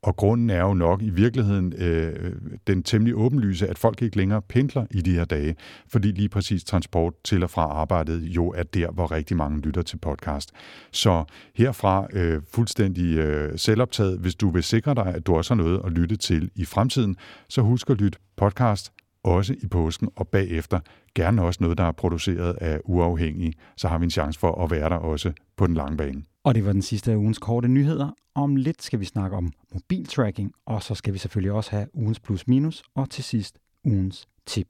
Og 0.03 0.17
grunden 0.17 0.51
er 0.51 0.61
jo 0.61 0.75
nok 0.75 1.03
i 1.03 1.11
virkeligheden 1.11 1.73
øh, 1.79 2.33
den 2.67 2.83
temmelig 2.83 3.15
åbenlyse, 3.17 3.69
at 3.69 3.79
folk 3.79 4.03
ikke 4.03 4.17
længere 4.17 4.43
pendler 4.43 4.87
i 4.91 5.01
de 5.01 5.15
her 5.15 5.25
dage, 5.25 5.57
fordi 5.89 6.09
lige 6.09 6.29
præcis 6.29 6.65
transport 6.65 7.15
til 7.25 7.43
og 7.43 7.51
fra 7.51 7.63
arbejdet 7.63 8.23
jo 8.23 8.49
er 8.49 8.63
der, 8.63 8.91
hvor 8.91 9.13
rigtig 9.13 9.37
mange 9.37 9.61
lytter 9.61 9.83
til 9.83 9.97
podcast. 9.97 10.53
Så 10.93 11.25
herfra 11.55 12.07
øh, 12.13 12.43
fuldstændig 12.53 13.19
øh, 13.19 13.59
selvoptaget, 13.59 14.19
hvis 14.19 14.35
du 14.35 14.51
vil 14.51 14.63
sikre 14.63 14.95
dig, 14.95 15.07
at 15.07 15.27
du 15.27 15.37
også 15.37 15.55
har 15.55 15.63
noget 15.63 15.81
at 15.85 15.93
lytte 15.93 16.17
til 16.17 16.51
i 16.55 16.65
fremtiden, 16.65 17.17
så 17.49 17.63
husk 17.63 17.91
at 17.91 18.01
lytte 18.01 18.19
podcast 18.37 18.93
også 19.25 19.55
i 19.63 19.67
påsken 19.67 20.09
og 20.17 20.29
bagefter. 20.29 20.81
Gerne 21.19 21.43
også 21.43 21.59
noget, 21.63 21.79
der 21.79 21.85
er 21.85 21.93
produceret 21.93 22.55
af 22.61 22.81
uafhængige, 22.85 23.53
så 23.77 23.89
har 23.89 23.99
vi 23.99 24.05
en 24.05 24.11
chance 24.11 24.41
for 24.41 24.65
at 24.65 24.71
være 24.71 24.89
der 24.89 24.97
også 24.97 25.33
på 25.57 25.67
den 25.67 25.75
lange 25.75 25.97
bane. 25.97 26.23
Og 26.45 26.55
det 26.55 26.65
var 26.65 26.73
den 26.73 26.83
sidste 26.83 27.13
af 27.13 27.17
ugens 27.17 27.39
korte 27.39 27.69
nyheder. 27.69 28.11
Om 28.35 28.57
lidt 28.57 28.83
skal 28.83 29.01
vi 29.01 29.05
snakke 29.05 29.37
om 29.37 29.53
mobiltracking, 29.75 30.53
og 30.67 30.83
så 30.83 30.95
skal 30.95 31.13
vi 31.13 31.19
selvfølgelig 31.19 31.53
også 31.53 31.71
have 31.71 31.87
ugens 31.95 32.21
plus 32.21 32.47
minus, 32.47 32.83
og 32.95 33.11
til 33.11 33.25
sidst 33.25 33.59
ugens 33.85 34.29
tip. 34.47 34.67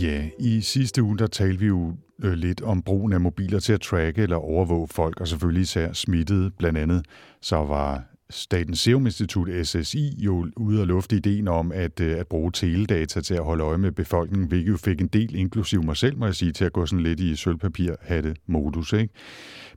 Ja, 0.00 0.28
i 0.38 0.60
sidste 0.60 1.02
uge 1.02 1.18
der 1.18 1.26
talte 1.26 1.60
vi 1.60 1.66
jo 1.66 1.92
øh, 2.22 2.32
lidt 2.32 2.62
om 2.62 2.82
brugen 2.82 3.12
af 3.12 3.20
mobiler 3.20 3.60
til 3.60 3.72
at 3.72 3.80
tracke 3.80 4.22
eller 4.22 4.36
overvåge 4.36 4.88
folk, 4.88 5.20
og 5.20 5.28
selvfølgelig 5.28 5.62
især 5.62 5.92
smittede. 5.92 6.50
Blandt 6.50 6.78
andet 6.78 7.06
så 7.40 7.56
var 7.56 8.09
Statens 8.30 8.80
Serum 8.80 9.06
Institut, 9.06 9.48
SSI, 9.66 10.14
jo 10.18 10.46
ude 10.56 10.80
og 10.80 10.86
lufte 10.86 11.16
ideen 11.16 11.48
om 11.48 11.72
at, 11.72 12.00
øh, 12.00 12.18
at 12.18 12.26
bruge 12.26 12.52
teledata 12.52 13.20
til 13.20 13.34
at 13.34 13.44
holde 13.44 13.64
øje 13.64 13.78
med 13.78 13.92
befolkningen, 13.92 14.48
hvilket 14.48 14.72
jo 14.72 14.76
fik 14.76 15.00
en 15.00 15.06
del, 15.06 15.34
inklusiv 15.34 15.82
mig 15.82 15.96
selv, 15.96 16.18
må 16.18 16.26
jeg 16.26 16.34
sige, 16.34 16.52
til 16.52 16.64
at 16.64 16.72
gå 16.72 16.86
sådan 16.86 17.02
lidt 17.02 17.20
i 17.20 17.36
sølvpapir-hatte-modus. 17.36 18.92
Ikke? 18.92 19.14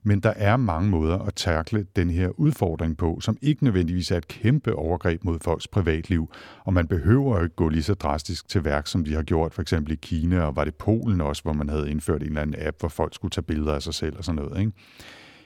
Men 0.04 0.20
der 0.20 0.34
er 0.36 0.58
mange 0.58 0.90
måder 0.90 1.20
at 1.20 1.34
takle 1.36 1.86
den 1.96 2.10
her 2.10 2.40
udfordring 2.40 2.98
på, 2.98 3.20
som 3.22 3.38
ikke 3.42 3.64
nødvendigvis 3.64 4.12
er 4.12 4.18
et 4.18 4.28
kæmpe 4.28 4.76
overgreb 4.76 5.24
mod 5.24 5.40
folks 5.42 5.68
privatliv, 5.68 6.30
og 6.64 6.74
man 6.74 6.88
behøver 6.88 7.38
jo 7.38 7.44
ikke 7.44 7.56
gå 7.56 7.70
lige 7.70 7.84
så 7.84 7.94
drastisk 7.94 8.48
til 8.48 8.66
værk, 8.66 8.88
som 8.88 9.04
de 9.04 9.14
har 9.14 9.24
gjort 9.24 9.54
for 9.54 9.62
eksempel 9.62 9.94
i 9.94 10.00
Kina, 10.02 10.42
og 10.42 10.56
var 10.56 10.64
det 10.64 10.76
Polen 10.76 11.22
også, 11.22 11.44
hvor 11.44 11.54
man 11.54 11.70
havde 11.70 11.92
indført 11.92 12.22
en 12.22 12.28
eller 12.28 12.42
anden 12.42 12.68
app, 12.68 12.80
hvor 12.80 12.90
folk 12.90 13.16
skulle 13.16 13.32
tage 13.32 13.44
billeder 13.44 13.74
af 13.74 13.82
sig 13.82 13.94
selv 13.94 14.18
og 14.18 14.24
sådan 14.24 14.42
noget. 14.42 14.60
Ikke? 14.60 14.72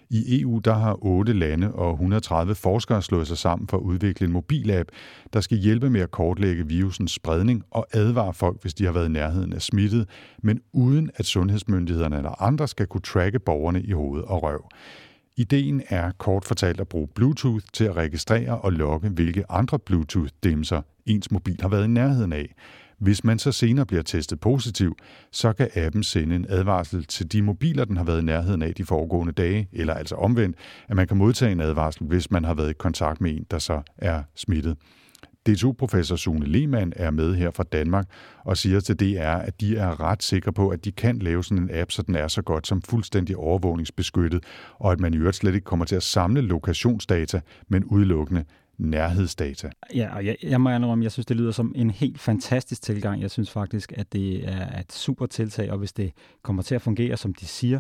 I 0.10 0.41
EU 0.41 0.60
der 0.60 0.74
har 0.74 1.06
otte 1.06 1.34
lande 1.34 1.74
og 1.74 1.91
130 1.91 2.56
forskere 2.56 3.02
slået 3.02 3.28
sig 3.28 3.38
sammen 3.38 3.67
for 3.67 3.78
at 3.78 3.82
udvikle 3.82 4.26
en 4.26 4.34
mobilapp, 4.34 4.89
der 5.34 5.41
skal 5.41 5.58
hjælpe 5.58 5.89
med 5.89 6.02
at 6.02 6.12
kortlægge 6.12 6.67
virusens 6.67 7.12
spredning 7.12 7.63
og 7.72 7.88
advare 7.93 8.34
folk, 8.34 8.62
hvis 8.62 8.74
de 8.74 8.86
har 8.86 8.91
været 8.91 9.06
i 9.06 9.12
nærheden 9.12 9.54
af 9.54 9.62
smittet, 9.62 10.10
men 10.43 10.62
uden 10.74 11.10
at 11.15 11.26
sundhedsmyndighederne 11.26 12.17
eller 12.17 12.41
andre 12.41 12.67
skal 12.67 12.88
kunne 12.88 13.02
tracke 13.02 13.39
borgerne 13.39 13.82
i 13.82 13.91
hoved 13.91 14.22
og 14.22 14.43
røv. 14.43 14.70
Ideen 15.38 15.82
er 15.89 16.12
kort 16.12 16.46
fortalt 16.46 16.80
at 16.80 16.88
bruge 16.88 17.08
Bluetooth 17.08 17.65
til 17.74 17.84
at 17.84 17.96
registrere 17.96 18.58
og 18.58 18.72
logge, 18.74 19.10
hvilke 19.10 19.52
andre 19.52 19.80
Bluetooth-dimser 19.80 20.82
ens 21.06 21.32
mobil 21.32 21.62
har 21.62 21.70
været 21.70 21.84
i 21.84 21.88
nærheden 21.88 22.34
af. 22.34 22.54
Hvis 23.00 23.24
man 23.24 23.40
så 23.40 23.52
senere 23.52 23.86
bliver 23.86 24.04
testet 24.04 24.40
positiv, 24.40 24.96
så 25.32 25.54
kan 25.54 25.70
appen 25.76 26.04
sende 26.04 26.36
en 26.36 26.46
advarsel 26.50 27.06
til 27.06 27.32
de 27.32 27.42
mobiler, 27.42 27.86
den 27.86 27.98
har 27.98 28.04
været 28.04 28.22
i 28.22 28.26
nærheden 28.26 28.62
af 28.62 28.74
de 28.74 28.86
foregående 28.86 29.34
dage, 29.34 29.70
eller 29.74 29.94
altså 29.94 30.16
omvendt, 30.16 30.58
at 30.88 30.96
man 30.96 31.08
kan 31.08 31.18
modtage 31.18 31.52
en 31.52 31.60
advarsel, 31.60 32.08
hvis 32.08 32.32
man 32.32 32.44
har 32.44 32.54
været 32.54 32.70
i 32.70 32.74
kontakt 32.74 33.22
med 33.22 33.32
en, 33.32 33.46
der 33.52 33.60
så 33.60 33.82
er 33.98 34.24
smittet. 34.36 34.78
DTU-professor 35.48 36.16
Sune 36.16 36.46
Lehmann 36.46 36.94
er 36.96 37.12
med 37.12 37.36
her 37.36 37.52
fra 37.52 37.64
Danmark 37.64 38.06
og 38.46 38.58
siger 38.58 38.80
til 38.80 39.00
DR, 39.00 39.22
at 39.22 39.62
de 39.62 39.78
er 39.78 40.02
ret 40.02 40.24
sikre 40.24 40.54
på, 40.54 40.70
at 40.70 40.86
de 40.86 40.92
kan 40.92 41.20
lave 41.20 41.44
sådan 41.44 41.64
en 41.64 41.70
app, 41.74 41.92
så 41.92 42.02
den 42.02 42.16
er 42.16 42.28
så 42.28 42.42
godt 42.42 42.68
som 42.68 42.82
fuldstændig 42.82 43.38
overvågningsbeskyttet, 43.38 44.44
og 44.80 44.92
at 44.92 45.00
man 45.00 45.14
i 45.14 45.18
øvrigt 45.18 45.38
slet 45.38 45.56
ikke 45.56 45.66
kommer 45.66 45.86
til 45.86 45.96
at 45.96 46.04
samle 46.04 46.42
lokationsdata, 46.42 47.42
men 47.68 47.84
udelukkende 47.86 48.44
nærhedsdata. 48.78 49.70
Ja, 49.96 50.16
og 50.16 50.26
jeg, 50.26 50.36
jeg 50.44 50.62
må 50.62 50.70
indrømme, 50.70 51.04
jeg 51.04 51.12
synes, 51.12 51.26
det 51.26 51.38
lyder 51.38 51.52
som 51.52 51.74
en 51.76 51.90
helt 51.90 52.20
fantastisk 52.20 52.82
tilgang. 52.82 53.22
Jeg 53.22 53.32
synes 53.32 53.52
faktisk, 53.52 53.94
at 53.96 54.13
det 54.13 54.50
er 54.50 54.80
et 54.80 54.94
super 54.94 55.26
tiltag, 55.26 55.72
og 55.72 55.78
hvis 55.78 55.94
det 55.94 56.12
kommer 56.42 56.63
til 56.63 56.76
at 56.76 56.82
fungere, 56.82 57.18
som 57.18 57.34
de 57.34 57.46
siger, 57.46 57.80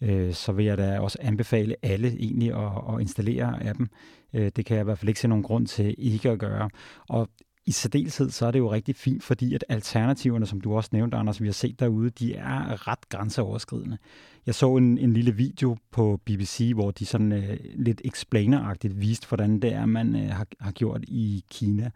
øh, 0.00 0.32
så 0.34 0.52
vil 0.52 0.64
jeg 0.64 0.78
da 0.78 1.00
også 1.00 1.18
anbefale 1.20 1.76
alle 1.82 2.08
egentlig 2.08 2.54
at, 2.54 2.94
at 2.94 3.00
installere 3.00 3.66
appen. 3.66 3.88
Øh, 4.34 4.50
det 4.56 4.66
kan 4.66 4.76
jeg 4.76 4.82
i 4.82 4.84
hvert 4.84 4.98
fald 4.98 5.08
ikke 5.08 5.20
se 5.20 5.28
nogen 5.28 5.44
grund 5.44 5.66
til 5.66 5.94
ikke 5.98 6.30
at 6.30 6.38
gøre. 6.38 6.70
Og 7.08 7.28
i 7.66 7.72
særdeleshed 7.72 8.30
så 8.30 8.46
er 8.46 8.50
det 8.50 8.58
jo 8.58 8.72
rigtig 8.72 8.96
fint, 8.96 9.22
fordi 9.22 9.54
at 9.54 9.64
alternativerne, 9.68 10.46
som 10.46 10.60
du 10.60 10.76
også 10.76 10.90
nævnte, 10.92 11.16
Anders, 11.16 11.40
vi 11.40 11.46
har 11.46 11.52
set 11.52 11.80
derude, 11.80 12.10
de 12.10 12.34
er 12.34 12.88
ret 12.88 13.08
grænseoverskridende. 13.08 13.98
Jeg 14.46 14.54
så 14.54 14.76
en, 14.76 14.98
en 14.98 15.12
lille 15.12 15.34
video 15.34 15.76
på 15.90 16.20
BBC, 16.24 16.70
hvor 16.74 16.90
de 16.90 17.06
sådan 17.06 17.32
øh, 17.32 17.56
lidt 17.74 18.00
explaineragtigt 18.04 19.00
viste, 19.00 19.28
hvordan 19.28 19.60
det 19.60 19.72
er, 19.72 19.86
man 19.86 20.16
øh, 20.16 20.28
har, 20.30 20.46
har 20.60 20.72
gjort 20.72 21.04
i 21.08 21.44
Kina. 21.50 21.90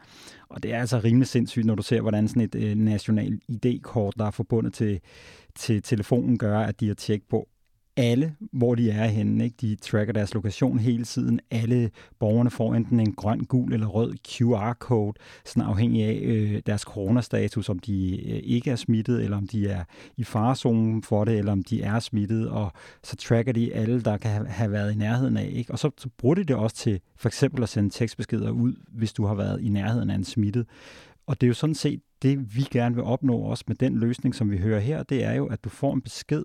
Og 0.49 0.63
det 0.63 0.75
er 0.75 0.81
altså 0.81 1.01
rimelig 1.05 1.29
sindssygt, 1.29 1.67
når 1.67 1.75
du 1.75 1.83
ser, 1.83 2.01
hvordan 2.01 2.29
sådan 2.29 2.43
et 2.43 2.55
øh, 2.55 2.75
national 2.75 3.41
ID-kort, 3.49 4.15
der 4.19 4.25
er 4.25 4.31
forbundet 4.31 4.73
til, 4.75 5.01
til 5.55 5.83
telefonen, 5.83 6.39
gør, 6.39 6.59
at 6.59 6.81
de 6.81 6.87
har 6.87 6.95
tjek 6.95 7.23
på 7.31 7.49
alle, 7.99 8.35
hvor 8.53 8.75
de 8.75 8.91
er 8.91 9.07
henne. 9.07 9.45
Ikke? 9.45 9.57
De 9.61 9.77
tracker 9.77 10.13
deres 10.13 10.35
lokation 10.35 10.79
hele 10.79 11.05
tiden. 11.05 11.41
Alle 11.51 11.91
borgerne 12.19 12.51
får 12.51 12.75
enten 12.75 13.01
en 13.01 13.13
grøn, 13.13 13.41
gul 13.41 13.73
eller 13.73 13.87
rød 13.87 14.15
QR-code, 14.29 15.19
sådan 15.45 15.63
afhængig 15.63 16.05
af 16.05 16.21
øh, 16.23 16.63
deres 16.67 16.83
coronastatus, 16.83 17.69
om 17.69 17.79
de 17.79 18.31
øh, 18.31 18.41
ikke 18.45 18.71
er 18.71 18.77
smittet, 18.77 19.25
eller 19.25 19.37
om 19.37 19.47
de 19.47 19.69
er 19.69 19.85
i 20.17 20.25
farezonen 20.25 21.03
for 21.03 21.25
det, 21.25 21.39
eller 21.39 21.53
om 21.53 21.63
de 21.63 21.83
er 21.83 21.99
smittet, 21.99 22.49
og 22.49 22.73
så 23.03 23.17
tracker 23.17 23.53
de 23.53 23.75
alle, 23.75 24.01
der 24.01 24.17
kan 24.17 24.31
have, 24.31 24.47
have 24.47 24.73
været 24.73 24.93
i 24.93 24.97
nærheden 24.97 25.37
af. 25.37 25.51
Ikke? 25.53 25.73
Og 25.73 25.79
så, 25.79 25.91
så 25.99 26.09
bruger 26.19 26.35
de 26.35 26.45
det 26.45 26.57
også 26.57 26.77
til 26.77 27.01
for 27.17 27.29
eksempel 27.29 27.63
at 27.63 27.69
sende 27.69 27.91
tekstbeskeder 27.91 28.51
ud, 28.51 28.75
hvis 28.89 29.13
du 29.13 29.27
har 29.27 29.35
været 29.35 29.61
i 29.61 29.69
nærheden 29.69 30.11
af 30.11 30.15
en 30.15 30.25
smittet. 30.25 30.67
Og 31.27 31.41
det 31.41 31.47
er 31.47 31.49
jo 31.49 31.55
sådan 31.55 31.75
set 31.75 32.01
det, 32.23 32.57
vi 32.57 32.67
gerne 32.71 32.95
vil 32.95 33.05
opnå 33.05 33.37
også 33.37 33.65
med 33.67 33.77
den 33.77 33.99
løsning, 33.99 34.35
som 34.35 34.51
vi 34.51 34.59
hører 34.59 34.81
her, 34.81 35.03
det 35.03 35.25
er 35.25 35.33
jo, 35.33 35.47
at 35.47 35.65
du 35.65 35.69
får 35.69 35.95
en 35.95 36.01
besked 36.01 36.43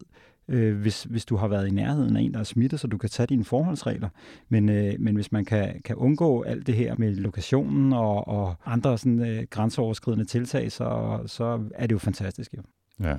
øh, 0.48 0.78
hvis, 0.78 1.04
hvis 1.04 1.26
du 1.26 1.36
har 1.36 1.48
været 1.48 1.68
i 1.68 1.72
nærheden 1.72 2.16
af 2.16 2.22
en, 2.22 2.34
der 2.34 2.40
er 2.40 2.44
smittet, 2.44 2.80
så 2.80 2.88
du 2.88 2.98
kan 2.98 3.10
tage 3.10 3.28
dine 3.28 3.46
forholdsregler. 3.46 4.10
Men, 4.50 4.70
øh, 4.70 4.94
men 5.00 5.16
hvis 5.16 5.32
man 5.32 5.46
kan, 5.46 5.82
kan 5.86 5.96
undgå 5.96 6.42
alt 6.42 6.68
det 6.68 6.76
her 6.76 6.96
med 6.98 7.16
lokationen 7.16 7.94
og, 7.94 8.28
og 8.28 8.56
andre 8.66 8.98
sådan, 8.98 9.20
øh, 9.20 9.44
grænseoverskridende 9.50 10.26
tiltag, 10.26 10.72
så, 10.72 11.20
så 11.26 11.64
er 11.76 11.88
det 11.88 11.94
jo 11.94 12.00
fantastisk. 12.00 12.54
Jo. 12.58 12.62
Ja. 13.04 13.16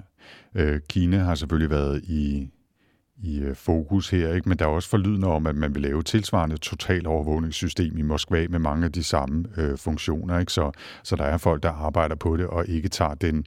Øh, 0.55 0.81
Kina 0.89 1.19
har 1.19 1.35
selvfølgelig 1.35 1.71
været 1.71 2.05
i 2.05 2.51
i 3.17 3.41
øh, 3.41 3.55
fokus 3.55 4.11
her, 4.11 4.35
ikke? 4.35 4.49
men 4.49 4.59
der 4.59 4.65
er 4.65 4.69
også 4.69 4.89
forlydende 4.89 5.27
om, 5.27 5.47
at 5.47 5.57
man 5.57 5.75
vil 5.75 5.83
lave 5.83 6.03
tilsvarende 6.03 6.57
total 6.57 7.07
overvågningssystem 7.07 7.99
i 7.99 8.03
Moskva 8.03 8.47
med 8.51 8.59
mange 8.59 8.85
af 8.85 8.93
de 8.93 9.03
samme 9.03 9.45
øh, 9.57 9.79
funktioner. 9.79 10.39
Ikke? 10.39 10.53
Så, 10.53 10.71
så 11.03 11.17
der 11.17 11.25
er 11.25 11.39
folk, 11.39 11.63
der 11.63 11.71
arbejder 11.71 12.15
på 12.15 12.37
det 12.37 12.47
og 12.47 12.69
ikke 12.69 12.89
tager 12.89 13.15
den, 13.15 13.47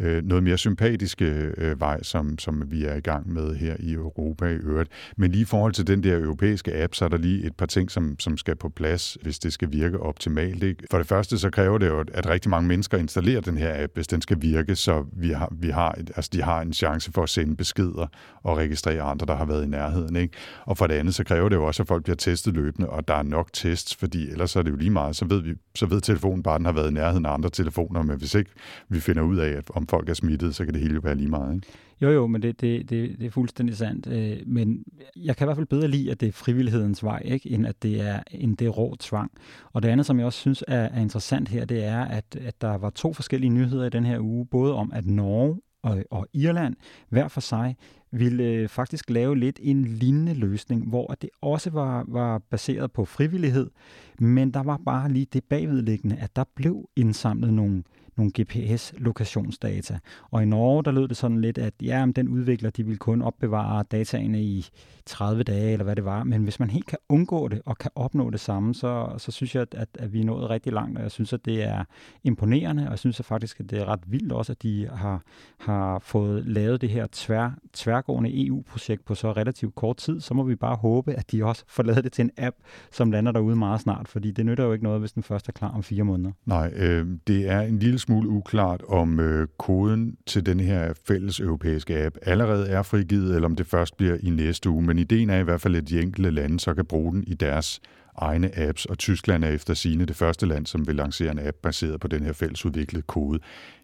øh, 0.00 0.24
noget 0.24 0.44
mere 0.44 0.58
sympatiske 0.58 1.24
øh, 1.58 1.80
vej, 1.80 2.02
som, 2.02 2.38
som 2.38 2.62
vi 2.70 2.84
er 2.84 2.94
i 2.94 3.00
gang 3.00 3.32
med 3.32 3.54
her 3.56 3.76
i 3.78 3.92
Europa 3.92 4.46
i 4.46 4.54
øvrigt. 4.54 4.90
Men 5.16 5.30
lige 5.30 5.42
i 5.42 5.44
forhold 5.44 5.72
til 5.72 5.86
den 5.86 6.02
der 6.02 6.18
europæiske 6.18 6.82
app, 6.82 6.94
så 6.94 7.04
er 7.04 7.08
der 7.08 7.16
lige 7.16 7.46
et 7.46 7.56
par 7.56 7.66
ting, 7.66 7.90
som, 7.90 8.16
som 8.18 8.36
skal 8.36 8.56
på 8.56 8.68
plads, 8.68 9.18
hvis 9.22 9.38
det 9.38 9.52
skal 9.52 9.72
virke 9.72 10.00
optimalt. 10.00 10.62
Ikke? 10.62 10.84
For 10.90 10.98
det 10.98 11.06
første, 11.06 11.38
så 11.38 11.50
kræver 11.50 11.78
det 11.78 11.86
jo, 11.86 12.04
at 12.12 12.28
rigtig 12.28 12.50
mange 12.50 12.68
mennesker 12.68 12.98
installerer 12.98 13.40
den 13.40 13.56
her 13.56 13.82
app, 13.82 13.94
hvis 13.94 14.06
den 14.06 14.22
skal 14.22 14.42
virke, 14.42 14.76
så 14.76 15.04
vi 15.12 15.30
har, 15.30 15.52
vi 15.60 15.68
har, 15.70 15.92
et, 15.92 16.10
altså 16.16 16.30
de 16.32 16.42
har 16.42 16.60
en 16.60 16.72
chance 16.72 17.12
for 17.12 17.22
at 17.22 17.28
sende 17.28 17.56
beskeder 17.56 18.06
og 18.42 18.56
registrere 18.56 19.02
andre, 19.02 19.26
der 19.26 19.36
har 19.36 19.44
været 19.44 19.64
i 19.64 19.68
nærheden. 19.68 20.16
Ikke? 20.16 20.36
Og 20.64 20.78
for 20.78 20.86
det 20.86 20.94
andet, 20.94 21.14
så 21.14 21.24
kræver 21.24 21.48
det 21.48 21.56
jo 21.56 21.64
også, 21.64 21.82
at 21.82 21.88
folk 21.88 22.04
bliver 22.04 22.16
testet 22.16 22.54
løbende, 22.54 22.90
og 22.90 23.08
der 23.08 23.14
er 23.14 23.22
nok 23.22 23.48
tests, 23.52 23.96
fordi 23.96 24.30
ellers 24.30 24.56
er 24.56 24.62
det 24.62 24.70
jo 24.70 24.76
lige 24.76 24.90
meget, 24.90 25.16
så 25.16 25.24
ved, 25.24 25.42
vi, 25.42 25.54
så 25.74 25.86
ved 25.86 26.00
telefonen 26.00 26.42
bare, 26.42 26.54
at 26.54 26.58
den 26.58 26.66
har 26.66 26.72
været 26.72 26.90
i 26.90 26.94
nærheden 26.94 27.26
af 27.26 27.32
andre 27.32 27.50
telefoner, 27.50 28.02
men 28.02 28.18
hvis 28.18 28.34
ikke 28.34 28.50
vi 28.88 29.00
finder 29.00 29.22
ud 29.22 29.36
af, 29.36 29.48
at 29.48 29.70
om 29.70 29.85
folk 29.90 30.08
er 30.08 30.14
smittet, 30.14 30.54
så 30.54 30.64
kan 30.64 30.74
det 30.74 30.82
hele 30.82 30.94
jo 30.94 31.00
være 31.00 31.14
lige 31.14 31.30
meget. 31.30 31.54
Ikke? 31.54 31.66
Jo, 32.02 32.10
jo, 32.10 32.26
men 32.26 32.42
det, 32.42 32.60
det, 32.60 32.90
det, 32.90 33.18
det 33.18 33.26
er 33.26 33.30
fuldstændig 33.30 33.76
sandt. 33.76 34.06
Øh, 34.06 34.36
men 34.46 34.84
jeg 35.16 35.36
kan 35.36 35.44
i 35.44 35.46
hvert 35.46 35.56
fald 35.56 35.66
bedre 35.66 35.88
lide, 35.88 36.10
at 36.10 36.20
det 36.20 36.28
er 36.28 36.32
frivillighedens 36.32 37.04
vej, 37.04 37.22
ikke? 37.24 37.50
end 37.50 37.66
at 37.66 37.82
det 37.82 38.00
er, 38.00 38.22
end 38.30 38.56
det 38.56 38.66
er 38.66 38.70
rå 38.70 38.96
tvang. 38.98 39.30
Og 39.72 39.82
det 39.82 39.88
andet, 39.88 40.06
som 40.06 40.18
jeg 40.18 40.26
også 40.26 40.38
synes 40.38 40.64
er, 40.68 40.80
er 40.82 41.00
interessant 41.00 41.48
her, 41.48 41.64
det 41.64 41.84
er, 41.84 42.00
at, 42.00 42.36
at 42.40 42.60
der 42.60 42.78
var 42.78 42.90
to 42.90 43.12
forskellige 43.12 43.50
nyheder 43.50 43.86
i 43.86 43.90
den 43.90 44.04
her 44.04 44.20
uge, 44.20 44.46
både 44.46 44.74
om, 44.74 44.92
at 44.94 45.06
Norge 45.06 45.60
og, 45.82 46.04
og 46.10 46.26
Irland 46.32 46.74
hver 47.08 47.28
for 47.28 47.40
sig 47.40 47.76
ville 48.10 48.44
øh, 48.44 48.68
faktisk 48.68 49.10
lave 49.10 49.38
lidt 49.38 49.60
en 49.62 49.84
lignende 49.84 50.34
løsning, 50.34 50.88
hvor 50.88 51.14
det 51.22 51.30
også 51.40 51.70
var, 51.70 52.04
var 52.08 52.38
baseret 52.38 52.92
på 52.92 53.04
frivillighed, 53.04 53.70
men 54.18 54.50
der 54.50 54.62
var 54.62 54.80
bare 54.84 55.12
lige 55.12 55.26
det 55.32 55.44
bagvedliggende, 55.44 56.16
at 56.16 56.36
der 56.36 56.44
blev 56.54 56.88
indsamlet 56.96 57.54
nogle 57.54 57.82
nogle 58.16 58.32
GPS-lokationsdata. 58.40 59.98
Og 60.30 60.42
i 60.42 60.46
Norge, 60.46 60.84
der 60.84 60.90
lød 60.90 61.08
det 61.08 61.16
sådan 61.16 61.40
lidt, 61.40 61.58
at 61.58 61.74
ja, 61.82 62.02
om 62.02 62.12
den 62.12 62.28
udvikler, 62.28 62.70
de 62.70 62.86
vil 62.86 62.98
kun 62.98 63.22
opbevare 63.22 63.84
dataene 63.90 64.42
i 64.42 64.68
30 65.06 65.42
dage, 65.42 65.72
eller 65.72 65.84
hvad 65.84 65.96
det 65.96 66.04
var. 66.04 66.24
Men 66.24 66.42
hvis 66.42 66.60
man 66.60 66.70
helt 66.70 66.86
kan 66.86 66.98
undgå 67.08 67.48
det, 67.48 67.62
og 67.66 67.78
kan 67.78 67.90
opnå 67.94 68.30
det 68.30 68.40
samme, 68.40 68.74
så, 68.74 69.14
så 69.18 69.32
synes 69.32 69.54
jeg, 69.54 69.66
at, 69.72 69.88
at 69.98 70.12
vi 70.12 70.20
er 70.20 70.24
nået 70.24 70.50
rigtig 70.50 70.72
langt, 70.72 70.98
og 70.98 71.02
jeg 71.02 71.10
synes, 71.10 71.32
at 71.32 71.44
det 71.44 71.62
er 71.62 71.84
imponerende, 72.24 72.84
og 72.84 72.90
jeg 72.90 72.98
synes 72.98 73.20
at 73.20 73.26
faktisk, 73.26 73.60
at 73.60 73.70
det 73.70 73.78
er 73.78 73.84
ret 73.84 74.00
vildt 74.06 74.32
også, 74.32 74.52
at 74.52 74.62
de 74.62 74.88
har, 74.92 75.22
har 75.58 75.98
fået 75.98 76.46
lavet 76.46 76.80
det 76.80 76.90
her 76.90 77.06
tvær, 77.12 77.50
tværgående 77.72 78.46
EU-projekt 78.46 79.04
på 79.04 79.14
så 79.14 79.32
relativt 79.32 79.74
kort 79.74 79.96
tid. 79.96 80.20
Så 80.20 80.34
må 80.34 80.42
vi 80.42 80.54
bare 80.54 80.76
håbe, 80.76 81.14
at 81.14 81.32
de 81.32 81.44
også 81.44 81.64
får 81.68 81.82
lavet 81.82 82.04
det 82.04 82.12
til 82.12 82.22
en 82.22 82.30
app, 82.38 82.56
som 82.92 83.10
lander 83.10 83.32
derude 83.32 83.56
meget 83.56 83.80
snart, 83.80 84.08
fordi 84.08 84.30
det 84.30 84.46
nytter 84.46 84.64
jo 84.64 84.72
ikke 84.72 84.84
noget, 84.84 85.00
hvis 85.00 85.12
den 85.12 85.22
først 85.22 85.48
er 85.48 85.52
klar 85.52 85.68
om 85.68 85.82
fire 85.82 86.04
måneder. 86.04 86.32
Nej, 86.46 86.72
øh, 86.76 87.06
det 87.26 87.48
er 87.48 87.60
en 87.60 87.78
lille 87.78 87.98
smule 88.06 88.28
uklart, 88.28 88.82
om 88.88 89.20
øh, 89.20 89.48
koden 89.58 90.16
til 90.26 90.46
den 90.46 90.60
her 90.60 90.92
fælles 91.08 91.40
europæiske 91.40 92.04
app 92.04 92.16
allerede 92.22 92.68
er 92.68 92.82
frigivet, 92.82 93.34
eller 93.34 93.48
om 93.48 93.56
det 93.56 93.66
først 93.66 93.96
bliver 93.96 94.16
i 94.22 94.30
næste 94.30 94.70
uge. 94.70 94.82
Men 94.82 94.98
ideen 94.98 95.30
er 95.30 95.38
i 95.38 95.42
hvert 95.42 95.60
fald, 95.60 95.76
at 95.76 95.88
de 95.88 96.00
enkelte 96.00 96.30
lande 96.30 96.60
så 96.60 96.74
kan 96.74 96.84
bruge 96.84 97.12
den 97.12 97.24
i 97.26 97.34
deres 97.34 97.80
egne 98.18 98.58
apps, 98.58 98.84
og 98.84 98.98
Tyskland 98.98 99.44
er 99.44 99.48
efter 99.48 99.74
sine 99.74 100.04
det 100.04 100.16
første 100.16 100.46
land, 100.46 100.66
som 100.66 100.86
vil 100.86 100.96
lancere 100.96 101.30
en 101.30 101.38
app 101.38 101.56
baseret 101.62 102.00
på 102.00 102.08
den 102.08 102.22
her 102.22 102.32
fællesudviklede 102.32 103.02
kode. 103.02 103.38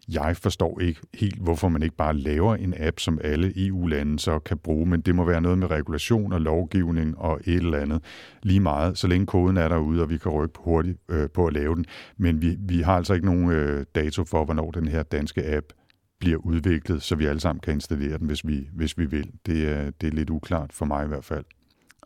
Jeg 0.09 0.37
forstår 0.37 0.79
ikke 0.79 0.99
helt, 1.13 1.41
hvorfor 1.41 1.69
man 1.69 1.83
ikke 1.83 1.95
bare 1.95 2.17
laver 2.17 2.55
en 2.55 2.73
app, 2.77 2.99
som 2.99 3.19
alle 3.23 3.53
EU-lande 3.67 4.19
så 4.19 4.39
kan 4.39 4.57
bruge, 4.57 4.85
men 4.85 5.01
det 5.01 5.15
må 5.15 5.25
være 5.25 5.41
noget 5.41 5.57
med 5.57 5.71
regulation 5.71 6.33
og 6.33 6.41
lovgivning 6.41 7.17
og 7.17 7.39
et 7.45 7.55
eller 7.55 7.77
andet. 7.77 8.03
Lige 8.43 8.59
meget, 8.59 8.97
så 8.97 9.07
længe 9.07 9.25
koden 9.25 9.57
er 9.57 9.67
derude, 9.67 10.01
og 10.01 10.09
vi 10.09 10.17
kan 10.17 10.31
rykke 10.31 10.59
hurtigt 10.59 10.97
øh, 11.09 11.29
på 11.29 11.47
at 11.47 11.53
lave 11.53 11.75
den. 11.75 11.85
Men 12.17 12.41
vi, 12.41 12.57
vi 12.59 12.81
har 12.81 12.97
altså 12.97 13.13
ikke 13.13 13.25
nogen 13.25 13.51
øh, 13.51 13.85
dato 13.95 14.23
for, 14.23 14.45
hvornår 14.45 14.71
den 14.71 14.87
her 14.87 15.03
danske 15.03 15.55
app 15.55 15.65
bliver 16.19 16.37
udviklet, 16.37 17.03
så 17.03 17.15
vi 17.15 17.25
alle 17.25 17.39
sammen 17.39 17.59
kan 17.59 17.73
installere 17.73 18.17
den, 18.17 18.27
hvis 18.27 18.47
vi, 18.47 18.67
hvis 18.73 18.97
vi 18.97 19.05
vil. 19.05 19.31
Det 19.45 19.69
er, 19.69 19.91
det 19.91 20.07
er 20.07 20.11
lidt 20.11 20.29
uklart 20.29 20.73
for 20.73 20.85
mig 20.85 21.05
i 21.05 21.07
hvert 21.07 21.25
fald. 21.25 21.45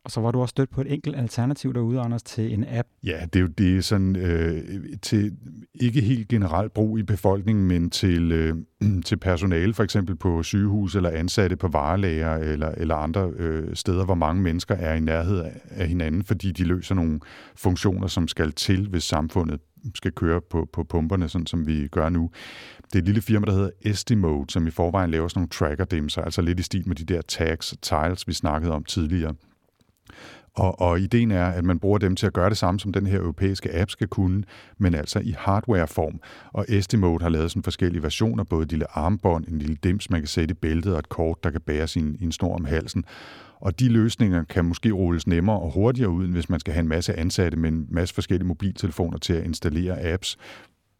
Og 0.07 0.11
så 0.11 0.21
var 0.21 0.31
du 0.31 0.41
også 0.41 0.49
stødt 0.49 0.69
på 0.69 0.81
et 0.81 0.93
enkelt 0.93 1.15
alternativ 1.15 1.73
derude, 1.73 1.99
Anders, 1.99 2.23
til 2.23 2.53
en 2.53 2.65
app. 2.67 2.87
Ja, 3.03 3.25
det 3.33 3.35
er 3.35 3.41
jo 3.41 3.47
det 3.47 3.85
sådan, 3.85 4.15
øh, 4.15 4.63
til 5.01 5.37
ikke 5.75 6.01
helt 6.01 6.27
generelt 6.27 6.73
brug 6.73 6.99
i 6.99 7.03
befolkningen, 7.03 7.67
men 7.67 7.89
til, 7.89 8.31
øh, 8.31 8.55
til 9.05 9.17
personale, 9.17 9.73
for 9.73 9.83
eksempel 9.83 10.15
på 10.15 10.43
sygehus 10.43 10.95
eller 10.95 11.09
ansatte 11.09 11.55
på 11.55 11.67
varelager 11.67 12.35
eller, 12.35 12.67
eller 12.67 12.95
andre 12.95 13.31
øh, 13.37 13.75
steder, 13.75 14.05
hvor 14.05 14.15
mange 14.15 14.41
mennesker 14.41 14.75
er 14.75 14.93
i 14.93 14.99
nærhed 14.99 15.43
af 15.69 15.87
hinanden, 15.87 16.23
fordi 16.23 16.51
de 16.51 16.63
løser 16.63 16.95
nogle 16.95 17.19
funktioner, 17.55 18.07
som 18.07 18.27
skal 18.27 18.51
til, 18.51 18.87
hvis 18.89 19.03
samfundet 19.03 19.59
skal 19.95 20.11
køre 20.11 20.41
på, 20.49 20.67
på 20.73 20.83
pumperne, 20.83 21.29
sådan 21.29 21.47
som 21.47 21.67
vi 21.67 21.87
gør 21.87 22.09
nu. 22.09 22.29
Det 22.77 22.95
er 22.95 22.99
et 22.99 23.05
lille 23.05 23.21
firma, 23.21 23.45
der 23.45 23.53
hedder 23.53 23.69
Estimode, 23.81 24.51
som 24.51 24.67
i 24.67 24.71
forvejen 24.71 25.11
laver 25.11 25.27
sådan 25.27 25.39
nogle 25.39 25.49
tracker-dimser, 25.49 26.21
altså 26.21 26.41
lidt 26.41 26.59
i 26.59 26.63
stil 26.63 26.87
med 26.87 26.95
de 26.95 27.13
der 27.13 27.21
tags 27.21 27.71
og 27.71 27.81
tiles, 27.81 28.27
vi 28.27 28.33
snakkede 28.33 28.73
om 28.73 28.83
tidligere. 28.83 29.33
Og, 30.53 30.81
og 30.81 30.99
ideen 30.99 31.31
er, 31.31 31.45
at 31.45 31.65
man 31.65 31.79
bruger 31.79 31.97
dem 31.97 32.15
til 32.15 32.27
at 32.27 32.33
gøre 32.33 32.49
det 32.49 32.57
samme, 32.57 32.79
som 32.79 32.93
den 32.93 33.07
her 33.07 33.19
europæiske 33.19 33.79
app 33.79 33.91
skal 33.91 34.07
kunne, 34.07 34.43
men 34.77 34.95
altså 34.95 35.19
i 35.19 35.35
hardwareform. 35.37 36.19
Og 36.53 36.65
Estimode 36.69 37.23
har 37.23 37.29
lavet 37.29 37.51
sådan 37.51 37.63
forskellige 37.63 38.03
versioner, 38.03 38.43
både 38.43 38.63
et 38.63 38.69
lille 38.69 38.97
armbånd, 38.97 39.45
en 39.47 39.59
lille 39.59 39.75
dims, 39.83 40.09
man 40.09 40.21
kan 40.21 40.27
sætte 40.27 40.51
i 40.51 40.55
bæltet, 40.55 40.93
og 40.93 40.99
et 40.99 41.09
kort, 41.09 41.43
der 41.43 41.49
kan 41.49 41.61
bæres 41.61 41.95
i 41.95 41.99
en, 41.99 42.17
i 42.19 42.23
en 42.23 42.31
snor 42.31 42.55
om 42.55 42.65
halsen. 42.65 43.05
Og 43.59 43.79
de 43.79 43.89
løsninger 43.89 44.43
kan 44.43 44.65
måske 44.65 44.91
rulles 44.91 45.27
nemmere 45.27 45.59
og 45.59 45.71
hurtigere 45.71 46.09
ud, 46.09 46.27
hvis 46.27 46.49
man 46.49 46.59
skal 46.59 46.73
have 46.73 46.81
en 46.81 46.87
masse 46.87 47.13
ansatte 47.13 47.57
med 47.57 47.69
en 47.69 47.87
masse 47.89 48.15
forskellige 48.15 48.47
mobiltelefoner 48.47 49.17
til 49.17 49.33
at 49.33 49.43
installere 49.43 50.01
apps, 50.01 50.37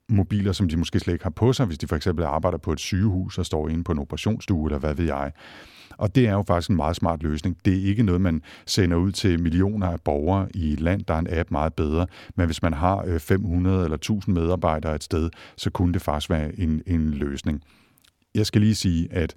mobiler, 0.10 0.52
som 0.52 0.70
de 0.70 0.78
måske 0.78 1.00
slet 1.00 1.14
ikke 1.14 1.26
har 1.26 1.30
på 1.30 1.54
sig, 1.54 1.66
hvis 1.66 1.78
de 1.78 1.88
for 1.88 1.96
eksempel 1.96 2.26
arbejder 2.26 2.58
på 2.58 2.72
et 2.72 2.80
sygehus 2.80 3.38
og 3.38 3.46
står 3.46 3.70
inde 3.70 3.84
på 3.84 3.92
en 3.92 4.00
operationsstue, 4.00 4.68
eller 4.68 4.80
hvad 4.80 4.96
ved 4.96 5.06
jeg. 5.06 5.32
Og 5.98 6.16
det 6.16 6.28
er 6.28 6.32
jo 6.32 6.44
faktisk 6.48 6.70
en 6.70 6.76
meget 6.76 6.96
smart 6.96 7.24
løsning. 7.24 7.58
Det 7.66 7.74
er 7.78 7.86
ikke 7.86 8.04
noget, 8.04 8.22
man 8.22 8.42
sender 8.66 8.98
ud 8.98 9.12
til 9.12 9.42
millioner 9.42 9.88
af 9.88 10.02
borgere 10.02 10.48
i 10.54 10.74
et 10.74 10.80
land, 10.80 11.02
der 11.04 11.14
er 11.14 11.20
en 11.20 11.28
app 11.30 11.52
meget 11.52 11.74
bedre. 11.74 12.08
Men 12.36 12.46
hvis 12.46 12.62
man 12.62 12.74
har 12.74 13.04
øh, 13.08 13.20
500 13.20 13.84
eller 13.84 13.96
1000 13.96 14.36
medarbejdere 14.36 14.96
et 14.96 15.04
sted, 15.04 15.30
så 15.58 15.70
kunne 15.70 15.94
det 15.94 16.02
faktisk 16.02 16.30
være 16.30 16.60
en, 16.60 16.82
en 16.88 17.14
løsning. 17.14 17.62
Jeg 18.36 18.46
skal 18.46 18.62
lige 18.62 18.76
sige, 18.76 19.14
at 19.14 19.36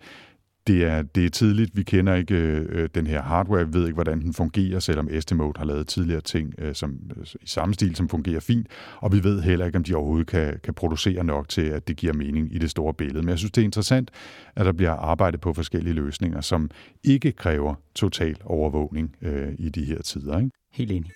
det 0.71 0.85
er, 0.85 1.03
det 1.03 1.25
er 1.25 1.31
tidligt. 1.31 1.77
Vi 1.77 1.83
kender 1.83 2.15
ikke 2.15 2.35
øh, 2.35 2.89
den 2.95 3.07
her 3.07 3.23
hardware, 3.23 3.67
vi 3.67 3.73
ved 3.73 3.87
ikke, 3.87 3.95
hvordan 3.95 4.21
den 4.21 4.35
fungerer, 4.35 4.79
selvom 4.79 5.09
Estimate 5.11 5.59
har 5.59 5.65
lavet 5.65 5.87
tidligere 5.87 6.21
ting 6.21 6.55
øh, 6.59 6.75
som, 6.75 6.97
øh, 7.17 7.27
i 7.43 7.47
samme 7.47 7.75
stil, 7.75 7.97
som 7.97 8.09
fungerer 8.09 8.41
fint. 8.41 8.67
Og 8.97 9.13
vi 9.13 9.25
ved 9.25 9.41
heller 9.41 9.67
ikke, 9.67 9.79
om 9.79 9.85
de 9.85 9.95
overhovedet 9.95 10.27
kan, 10.27 10.61
kan 10.65 10.75
producere 10.75 11.25
nok 11.25 11.49
til, 11.49 11.63
at 11.63 11.89
det 11.89 11.97
giver 11.97 12.13
mening 12.13 12.55
i 12.55 12.59
det 12.59 12.71
store 12.71 12.95
billede. 12.95 13.23
Men 13.23 13.29
jeg 13.29 13.39
synes, 13.39 13.53
det 13.53 13.61
er 13.61 13.65
interessant, 13.65 14.11
at 14.57 14.67
der 14.67 14.73
bliver 14.73 14.93
arbejdet 14.93 15.41
på 15.41 15.53
forskellige 15.53 15.95
løsninger, 15.95 16.41
som 16.41 16.71
ikke 17.05 17.33
kræver 17.33 17.75
total 17.95 18.37
overvågning 18.45 19.17
øh, 19.23 19.49
i 19.59 19.69
de 19.69 19.85
her 19.85 20.03
tider. 20.03 20.39
Ikke? 20.39 20.51
Helt 20.73 20.93
enig. 20.93 21.11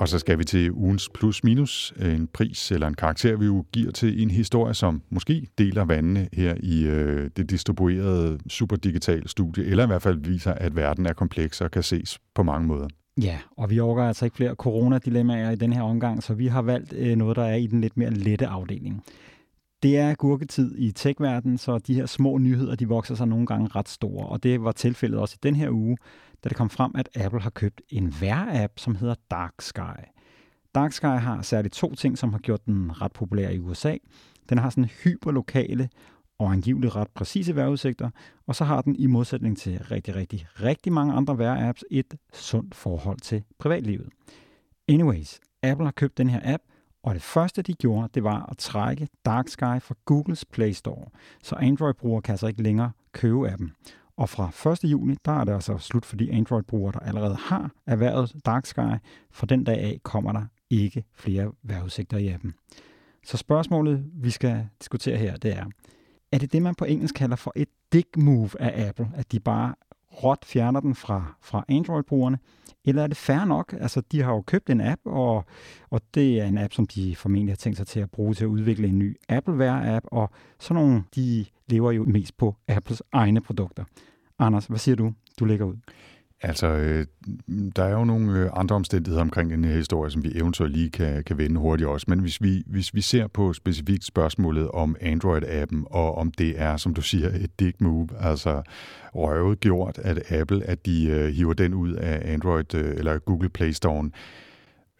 Og 0.00 0.08
så 0.08 0.18
skal 0.18 0.38
vi 0.38 0.44
til 0.44 0.72
ugens 0.72 1.08
plus 1.14 1.44
minus, 1.44 1.94
øh, 1.96 2.14
en 2.14 2.26
pris 2.26 2.72
eller 2.72 2.86
en 2.86 2.94
karakter, 2.94 3.36
vi 3.36 3.46
jo 3.46 3.64
giver 3.72 3.90
til 3.90 4.22
en 4.22 4.30
historie, 4.30 4.74
som 4.74 5.02
måske 5.10 5.46
deler 5.58 5.84
vandene 5.84 6.28
her 6.32 6.54
i 6.62 6.86
øh, 6.86 7.30
det 7.36 7.50
distribuerede 7.50 8.38
superdigitale 8.48 9.28
studie, 9.28 9.64
eller 9.64 9.84
i 9.84 9.86
hvert 9.86 10.02
fald 10.02 10.18
viser, 10.18 10.52
at 10.52 10.76
verden 10.76 11.06
er 11.06 11.12
kompleks 11.12 11.60
og 11.60 11.70
kan 11.70 11.82
ses 11.82 12.18
på 12.34 12.42
mange 12.42 12.66
måder. 12.66 12.88
Ja, 13.22 13.38
og 13.56 13.70
vi 13.70 13.80
overgår 13.80 14.02
altså 14.02 14.24
ikke 14.24 14.36
flere 14.36 14.54
coronadilemmaer 14.54 15.50
i 15.50 15.56
den 15.56 15.72
her 15.72 15.82
omgang, 15.82 16.22
så 16.22 16.34
vi 16.34 16.46
har 16.46 16.62
valgt 16.62 16.92
øh, 16.92 17.16
noget, 17.16 17.36
der 17.36 17.44
er 17.44 17.56
i 17.56 17.66
den 17.66 17.80
lidt 17.80 17.96
mere 17.96 18.10
lette 18.10 18.46
afdeling. 18.46 19.04
Det 19.82 19.98
er 19.98 20.14
gurketid 20.14 20.74
i 20.78 20.92
tech 20.92 21.20
så 21.56 21.80
de 21.86 21.94
her 21.94 22.06
små 22.06 22.38
nyheder, 22.38 22.74
de 22.74 22.88
vokser 22.88 23.14
sig 23.14 23.28
nogle 23.28 23.46
gange 23.46 23.68
ret 23.68 23.88
store, 23.88 24.26
og 24.26 24.42
det 24.42 24.64
var 24.64 24.72
tilfældet 24.72 25.18
også 25.18 25.36
i 25.38 25.42
den 25.42 25.56
her 25.56 25.70
uge, 25.70 25.96
da 26.46 26.48
det 26.48 26.56
kom 26.56 26.70
frem, 26.70 26.92
at 26.94 27.08
Apple 27.16 27.40
har 27.40 27.50
købt 27.50 27.82
en 27.88 28.14
vejr-app, 28.20 28.72
som 28.76 28.94
hedder 28.96 29.14
Dark 29.30 29.54
Sky. 29.58 30.00
Dark 30.74 30.92
Sky 30.92 31.04
har 31.04 31.42
særligt 31.42 31.74
to 31.74 31.94
ting, 31.94 32.18
som 32.18 32.32
har 32.32 32.38
gjort 32.38 32.66
den 32.66 33.02
ret 33.02 33.12
populær 33.12 33.48
i 33.48 33.58
USA. 33.58 33.96
Den 34.48 34.58
har 34.58 34.70
sådan 34.70 34.84
hyperlokale 34.84 35.88
og 36.38 36.52
angiveligt 36.52 36.96
ret 36.96 37.08
præcise 37.14 37.56
vejrudsigter, 37.56 38.10
og 38.46 38.54
så 38.54 38.64
har 38.64 38.82
den 38.82 38.96
i 38.96 39.06
modsætning 39.06 39.58
til 39.58 39.78
rigtig, 39.78 40.14
rigtig, 40.16 40.46
rigtig 40.62 40.92
mange 40.92 41.12
andre 41.12 41.34
vejr-apps 41.34 41.82
et 41.90 42.14
sundt 42.32 42.74
forhold 42.74 43.20
til 43.20 43.44
privatlivet. 43.58 44.08
Anyways, 44.88 45.40
Apple 45.62 45.86
har 45.86 45.92
købt 45.92 46.18
den 46.18 46.30
her 46.30 46.40
app, 46.54 46.62
og 47.02 47.14
det 47.14 47.22
første, 47.22 47.62
de 47.62 47.74
gjorde, 47.74 48.08
det 48.14 48.24
var 48.24 48.46
at 48.50 48.58
trække 48.58 49.08
Dark 49.24 49.48
Sky 49.48 49.82
fra 49.82 49.94
Googles 50.04 50.44
Play 50.44 50.72
Store, 50.72 51.06
så 51.42 51.54
Android-brugere 51.54 52.22
kan 52.22 52.32
altså 52.32 52.46
ikke 52.46 52.62
længere 52.62 52.90
købe 53.12 53.50
appen. 53.50 53.72
Og 54.16 54.28
fra 54.28 54.70
1. 54.72 54.84
juni, 54.84 55.14
der 55.24 55.32
er 55.32 55.44
det 55.44 55.52
altså 55.52 55.78
slut 55.78 56.04
for 56.04 56.16
de 56.16 56.32
Android-brugere, 56.32 56.92
der 56.92 56.98
allerede 56.98 57.36
har 57.36 57.70
erhvervet 57.86 58.32
Dark 58.46 58.66
Sky. 58.66 58.96
Fra 59.30 59.46
den 59.46 59.64
dag 59.64 59.78
af 59.78 60.00
kommer 60.02 60.32
der 60.32 60.44
ikke 60.70 61.04
flere 61.14 61.52
vejrudsigter 61.62 62.18
i 62.18 62.28
appen. 62.28 62.54
Så 63.24 63.36
spørgsmålet, 63.36 64.04
vi 64.14 64.30
skal 64.30 64.68
diskutere 64.80 65.16
her, 65.16 65.36
det 65.36 65.52
er, 65.52 65.64
er 66.32 66.38
det 66.38 66.52
det, 66.52 66.62
man 66.62 66.74
på 66.74 66.84
engelsk 66.84 67.14
kalder 67.14 67.36
for 67.36 67.52
et 67.56 67.68
dick 67.92 68.16
move 68.16 68.50
af 68.60 68.88
Apple, 68.88 69.10
at 69.14 69.32
de 69.32 69.40
bare 69.40 69.74
råt 70.24 70.44
fjerner 70.44 70.80
den 70.80 70.94
fra, 70.94 71.34
fra 71.40 71.64
Android-brugerne, 71.68 72.38
eller 72.84 73.02
er 73.02 73.06
det 73.06 73.16
fair 73.16 73.44
nok? 73.44 73.74
Altså, 73.80 74.02
de 74.12 74.22
har 74.22 74.32
jo 74.32 74.40
købt 74.40 74.70
en 74.70 74.80
app, 74.80 75.00
og, 75.04 75.44
og 75.90 76.00
det 76.14 76.40
er 76.40 76.44
en 76.44 76.58
app, 76.58 76.72
som 76.72 76.86
de 76.86 77.16
formentlig 77.16 77.52
har 77.52 77.56
tænkt 77.56 77.76
sig 77.78 77.86
til 77.86 78.00
at 78.00 78.10
bruge 78.10 78.34
til 78.34 78.44
at 78.44 78.48
udvikle 78.48 78.88
en 78.88 78.98
ny 78.98 79.16
apple 79.28 79.54
Wear 79.54 79.96
app 79.96 80.06
og 80.10 80.30
sådan 80.58 80.82
nogle, 80.82 81.04
de 81.14 81.46
lever 81.68 81.92
jo 81.92 82.04
mest 82.04 82.36
på 82.36 82.56
Apples 82.68 83.02
egne 83.12 83.40
produkter. 83.40 83.84
Anders, 84.38 84.66
hvad 84.66 84.78
siger 84.78 84.96
du? 84.96 85.12
Du 85.38 85.44
lægger 85.44 85.66
ud. 85.66 85.76
Altså, 86.40 86.66
øh, 86.66 87.06
der 87.76 87.84
er 87.84 87.92
jo 87.92 88.04
nogle 88.04 88.38
øh, 88.38 88.50
andre 88.52 88.76
omstændigheder 88.76 89.22
omkring 89.22 89.50
den 89.50 89.64
her 89.64 89.74
historie, 89.74 90.10
som 90.10 90.24
vi 90.24 90.32
eventuelt 90.34 90.76
lige 90.76 90.90
kan, 90.90 91.24
kan 91.24 91.38
vende 91.38 91.60
hurtigt 91.60 91.88
også. 91.88 92.06
Men 92.08 92.18
hvis 92.18 92.42
vi, 92.42 92.62
hvis 92.66 92.94
vi 92.94 93.00
ser 93.00 93.26
på 93.26 93.52
specifikt 93.52 94.04
spørgsmålet 94.04 94.68
om 94.68 94.96
Android-appen, 95.00 95.84
og 95.86 96.14
om 96.14 96.30
det 96.30 96.60
er, 96.60 96.76
som 96.76 96.94
du 96.94 97.02
siger, 97.02 97.28
et 97.28 97.60
dick 97.60 97.80
move, 97.80 98.08
altså 98.20 98.62
røvet 99.14 99.60
gjort 99.60 99.98
at 99.98 100.32
Apple, 100.32 100.64
at 100.64 100.86
de 100.86 101.06
øh, 101.06 101.28
hiver 101.28 101.52
den 101.52 101.74
ud 101.74 101.92
af 101.92 102.32
Android 102.32 102.74
øh, 102.74 102.96
eller 102.96 103.18
Google 103.18 103.48
Play 103.48 103.70
Store, 103.70 104.10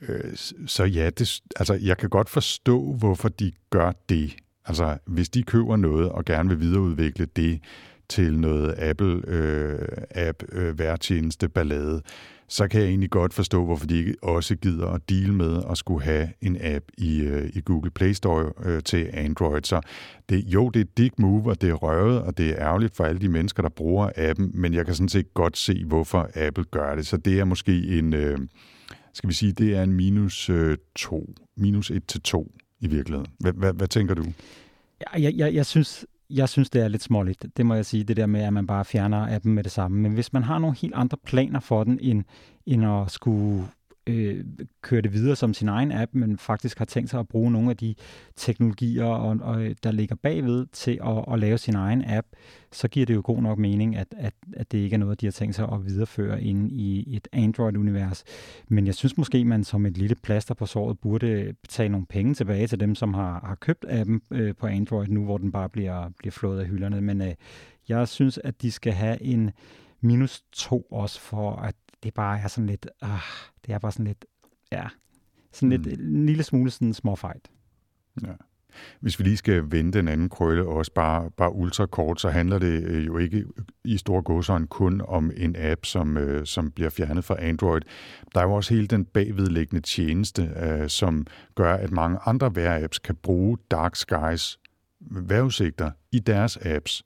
øh, 0.08 0.36
så 0.66 0.84
ja, 0.84 1.10
det, 1.10 1.40
altså, 1.56 1.74
jeg 1.74 1.98
kan 1.98 2.08
godt 2.08 2.28
forstå, 2.28 2.92
hvorfor 2.92 3.28
de 3.28 3.52
gør 3.70 3.92
det. 4.08 4.36
Altså, 4.64 4.98
hvis 5.06 5.28
de 5.28 5.42
køber 5.42 5.76
noget 5.76 6.08
og 6.08 6.24
gerne 6.24 6.48
vil 6.48 6.60
videreudvikle 6.60 7.26
det, 7.36 7.60
til 8.08 8.38
noget 8.38 8.74
Apple-app, 8.78 10.42
øh, 10.52 10.68
øh, 10.68 10.78
værtjeneste, 10.78 11.48
ballade, 11.48 12.02
så 12.48 12.68
kan 12.68 12.80
jeg 12.80 12.88
egentlig 12.88 13.10
godt 13.10 13.34
forstå, 13.34 13.64
hvorfor 13.64 13.86
de 13.86 13.98
ikke 13.98 14.14
også 14.22 14.56
gider 14.56 14.86
at 14.86 15.08
deal 15.08 15.32
med 15.32 15.62
at 15.70 15.78
skulle 15.78 16.04
have 16.04 16.28
en 16.40 16.56
app 16.60 16.84
i, 16.98 17.20
øh, 17.20 17.50
i 17.54 17.60
Google 17.60 17.90
Play 17.90 18.12
Store 18.12 18.52
øh, 18.64 18.82
til 18.82 19.10
Android. 19.12 19.62
Så 19.62 19.80
det, 20.28 20.44
jo, 20.44 20.68
det 20.68 20.80
er 20.80 20.84
dig 20.96 21.10
move, 21.18 21.50
og 21.50 21.60
det 21.60 21.70
er 21.70 21.74
røvet, 21.74 22.22
og 22.22 22.38
det 22.38 22.50
er 22.50 22.58
ærgerligt 22.58 22.96
for 22.96 23.04
alle 23.04 23.20
de 23.20 23.28
mennesker, 23.28 23.62
der 23.62 23.68
bruger 23.68 24.10
appen, 24.16 24.50
men 24.54 24.74
jeg 24.74 24.86
kan 24.86 24.94
sådan 24.94 25.08
set 25.08 25.34
godt 25.34 25.56
se, 25.56 25.84
hvorfor 25.84 26.30
Apple 26.34 26.64
gør 26.64 26.94
det. 26.94 27.06
Så 27.06 27.16
det 27.16 27.40
er 27.40 27.44
måske 27.44 27.98
en, 27.98 28.14
øh, 28.14 28.38
skal 29.12 29.28
vi 29.28 29.34
sige, 29.34 29.52
det 29.52 29.76
er 29.76 29.82
en 29.82 29.92
minus 29.92 30.50
øh, 30.50 30.76
to, 30.96 31.34
minus 31.56 31.90
et 31.90 32.06
til 32.06 32.20
to 32.20 32.52
i 32.80 32.86
virkeligheden. 32.86 33.32
Hvad, 33.38 33.52
hvad, 33.52 33.72
hvad 33.72 33.88
tænker 33.88 34.14
du? 34.14 34.24
Jeg, 35.14 35.34
jeg, 35.36 35.54
jeg 35.54 35.66
synes, 35.66 36.06
jeg 36.30 36.48
synes, 36.48 36.70
det 36.70 36.82
er 36.82 36.88
lidt 36.88 37.02
småligt. 37.02 37.46
Det 37.56 37.66
må 37.66 37.74
jeg 37.74 37.86
sige, 37.86 38.04
det 38.04 38.16
der 38.16 38.26
med, 38.26 38.40
at 38.40 38.52
man 38.52 38.66
bare 38.66 38.84
fjerner 38.84 39.34
appen 39.34 39.54
med 39.54 39.64
det 39.64 39.72
samme. 39.72 39.98
Men 39.98 40.12
hvis 40.12 40.32
man 40.32 40.42
har 40.42 40.58
nogle 40.58 40.76
helt 40.76 40.94
andre 40.94 41.18
planer 41.24 41.60
for 41.60 41.84
den, 41.84 41.98
end, 42.02 42.24
end 42.66 42.86
at 42.86 43.10
skulle 43.10 43.68
øh, 44.06 44.44
køre 44.82 45.00
det 45.00 45.12
videre 45.12 45.36
som 45.36 45.54
sin 45.54 45.68
egen 45.68 45.92
app, 45.92 46.14
men 46.14 46.38
faktisk 46.38 46.78
har 46.78 46.84
tænkt 46.84 47.10
sig 47.10 47.20
at 47.20 47.28
bruge 47.28 47.50
nogle 47.50 47.70
af 47.70 47.76
de 47.76 47.94
teknologier, 48.36 49.04
og, 49.04 49.38
og, 49.40 49.64
øh, 49.64 49.74
der 49.82 49.92
ligger 49.92 50.16
bagved 50.16 50.66
til 50.72 51.00
at, 51.06 51.24
at 51.32 51.38
lave 51.38 51.58
sin 51.58 51.74
egen 51.74 52.04
app, 52.06 52.26
så 52.72 52.88
giver 52.88 53.06
det 53.06 53.14
jo 53.14 53.22
god 53.24 53.42
nok 53.42 53.58
mening, 53.58 53.96
at, 53.96 54.14
at, 54.16 54.34
at 54.56 54.72
det 54.72 54.78
ikke 54.78 54.94
er 54.94 54.98
noget, 54.98 55.20
de 55.20 55.26
har 55.26 55.30
tænkt 55.30 55.54
sig 55.54 55.68
at 55.72 55.86
videreføre 55.86 56.42
ind 56.42 56.72
i 56.72 57.16
et 57.16 57.28
Android-univers. 57.32 58.24
Men 58.68 58.86
jeg 58.86 58.94
synes 58.94 59.16
måske, 59.16 59.44
man 59.44 59.64
som 59.64 59.86
et 59.86 59.98
lille 59.98 60.16
plaster 60.22 60.54
på 60.54 60.66
såret 60.66 60.98
burde 60.98 61.54
betale 61.62 61.88
nogle 61.88 62.06
penge 62.06 62.34
tilbage 62.34 62.66
til 62.66 62.80
dem, 62.80 62.94
som 62.94 63.14
har, 63.14 63.40
har 63.46 63.54
købt 63.54 63.84
appen 63.88 64.22
øh, 64.30 64.54
på 64.54 64.66
Android 64.66 65.08
nu, 65.08 65.24
hvor 65.24 65.38
den 65.38 65.52
bare 65.52 65.68
bliver, 65.68 66.10
bliver 66.18 66.32
flået 66.32 66.60
af 66.60 66.66
hylderne. 66.66 67.00
Men 67.00 67.20
øh, 67.20 67.34
jeg 67.88 68.08
synes, 68.08 68.38
at 68.44 68.62
de 68.62 68.72
skal 68.72 68.92
have 68.92 69.22
en 69.22 69.50
minus 70.00 70.42
to 70.52 70.86
også 70.90 71.20
for, 71.20 71.56
at 71.56 71.74
det 72.06 72.14
bare 72.14 72.40
er 72.40 72.48
sådan 72.48 72.66
lidt, 72.66 72.86
ah, 73.00 73.20
det 73.66 73.74
er 73.74 73.78
bare 73.78 73.92
sådan 73.92 74.06
lidt, 74.06 74.24
ja, 74.72 74.84
sådan 75.52 75.70
lidt, 75.70 75.86
mm. 75.86 76.16
en 76.16 76.26
lille 76.26 76.42
smule 76.42 76.70
sådan 76.70 76.94
små 76.94 77.16
fight. 77.16 77.50
Ja. 78.22 78.32
Hvis 79.00 79.18
vi 79.18 79.24
lige 79.24 79.36
skal 79.36 79.64
vende 79.70 79.92
den 79.92 80.08
anden 80.08 80.28
krølle, 80.28 80.66
også 80.66 80.92
bare, 80.92 81.30
bare 81.30 81.54
ultra 81.54 81.86
kort, 81.86 82.20
så 82.20 82.30
handler 82.30 82.58
det 82.58 82.82
øh, 82.82 83.06
jo 83.06 83.18
ikke 83.18 83.44
i 83.84 83.96
store 83.96 84.22
gåsøjne 84.22 84.66
kun 84.66 85.02
om 85.08 85.30
en 85.36 85.56
app, 85.58 85.84
som, 85.84 86.16
øh, 86.16 86.46
som 86.46 86.70
bliver 86.70 86.90
fjernet 86.90 87.24
fra 87.24 87.36
Android. 87.38 87.82
Der 88.34 88.40
er 88.40 88.44
jo 88.44 88.52
også 88.52 88.74
hele 88.74 88.86
den 88.86 89.04
bagvedliggende 89.04 89.80
tjeneste, 89.80 90.42
øh, 90.56 90.88
som 90.88 91.26
gør, 91.54 91.74
at 91.74 91.90
mange 91.90 92.18
andre 92.26 92.50
vejr-apps 92.56 92.98
kan 92.98 93.16
bruge 93.16 93.58
Dark 93.70 93.96
Skies 93.96 94.58
vejrudsigter 95.00 95.90
i 96.12 96.18
deres 96.18 96.56
apps. 96.56 97.02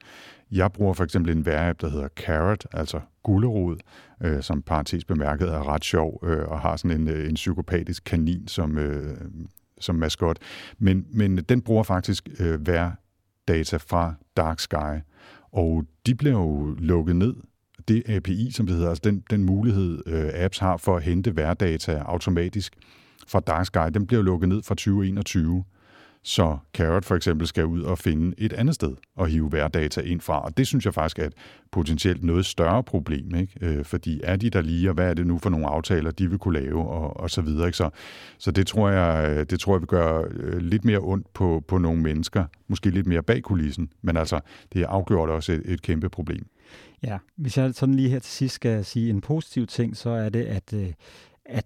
Jeg 0.51 0.73
bruger 0.73 0.95
for 0.95 1.05
eksempel 1.05 1.37
en 1.37 1.47
vejrapp, 1.47 1.81
der 1.81 1.91
hedder 1.91 2.09
Carrot, 2.09 2.67
altså 2.73 3.01
gullerod, 3.23 3.77
øh, 4.23 4.43
som 4.43 4.63
parentes 4.63 5.05
bemærket 5.05 5.49
er 5.49 5.69
ret 5.69 5.85
sjov 5.85 6.25
øh, 6.27 6.49
og 6.49 6.61
har 6.61 6.77
sådan 6.77 7.01
en, 7.01 7.09
øh, 7.09 7.29
en 7.29 7.35
psykopatisk 7.35 8.05
kanin 8.05 8.49
som, 8.49 8.79
øh, 8.79 9.17
som 9.81 9.95
maskot. 9.95 10.39
Men, 10.79 11.07
men 11.11 11.37
den 11.37 11.63
bruger 11.63 11.83
faktisk 11.83 12.29
øh, 12.41 12.59
data 13.49 13.77
fra 13.77 14.15
Dark 14.37 14.61
Sky, 14.61 15.01
og 15.53 15.85
de 16.07 16.15
bliver 16.15 16.35
jo 16.35 16.75
lukket 16.79 17.17
ned 17.17 17.35
det 17.89 18.03
API, 18.09 18.51
som 18.51 18.67
det 18.67 18.75
hedder, 18.75 18.89
altså 18.89 19.03
den, 19.05 19.25
den 19.31 19.45
mulighed, 19.45 20.03
øh, 20.07 20.31
apps 20.35 20.59
har 20.59 20.77
for 20.77 20.97
at 20.97 21.03
hente 21.03 21.37
værdata 21.37 22.03
automatisk 22.07 22.77
fra 23.29 23.41
Dark 23.41 23.67
Sky, 23.67 23.95
den 23.95 24.07
bliver 24.07 24.23
lukket 24.23 24.49
ned 24.49 24.63
fra 24.63 24.75
2021. 24.75 25.65
Så 26.23 26.59
Carrot 26.75 27.05
for 27.05 27.17
eksempel 27.17 27.47
skal 27.47 27.67
ud 27.67 27.83
og 27.83 27.99
finde 27.99 28.35
et 28.39 28.53
andet 28.53 28.75
sted 28.75 28.97
og 29.17 29.29
hive 29.29 29.53
værdata 29.53 30.01
ind 30.01 30.21
fra. 30.21 30.45
Og 30.45 30.57
det 30.57 30.67
synes 30.67 30.85
jeg 30.85 30.95
faktisk 30.95 31.19
er 31.19 31.27
et 31.27 31.35
potentielt 31.71 32.25
noget 32.25 32.47
større 32.47 32.83
problem. 32.83 33.35
Ikke? 33.35 33.53
Øh, 33.61 33.85
fordi 33.85 34.21
er 34.25 34.37
de 34.37 34.51
der 34.51 34.61
lige, 34.61 34.91
og 34.91 34.95
hvad 34.95 35.11
er 35.11 35.15
det 35.15 35.27
nu 35.27 35.39
for 35.39 35.51
nogle 35.51 35.67
aftaler, 35.67 36.11
de 36.11 36.31
vil 36.31 36.39
kunne 36.39 36.61
lave, 36.61 36.89
og, 36.89 37.21
og 37.21 37.31
så 37.31 37.43
videre. 37.43 37.67
Ikke? 37.67 37.77
Så, 37.77 37.91
så 38.39 38.51
det, 38.51 38.67
tror 38.67 38.91
jeg, 38.91 39.31
øh, 39.31 39.47
det 39.51 39.61
tror 39.61 39.75
jeg 39.75 39.81
vil 39.81 39.89
gøre 39.89 40.25
øh, 40.31 40.59
lidt 40.59 40.85
mere 40.85 40.99
ondt 40.99 41.33
på, 41.33 41.65
på 41.69 41.79
nogle 41.79 42.03
mennesker. 42.03 42.45
Måske 42.69 42.91
lidt 42.91 43.07
mere 43.07 43.23
bag 43.23 43.43
kulissen. 43.43 43.93
Men 44.03 44.17
altså, 44.17 44.41
det 44.73 44.83
er 44.83 44.87
afgjort 44.87 45.31
også 45.31 45.53
et, 45.53 45.63
et 45.65 45.83
kæmpe 45.83 46.09
problem. 46.09 46.47
Ja, 47.03 47.19
hvis 47.37 47.59
jeg 47.59 47.75
sådan 47.75 47.95
lige 47.95 48.09
her 48.09 48.19
til 48.19 48.33
sidst 48.33 48.55
skal 48.55 48.85
sige 48.85 49.11
en 49.11 49.21
positiv 49.21 49.67
ting, 49.67 49.97
så 49.97 50.11
er 50.11 50.29
det, 50.29 50.45
at, 50.45 50.73
øh, 50.75 50.93
at 51.45 51.65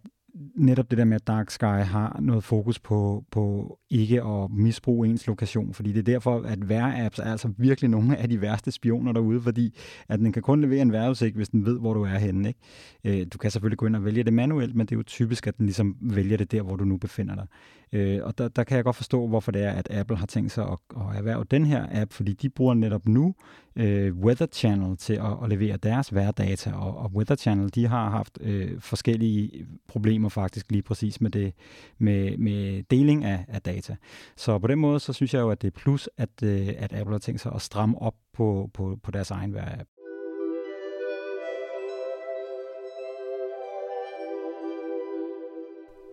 netop 0.54 0.90
det 0.90 0.98
der 0.98 1.04
med, 1.04 1.14
at 1.14 1.26
Dark 1.26 1.50
Sky 1.50 1.64
har 1.64 2.18
noget 2.22 2.44
fokus 2.44 2.78
på, 2.78 3.24
på 3.30 3.78
ikke 3.90 4.22
at 4.22 4.50
misbruge 4.50 5.08
ens 5.08 5.26
lokation, 5.26 5.74
fordi 5.74 5.92
det 5.92 5.98
er 5.98 6.12
derfor, 6.12 6.42
at 6.42 6.58
vejr-apps 6.70 7.22
er 7.22 7.30
altså 7.30 7.52
virkelig 7.58 7.90
nogle 7.90 8.16
af 8.16 8.28
de 8.28 8.40
værste 8.40 8.70
spioner 8.70 9.12
derude, 9.12 9.40
fordi 9.40 9.76
at 10.08 10.18
den 10.18 10.32
kan 10.32 10.42
kun 10.42 10.60
levere 10.60 10.82
en 10.82 10.92
vejrudsigt, 10.92 11.36
hvis 11.36 11.48
den 11.48 11.66
ved, 11.66 11.80
hvor 11.80 11.94
du 11.94 12.02
er 12.02 12.18
henne. 12.18 12.48
Ikke? 12.48 13.20
Øh, 13.20 13.26
du 13.32 13.38
kan 13.38 13.50
selvfølgelig 13.50 13.78
gå 13.78 13.86
ind 13.86 13.96
og 13.96 14.04
vælge 14.04 14.22
det 14.22 14.32
manuelt, 14.32 14.74
men 14.74 14.86
det 14.86 14.92
er 14.92 14.96
jo 14.96 15.02
typisk, 15.02 15.46
at 15.46 15.58
den 15.58 15.66
ligesom 15.66 15.96
vælger 16.00 16.36
det 16.36 16.52
der, 16.52 16.62
hvor 16.62 16.76
du 16.76 16.84
nu 16.84 16.96
befinder 16.96 17.34
dig. 17.34 17.46
Øh, 17.92 18.20
og 18.22 18.38
der, 18.38 18.48
der 18.48 18.64
kan 18.64 18.76
jeg 18.76 18.84
godt 18.84 18.96
forstå, 18.96 19.26
hvorfor 19.26 19.52
det 19.52 19.62
er, 19.62 19.70
at 19.70 19.88
Apple 19.90 20.16
har 20.16 20.26
tænkt 20.26 20.52
sig 20.52 20.64
at, 20.64 20.78
at 20.96 21.16
erhverve 21.16 21.44
den 21.50 21.66
her 21.66 21.86
app, 21.90 22.12
fordi 22.12 22.32
de 22.32 22.48
bruger 22.48 22.74
netop 22.74 23.08
nu 23.08 23.34
øh, 23.76 24.16
Weather 24.16 24.46
Channel 24.46 24.96
til 24.96 25.14
at, 25.14 25.36
at 25.42 25.48
levere 25.48 25.76
deres 25.76 26.14
værdata, 26.14 26.72
og, 26.72 26.96
og 26.96 27.10
Weather 27.14 27.36
Channel, 27.36 27.74
de 27.74 27.86
har 27.86 28.10
haft 28.10 28.38
øh, 28.40 28.80
forskellige 28.80 29.66
problemer 29.88 30.28
faktisk 30.28 30.70
lige 30.70 30.82
præcis 30.82 31.20
med 31.20 31.30
det 31.30 31.52
med, 31.98 32.36
med 32.36 32.82
deling 32.82 33.24
af, 33.24 33.44
af 33.48 33.62
data. 33.62 33.96
Så 34.36 34.58
på 34.58 34.66
den 34.66 34.78
måde, 34.78 35.00
så 35.00 35.12
synes 35.12 35.34
jeg 35.34 35.40
jo, 35.40 35.50
at 35.50 35.62
det 35.62 35.68
er 35.68 35.78
plus, 35.78 36.08
at, 36.16 36.42
øh, 36.42 36.68
at 36.78 36.92
Apple 36.92 37.14
har 37.14 37.18
tænkt 37.18 37.40
sig 37.40 37.52
at 37.54 37.62
stramme 37.62 38.02
op 38.02 38.14
på, 38.32 38.70
på, 38.74 38.98
på 39.02 39.10
deres 39.10 39.30
egen 39.30 39.54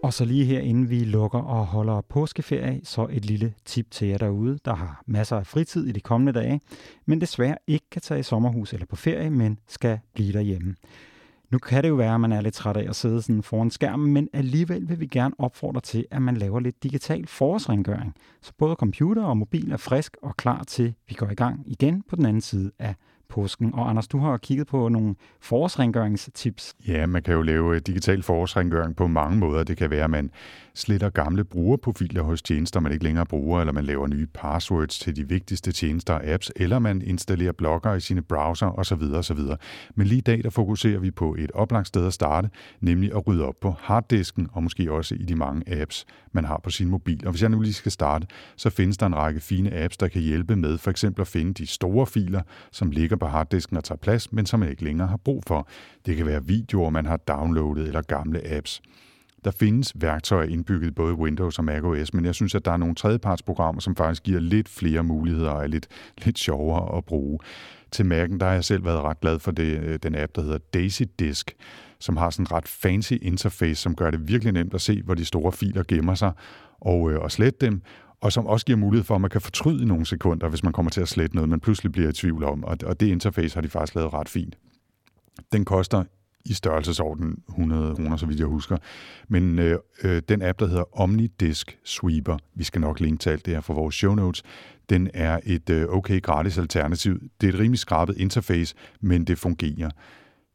Og 0.04 0.14
så 0.14 0.26
lige 0.26 0.46
her, 0.46 0.60
inden 0.60 0.90
vi 0.90 1.04
lukker 1.04 1.40
og 1.40 1.66
holder 1.66 2.02
påskeferie, 2.02 2.82
så 2.84 3.08
et 3.12 3.26
lille 3.26 3.54
tip 3.66 3.92
til 3.92 4.08
jer 4.08 4.18
derude, 4.18 4.60
der 4.66 4.76
har 4.76 5.04
masser 5.06 5.38
af 5.38 5.48
fritid 5.48 5.88
i 5.88 5.92
de 5.92 6.00
kommende 6.00 6.40
dage, 6.40 6.62
men 7.06 7.22
desværre 7.22 7.58
ikke 7.68 7.86
kan 7.92 8.02
tage 8.02 8.20
i 8.20 8.24
sommerhus 8.24 8.74
eller 8.74 8.86
på 8.86 8.96
ferie, 8.96 9.30
men 9.30 9.60
skal 9.68 10.00
blive 10.14 10.34
derhjemme. 10.34 10.76
Nu 11.52 11.58
kan 11.58 11.84
det 11.84 11.90
jo 11.90 11.96
være, 11.96 12.14
at 12.14 12.22
man 12.22 12.32
er 12.32 12.42
lidt 12.42 12.54
træt 12.54 12.78
af 12.78 12.90
at 12.90 12.96
sidde 12.96 13.22
sådan 13.22 13.44
foran 13.44 13.72
skærmen, 13.72 14.14
men 14.14 14.30
alligevel 14.34 14.90
vil 14.90 15.00
vi 15.00 15.08
gerne 15.08 15.36
opfordre 15.38 15.82
til, 15.82 16.06
at 16.12 16.22
man 16.22 16.38
laver 16.38 16.60
lidt 16.60 16.84
digital 16.84 17.28
forårsrengøring, 17.28 18.16
så 18.42 18.52
både 18.58 18.76
computer 18.76 19.24
og 19.24 19.38
mobil 19.38 19.72
er 19.72 19.78
frisk 19.78 20.18
og 20.22 20.38
klar 20.38 20.64
til, 20.64 20.88
at 20.88 20.94
vi 21.10 21.16
går 21.16 21.30
i 21.30 21.36
gang 21.36 21.64
igen 21.66 22.04
på 22.10 22.16
den 22.16 22.26
anden 22.26 22.42
side 22.42 22.72
af 22.80 22.96
påsken. 23.32 23.74
Og 23.74 23.90
Anders, 23.90 24.08
du 24.08 24.18
har 24.18 24.38
kigget 24.38 24.68
på 24.68 24.90
nogle 24.90 25.16
forårsrengøringstips. 25.42 26.76
Ja, 26.88 27.06
man 27.06 27.24
kan 27.24 27.34
jo 27.34 27.42
lave 27.42 27.76
øh, 27.76 27.82
digital 27.88 28.24
forårsrengøring 28.24 28.96
på 28.96 29.08
mange 29.08 29.38
måder. 29.38 29.64
Det 29.64 29.78
kan 29.78 29.90
være, 29.90 30.04
at 30.04 30.10
man 30.10 30.32
sletter 30.74 31.10
gamle 31.10 31.44
brugerprofiler 31.44 32.22
hos 32.24 32.42
tjenester, 32.42 32.80
man 32.80 32.92
ikke 32.92 33.04
længere 33.04 33.26
bruger, 33.26 33.60
eller 33.60 33.74
man 33.74 33.84
laver 33.84 34.08
nye 34.08 34.28
passwords 34.34 35.00
til 35.00 35.16
de 35.16 35.28
vigtigste 35.28 35.72
tjenester 35.72 36.14
og 36.14 36.24
apps, 36.24 36.52
eller 36.56 36.80
man 36.80 37.02
installerer 37.02 37.52
blogger 37.52 37.94
i 37.94 38.00
sine 38.00 38.22
browser 38.22 38.80
osv. 38.80 39.02
osv. 39.14 39.40
Men 39.96 40.08
lige 40.08 40.18
i 40.18 40.22
dag, 40.22 40.44
der 40.44 40.50
fokuserer 40.50 41.00
vi 41.00 41.12
på 41.12 41.36
et 41.40 41.52
oplagt 41.52 41.88
sted 41.88 42.08
at 42.08 42.14
starte, 42.14 42.50
nemlig 42.82 43.16
at 43.16 43.28
rydde 43.28 43.46
op 43.46 43.56
på 43.62 43.76
harddisken, 43.80 44.48
og 44.54 44.64
måske 44.64 44.92
også 44.92 45.16
i 45.16 45.24
de 45.24 45.36
mange 45.36 45.82
apps, 45.82 46.06
man 46.32 46.46
har 46.46 46.60
på 46.64 46.70
sin 46.70 46.90
mobil. 46.90 47.26
Og 47.26 47.32
hvis 47.32 47.42
jeg 47.42 47.50
nu 47.50 47.62
lige 47.62 47.74
skal 47.74 47.92
starte, 47.92 48.28
så 48.56 48.70
findes 48.70 48.98
der 48.98 49.06
en 49.06 49.16
række 49.16 49.40
fine 49.40 49.84
apps, 49.84 49.98
der 49.98 50.08
kan 50.08 50.22
hjælpe 50.22 50.56
med 50.56 50.78
for 50.78 50.92
eksempel 50.92 51.22
at 51.22 51.28
finde 51.28 51.54
de 51.54 51.68
store 51.68 52.06
filer, 52.06 52.42
som 52.72 52.92
ligger 52.92 53.16
på 53.22 53.28
harddisken 53.28 53.78
og 53.78 53.84
tager 53.84 53.98
plads, 53.98 54.32
men 54.32 54.46
som 54.46 54.60
man 54.60 54.70
ikke 54.70 54.84
længere 54.84 55.08
har 55.08 55.18
brug 55.18 55.44
for. 55.48 55.68
Det 56.06 56.18
kan 56.18 56.26
være 56.26 56.46
videoer, 56.46 56.90
man 56.90 57.06
har 57.06 57.18
downloadet 57.18 57.88
eller 57.88 58.02
gamle 58.02 58.52
apps. 58.52 58.82
Der 59.46 59.52
findes 59.52 59.94
værktøjer 59.96 60.48
indbygget 60.48 60.88
i 60.88 60.92
både 60.92 61.14
Windows 61.14 61.58
og 61.58 61.66
macOS, 61.66 62.14
men 62.14 62.26
jeg 62.26 62.36
synes, 62.36 62.56
at 62.56 62.66
der 62.66 62.72
er 62.72 62.78
nogle 62.78 62.96
tredjepartsprogrammer, 62.96 63.82
som 63.82 63.96
faktisk 63.96 64.24
giver 64.24 64.40
lidt 64.40 64.70
flere 64.70 65.04
muligheder 65.04 65.50
og 65.50 65.64
er 65.64 65.68
lidt, 65.68 65.88
lidt 66.18 66.40
sjovere 66.40 66.98
at 66.98 67.06
bruge. 67.06 67.40
Til 67.92 68.04
Mac'en, 68.04 68.38
der 68.38 68.46
har 68.46 68.54
jeg 68.54 68.64
selv 68.64 68.86
været 68.86 69.02
ret 69.02 69.20
glad 69.20 69.40
for 69.40 69.52
det, 69.52 69.80
øh, 69.80 70.00
den 70.04 70.16
app, 70.16 70.36
der 70.36 70.42
hedder 70.42 70.58
Daisy 70.58 71.04
Disk, 71.20 71.56
som 72.00 72.18
har 72.18 72.30
sådan 72.30 72.44
en 72.44 72.52
ret 72.52 72.68
fancy 72.68 73.14
interface, 73.22 73.82
som 73.82 73.96
gør 73.96 74.12
det 74.12 74.28
virkelig 74.28 74.54
nemt 74.54 74.74
at 74.74 74.82
se, 74.82 75.02
hvor 75.02 75.14
de 75.14 75.26
store 75.26 75.52
filer 75.52 75.84
gemmer 75.88 76.16
sig 76.16 76.32
og, 76.82 77.12
øh, 77.12 77.20
og 77.20 77.32
slette 77.32 77.66
dem 77.66 77.82
og 78.22 78.32
som 78.34 78.48
også 78.48 78.66
giver 78.66 78.78
mulighed 78.78 79.06
for, 79.06 79.16
at 79.16 79.22
man 79.22 79.30
kan 79.30 79.42
fortryde 79.42 79.86
nogle 79.86 80.06
sekunder, 80.06 80.50
hvis 80.50 80.64
man 80.64 80.74
kommer 80.74 80.90
til 80.90 81.02
at 81.02 81.08
slette 81.08 81.36
noget, 81.36 81.50
man 81.50 81.60
pludselig 81.60 81.92
bliver 81.92 82.10
i 82.10 82.14
tvivl 82.14 82.44
om, 82.44 82.64
og, 82.64 82.78
og 82.86 83.00
det 83.00 83.08
interface 83.08 83.56
har 83.56 83.62
de 83.62 83.70
faktisk 83.70 83.96
lavet 83.96 84.14
ret 84.14 84.30
fint. 84.30 84.58
Den 85.52 85.66
koster 85.66 86.04
i 86.46 86.54
størrelsesorden 86.54 87.44
100 87.50 87.96
kroner, 87.96 88.18
så 88.18 88.26
vidt 88.26 88.40
jeg 88.40 88.48
husker. 88.48 88.78
Men 89.28 89.60
øh, 89.60 89.80
øh, 90.04 90.22
den 90.30 90.42
app, 90.42 90.60
der 90.60 90.68
hedder 90.68 91.00
OmniDisk 91.00 91.80
Sweeper, 91.84 92.38
vi 92.56 92.64
skal 92.64 92.82
nok 92.82 93.00
linke 93.00 93.22
til 93.22 93.30
alt 93.30 93.46
det 93.46 93.54
her 93.54 93.62
for 93.62 93.74
vores 93.74 93.96
show 93.96 94.16
notes, 94.16 94.44
den 94.90 95.10
er 95.14 95.40
et 95.44 95.70
øh, 95.70 95.88
okay 95.90 96.22
gratis 96.22 96.58
alternativ. 96.58 97.20
Det 97.42 97.50
er 97.50 97.54
et 97.54 97.60
rimelig 97.60 97.80
skrabet 97.80 98.18
interface, 98.18 98.76
men 99.02 99.26
det 99.26 99.38
fungerer. 99.38 99.90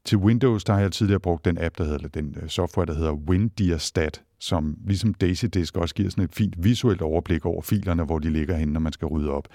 Til 0.05 0.19
Windows, 0.19 0.65
der 0.65 0.73
har 0.73 0.81
jeg 0.81 0.93
tidligere 0.93 1.21
brugt 1.21 1.45
den 1.45 1.59
app, 1.61 1.79
der 1.79 1.85
hedder, 1.85 1.99
eller 1.99 2.09
den 2.09 2.37
øh, 2.43 2.49
software, 2.49 2.87
der 2.87 2.95
hedder 2.95 3.13
WinDiastat, 3.13 4.23
som 4.39 4.79
ligesom 4.87 5.15
DaisyDisk 5.15 5.77
også 5.77 5.95
giver 5.95 6.11
sådan 6.11 6.25
et 6.25 6.35
fint 6.35 6.65
visuelt 6.65 7.03
overblik 7.03 7.47
over 7.47 7.63
filerne, 7.63 8.05
hvor 8.05 8.19
de 8.19 8.31
ligger 8.31 8.57
henne, 8.57 8.73
når 8.73 8.81
man 8.81 8.93
skal 8.93 9.09
rydde 9.09 9.31
op. 9.31 9.49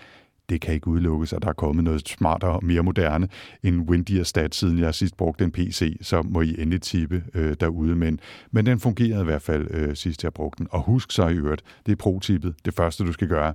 Det 0.49 0.61
kan 0.61 0.73
ikke 0.73 0.87
udelukkes, 0.87 1.33
at 1.33 1.41
der 1.41 1.49
er 1.49 1.53
kommet 1.53 1.83
noget 1.83 2.09
smartere 2.09 2.51
og 2.51 2.65
mere 2.65 2.83
moderne 2.83 3.27
end 3.63 3.89
WinDiastat, 3.89 4.55
siden 4.55 4.79
jeg 4.79 4.95
sidst 4.95 5.17
brugte 5.17 5.43
en 5.43 5.51
PC, 5.51 5.97
så 6.01 6.21
må 6.21 6.41
I 6.41 6.61
endelig 6.61 6.81
tippe 6.81 7.23
øh, 7.33 7.55
derude. 7.59 7.95
Men, 7.95 8.19
men 8.51 8.65
den 8.65 8.79
fungerede 8.79 9.21
i 9.21 9.25
hvert 9.25 9.41
fald 9.41 9.67
øh, 9.71 9.95
sidst 9.95 10.23
jeg 10.23 10.33
brugte 10.33 10.57
den. 10.57 10.67
Og 10.71 10.81
husk 10.81 11.11
så 11.11 11.27
i 11.27 11.33
øvrigt, 11.33 11.63
det 11.85 11.91
er 11.91 11.95
pro-tippet. 11.95 12.55
Det 12.65 12.73
første, 12.73 13.03
du 13.03 13.11
skal 13.11 13.27
gøre, 13.27 13.53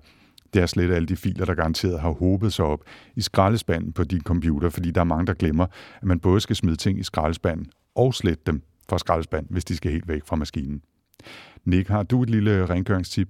det 0.54 0.62
er 0.62 0.66
slet 0.66 0.92
alle 0.92 1.06
de 1.06 1.16
filer, 1.16 1.44
der 1.44 1.54
garanteret 1.54 2.00
har 2.00 2.10
håbet 2.10 2.52
sig 2.52 2.64
op 2.64 2.80
i 3.16 3.20
skraldespanden 3.20 3.92
på 3.92 4.04
din 4.04 4.20
computer, 4.20 4.68
fordi 4.68 4.90
der 4.90 5.00
er 5.00 5.04
mange, 5.04 5.26
der 5.26 5.34
glemmer, 5.34 5.66
at 5.96 6.04
man 6.04 6.20
både 6.20 6.40
skal 6.40 6.56
smide 6.56 6.76
ting 6.76 6.98
i 6.98 7.02
skraldespanden 7.02 7.66
og 7.94 8.14
slette 8.14 8.42
dem 8.46 8.62
fra 8.88 8.98
skraldespanden, 8.98 9.52
hvis 9.52 9.64
de 9.64 9.76
skal 9.76 9.92
helt 9.92 10.08
væk 10.08 10.22
fra 10.26 10.36
maskinen. 10.36 10.82
Nick, 11.64 11.88
har 11.88 12.02
du 12.02 12.22
et 12.22 12.30
lille 12.30 12.66
rengøringstip? 12.66 13.28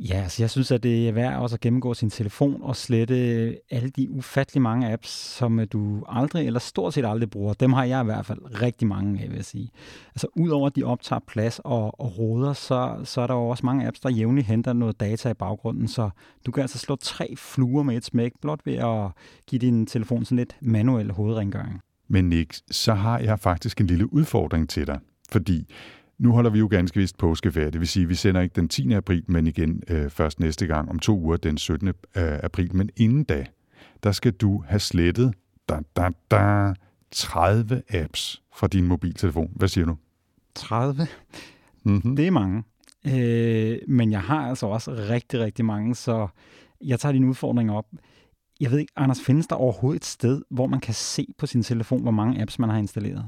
Ja, 0.00 0.14
altså 0.22 0.42
jeg 0.42 0.50
synes, 0.50 0.70
at 0.70 0.82
det 0.82 1.08
er 1.08 1.12
værd 1.12 1.36
også 1.36 1.56
at 1.56 1.60
gennemgå 1.60 1.94
sin 1.94 2.10
telefon 2.10 2.62
og 2.62 2.76
slette 2.76 3.14
alle 3.70 3.88
de 3.88 4.10
ufattelig 4.10 4.62
mange 4.62 4.92
apps, 4.92 5.08
som 5.08 5.60
du 5.72 6.04
aldrig 6.08 6.46
eller 6.46 6.60
stort 6.60 6.94
set 6.94 7.04
aldrig 7.06 7.30
bruger. 7.30 7.54
Dem 7.54 7.72
har 7.72 7.84
jeg 7.84 8.00
i 8.00 8.04
hvert 8.04 8.26
fald 8.26 8.62
rigtig 8.62 8.88
mange 8.88 9.22
af, 9.22 9.28
vil 9.28 9.36
jeg 9.36 9.44
sige. 9.44 9.70
Altså 10.14 10.26
udover 10.36 10.66
at 10.66 10.76
de 10.76 10.82
optager 10.82 11.20
plads 11.26 11.60
og, 11.64 12.00
og 12.00 12.18
råder, 12.18 12.52
så, 12.52 13.00
så 13.04 13.20
er 13.20 13.26
der 13.26 13.34
jo 13.34 13.48
også 13.48 13.66
mange 13.66 13.86
apps, 13.86 14.00
der 14.00 14.10
jævnligt 14.10 14.46
henter 14.46 14.72
noget 14.72 15.00
data 15.00 15.30
i 15.30 15.34
baggrunden, 15.34 15.88
så 15.88 16.10
du 16.46 16.50
kan 16.50 16.60
altså 16.60 16.78
slå 16.78 16.96
tre 16.96 17.34
fluer 17.36 17.82
med 17.82 17.96
et 17.96 18.04
smæk, 18.04 18.32
blot 18.40 18.60
ved 18.64 18.74
at 18.74 19.10
give 19.46 19.58
din 19.58 19.86
telefon 19.86 20.24
sådan 20.24 20.36
lidt 20.36 20.56
manuel 20.60 21.12
hovedrengøring. 21.12 21.80
Men 22.08 22.28
Nick, 22.28 22.60
så 22.70 22.94
har 22.94 23.18
jeg 23.18 23.40
faktisk 23.40 23.80
en 23.80 23.86
lille 23.86 24.12
udfordring 24.12 24.68
til 24.68 24.86
dig, 24.86 24.98
fordi 25.30 25.74
nu 26.18 26.32
holder 26.32 26.50
vi 26.50 26.58
jo 26.58 26.68
ganske 26.70 27.00
vist 27.00 27.18
påskeferie, 27.18 27.70
det 27.70 27.80
vil 27.80 27.88
sige, 27.88 28.02
at 28.02 28.08
vi 28.08 28.14
sender 28.14 28.40
ikke 28.40 28.54
den 28.54 28.68
10. 28.68 28.92
april, 28.92 29.24
men 29.26 29.46
igen 29.46 29.82
øh, 29.88 30.10
først 30.10 30.40
næste 30.40 30.66
gang 30.66 30.90
om 30.90 30.98
to 30.98 31.18
uger, 31.18 31.36
den 31.36 31.58
17. 31.58 31.88
Øh, 31.88 31.94
april. 32.14 32.76
Men 32.76 32.90
inden 32.96 33.24
da, 33.24 33.46
der 34.02 34.12
skal 34.12 34.32
du 34.32 34.64
have 34.66 34.80
slettet 34.80 35.34
da, 35.68 35.80
da, 35.96 36.10
da, 36.30 36.74
30 37.10 37.82
apps 37.90 38.42
fra 38.54 38.66
din 38.66 38.86
mobiltelefon. 38.86 39.52
Hvad 39.56 39.68
siger 39.68 39.86
du? 39.86 39.96
30? 40.54 41.06
Mm-hmm. 41.84 42.16
Det 42.16 42.26
er 42.26 42.30
mange. 42.30 42.62
Øh, 43.06 43.78
men 43.88 44.12
jeg 44.12 44.20
har 44.20 44.48
altså 44.48 44.66
også 44.66 44.92
rigtig, 44.92 45.40
rigtig 45.40 45.64
mange, 45.64 45.94
så 45.94 46.28
jeg 46.84 47.00
tager 47.00 47.12
din 47.12 47.24
udfordring 47.24 47.70
op. 47.70 47.86
Jeg 48.60 48.70
ved 48.70 48.78
ikke, 48.78 48.92
Anders, 48.96 49.20
findes 49.20 49.46
der 49.46 49.56
overhovedet 49.56 50.00
et 50.00 50.06
sted, 50.06 50.42
hvor 50.50 50.66
man 50.66 50.80
kan 50.80 50.94
se 50.94 51.26
på 51.38 51.46
sin 51.46 51.62
telefon, 51.62 52.02
hvor 52.02 52.10
mange 52.10 52.42
apps 52.42 52.58
man 52.58 52.70
har 52.70 52.78
installeret? 52.78 53.24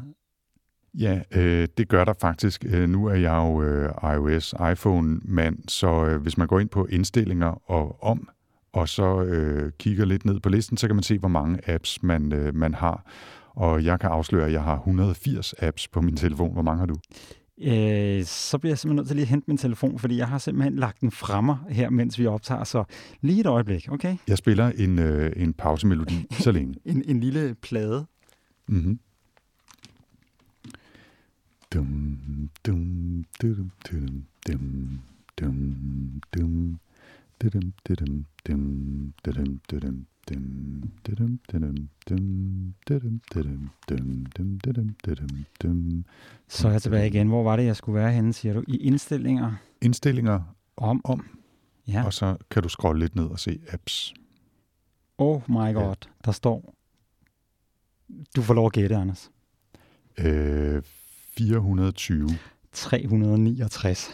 Ja, 0.95 1.21
øh, 1.35 1.69
det 1.79 1.89
gør 1.89 2.05
der 2.05 2.15
faktisk. 2.21 2.65
Øh, 2.69 2.89
nu 2.89 3.07
er 3.07 3.15
jeg 3.15 3.37
jo 3.37 3.63
øh, 3.63 3.93
iOS, 4.15 4.55
iPhone-mand, 4.73 5.59
så 5.69 6.05
øh, 6.05 6.23
hvis 6.23 6.39
man 6.39 6.47
går 6.47 6.61
ind 6.61 6.69
på 6.69 6.87
indstillinger 6.87 7.71
og 7.71 8.03
om 8.03 8.29
og 8.73 8.89
så 8.89 9.23
øh, 9.23 9.73
kigger 9.79 10.05
lidt 10.05 10.25
ned 10.25 10.41
på 10.41 10.49
listen, 10.49 10.77
så 10.77 10.87
kan 10.87 10.97
man 10.97 11.03
se, 11.03 11.19
hvor 11.19 11.29
mange 11.29 11.71
apps 11.71 12.03
man, 12.03 12.33
øh, 12.33 12.55
man 12.55 12.75
har. 12.75 13.05
Og 13.55 13.85
jeg 13.85 14.01
kan 14.01 14.11
afsløre, 14.11 14.47
at 14.47 14.53
jeg 14.53 14.63
har 14.63 14.77
180 14.77 15.55
apps 15.59 15.89
på 15.89 16.01
min 16.01 16.17
telefon. 16.17 16.53
Hvor 16.53 16.63
mange 16.63 16.79
har 16.79 16.87
du? 16.87 16.97
Øh, 17.63 18.25
så 18.25 18.59
bliver 18.59 18.71
jeg 18.71 18.79
simpelthen 18.79 18.97
nødt 18.97 19.07
til 19.07 19.17
lige 19.17 19.23
at 19.25 19.29
hente 19.29 19.45
min 19.49 19.57
telefon, 19.59 19.99
fordi 19.99 20.17
jeg 20.17 20.29
har 20.29 20.39
simpelthen 20.39 20.77
lagt 20.77 21.01
den 21.01 21.11
fremme 21.11 21.57
her, 21.71 21.91
mens 21.91 22.19
vi 22.19 22.27
optager. 22.27 22.65
Så 22.65 22.85
lige 23.21 23.41
et 23.41 23.47
øjeblik, 23.47 23.89
okay? 23.93 24.17
Jeg 24.29 24.39
spiller 24.39 24.73
en, 24.77 24.99
øh, 24.99 25.33
en 25.37 25.53
pausemelodi 25.53 26.27
så 26.45 26.53
længe. 26.53 26.75
en, 26.85 27.03
en 27.07 27.21
lille 27.21 27.55
plade. 27.63 28.07
Mm-hmm. 28.69 28.99
Dum, 31.75 32.51
dum, 32.67 33.25
dum, 33.43 33.71
dum, 33.91 34.25
dum, 34.47 35.01
dum, 35.41 36.21
dum. 36.37 36.81
Dum, 37.43 37.51
dum, 37.89 38.27
dum, 38.47 38.61
dum, 39.37 39.61
dum, 45.63 46.05
så 46.49 46.69
er 46.69 46.73
jeg 46.73 46.83
tilbage 46.83 47.07
igen. 47.07 47.29
Hvor 47.29 47.43
var 47.43 47.57
det, 47.57 47.65
jeg 47.65 47.77
skulle 47.77 48.01
være 48.01 48.13
henne, 48.13 48.33
siger 48.33 48.55
du? 48.55 48.65
I 48.69 48.77
indstillinger? 48.77 49.53
Indstillinger. 49.83 50.55
Om. 50.77 51.01
Om. 51.05 51.27
Ja. 51.89 52.05
Og 52.05 52.13
så 52.13 52.37
kan 52.51 52.63
du 52.63 52.69
scrolle 52.69 53.01
lidt 53.01 53.17
ned 53.17 53.25
og 53.25 53.39
se 53.39 53.61
apps. 53.73 54.15
Oh 55.19 55.43
my 55.49 55.75
god. 55.75 55.85
Ja. 55.85 55.95
Der 56.25 56.33
står... 56.33 56.75
Du 58.37 58.43
får 58.43 58.55
lov 58.55 58.67
at 58.67 58.73
gætte, 58.73 58.97
Anders. 58.97 59.31
Øh, 60.19 60.83
420. 61.37 62.29
369. 62.73 64.11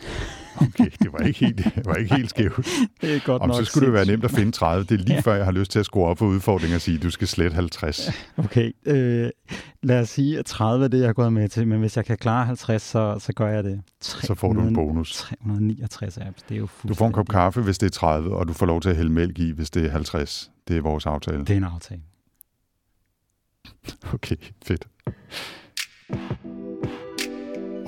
Okay, 0.57 0.91
det 1.03 1.13
var 1.13 1.19
ikke 1.19 1.47
helt, 1.47 1.57
det 1.57 1.87
var 1.87 1.95
ikke 1.95 2.15
helt 2.15 2.31
skævt. 2.31 2.57
Det 3.01 3.17
er 3.17 3.21
godt 3.25 3.43
Om, 3.43 3.49
nok 3.49 3.59
så 3.59 3.65
skulle 3.65 3.87
det 3.87 3.93
være 3.93 4.07
nemt 4.07 4.25
at 4.25 4.31
finde 4.31 4.53
30. 4.53 4.85
Det 4.85 5.01
er 5.01 5.05
lige 5.05 5.15
ja. 5.15 5.21
før, 5.21 5.35
jeg 5.35 5.45
har 5.45 5.53
lyst 5.53 5.71
til 5.71 5.79
at 5.79 5.87
skrue 5.87 6.07
op 6.07 6.19
for 6.19 6.27
udfordringen 6.27 6.75
og 6.75 6.81
sige, 6.81 6.97
at 6.97 7.03
du 7.03 7.11
skal 7.11 7.29
slet 7.29 7.53
50. 7.53 8.11
Okay, 8.37 8.73
øh, 8.87 9.31
lad 9.83 10.01
os 10.01 10.09
sige, 10.09 10.39
at 10.39 10.47
30 10.47 10.85
er 10.85 10.89
det, 10.89 10.99
jeg 10.99 11.09
har 11.09 11.13
gået 11.13 11.33
med 11.33 11.49
til, 11.49 11.69
men 11.69 11.81
hvis 11.81 11.97
jeg 11.97 12.05
kan 12.05 12.17
klare 12.19 12.47
50, 12.47 12.83
så, 12.83 13.17
så 13.19 13.33
gør 13.33 13.49
jeg 13.49 13.65
det. 13.65 13.83
300, 14.01 14.27
så 14.27 14.35
får 14.35 14.53
du 14.53 14.61
en 14.61 14.75
bonus. 14.75 15.13
369 15.13 16.19
apps, 16.19 16.43
det 16.43 16.55
er 16.55 16.59
jo 16.59 16.69
Du 16.89 16.95
får 16.95 17.07
en 17.07 17.13
kop 17.13 17.29
kaffe, 17.29 17.63
hvis 17.63 17.79
det 17.79 17.87
er 17.87 17.91
30, 17.91 18.37
og 18.37 18.49
du 18.49 18.53
får 18.53 18.67
lov 18.67 18.81
til 18.81 18.89
at 18.89 18.97
hælde 18.97 19.13
mælk 19.13 19.39
i, 19.39 19.51
hvis 19.51 19.71
det 19.71 19.87
er 19.87 19.91
50. 19.91 20.51
Det 20.69 20.77
er 20.77 20.81
vores 20.81 21.07
aftale. 21.07 21.39
Det 21.39 21.51
er 21.51 21.57
en 21.57 21.65
aftale. 21.65 22.01
Okay, 24.15 24.37
fedt. 24.67 24.87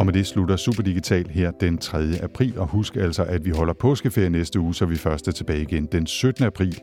Og 0.08 0.12
med 0.12 0.18
det 0.18 0.26
slutter 0.26 0.56
Superdigital 0.56 1.30
her 1.30 1.50
den 1.50 1.78
3. 1.78 1.98
april, 2.22 2.58
og 2.58 2.66
husk 2.66 2.96
altså, 2.96 3.24
at 3.24 3.44
vi 3.44 3.50
holder 3.50 3.72
påskeferie 3.72 4.30
næste 4.30 4.60
uge, 4.60 4.74
så 4.74 4.86
vi 4.86 4.96
først 4.96 5.28
er 5.28 5.32
tilbage 5.32 5.62
igen 5.62 5.86
den 5.86 6.06
17. 6.06 6.44
april, 6.44 6.80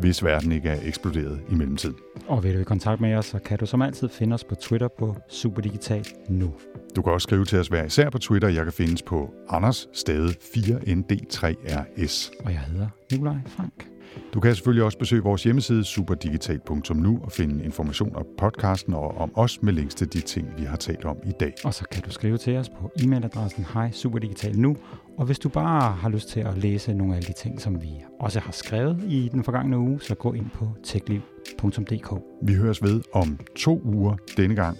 hvis 0.00 0.24
verden 0.24 0.52
ikke 0.52 0.68
er 0.68 0.78
eksploderet 0.84 1.40
i 1.50 1.54
mellemtiden. 1.54 1.96
Og 2.28 2.44
vil 2.44 2.54
du 2.54 2.60
i 2.60 2.64
kontakt 2.64 3.00
med 3.00 3.14
os, 3.14 3.26
så 3.26 3.38
kan 3.38 3.58
du 3.58 3.66
som 3.66 3.82
altid 3.82 4.08
finde 4.08 4.34
os 4.34 4.44
på 4.44 4.54
Twitter 4.54 4.88
på 4.98 5.16
Superdigital 5.28 6.04
nu. 6.28 6.52
Du 6.96 7.02
kan 7.02 7.12
også 7.12 7.24
skrive 7.24 7.44
til 7.44 7.58
os 7.58 7.68
hver 7.68 7.84
især 7.84 8.10
på 8.10 8.18
Twitter. 8.18 8.48
Jeg 8.48 8.64
kan 8.64 8.72
findes 8.72 9.02
på 9.02 9.34
Anders 9.48 9.88
Stade 9.92 10.28
4ND3RS. 10.28 12.30
Og 12.44 12.52
jeg 12.52 12.60
hedder 12.60 12.88
Nikolaj 13.10 13.36
Frank. 13.46 13.89
Du 14.34 14.40
kan 14.40 14.54
selvfølgelig 14.54 14.84
også 14.84 14.98
besøge 14.98 15.22
vores 15.22 15.42
hjemmeside 15.42 15.84
superdigital.nu 15.84 17.20
og 17.22 17.32
finde 17.32 17.64
information 17.64 18.16
om 18.16 18.26
podcasten 18.38 18.94
og 18.94 19.18
om 19.18 19.32
os 19.34 19.62
med 19.62 19.72
links 19.72 19.94
til 19.94 20.12
de 20.12 20.20
ting, 20.20 20.48
vi 20.58 20.64
har 20.64 20.76
talt 20.76 21.04
om 21.04 21.16
i 21.26 21.32
dag. 21.40 21.54
Og 21.64 21.74
så 21.74 21.84
kan 21.92 22.02
du 22.02 22.10
skrive 22.10 22.38
til 22.38 22.56
os 22.56 22.68
på 22.68 22.92
e-mailadressen 23.00 23.72
hej 23.74 23.90
superdigital 23.90 24.58
nu. 24.58 24.76
Og 25.18 25.26
hvis 25.26 25.38
du 25.38 25.48
bare 25.48 25.92
har 25.92 26.08
lyst 26.08 26.28
til 26.28 26.40
at 26.40 26.58
læse 26.58 26.94
nogle 26.94 27.16
af 27.16 27.22
de 27.22 27.32
ting, 27.32 27.60
som 27.60 27.82
vi 27.82 27.90
også 28.20 28.40
har 28.40 28.52
skrevet 28.52 29.04
i 29.08 29.28
den 29.32 29.44
forgangne 29.44 29.78
uge, 29.78 30.00
så 30.00 30.14
gå 30.14 30.32
ind 30.32 30.50
på 30.54 30.68
techliv.dk. 30.84 32.22
Vi 32.42 32.54
høres 32.54 32.82
ved 32.82 33.02
om 33.12 33.38
to 33.56 33.80
uger 33.84 34.16
denne 34.36 34.54
gang. 34.54 34.78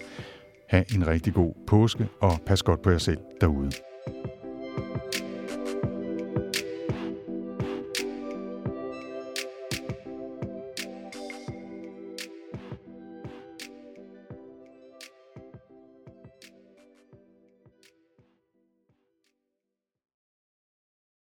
Ha' 0.69 0.83
en 0.95 1.07
rigtig 1.07 1.35
god 1.35 1.53
påske, 1.67 2.09
og 2.21 2.33
pas 2.47 2.63
godt 2.63 2.83
på 2.83 2.91
jer 2.91 2.99
selv 2.99 3.19
derude. 3.41 3.71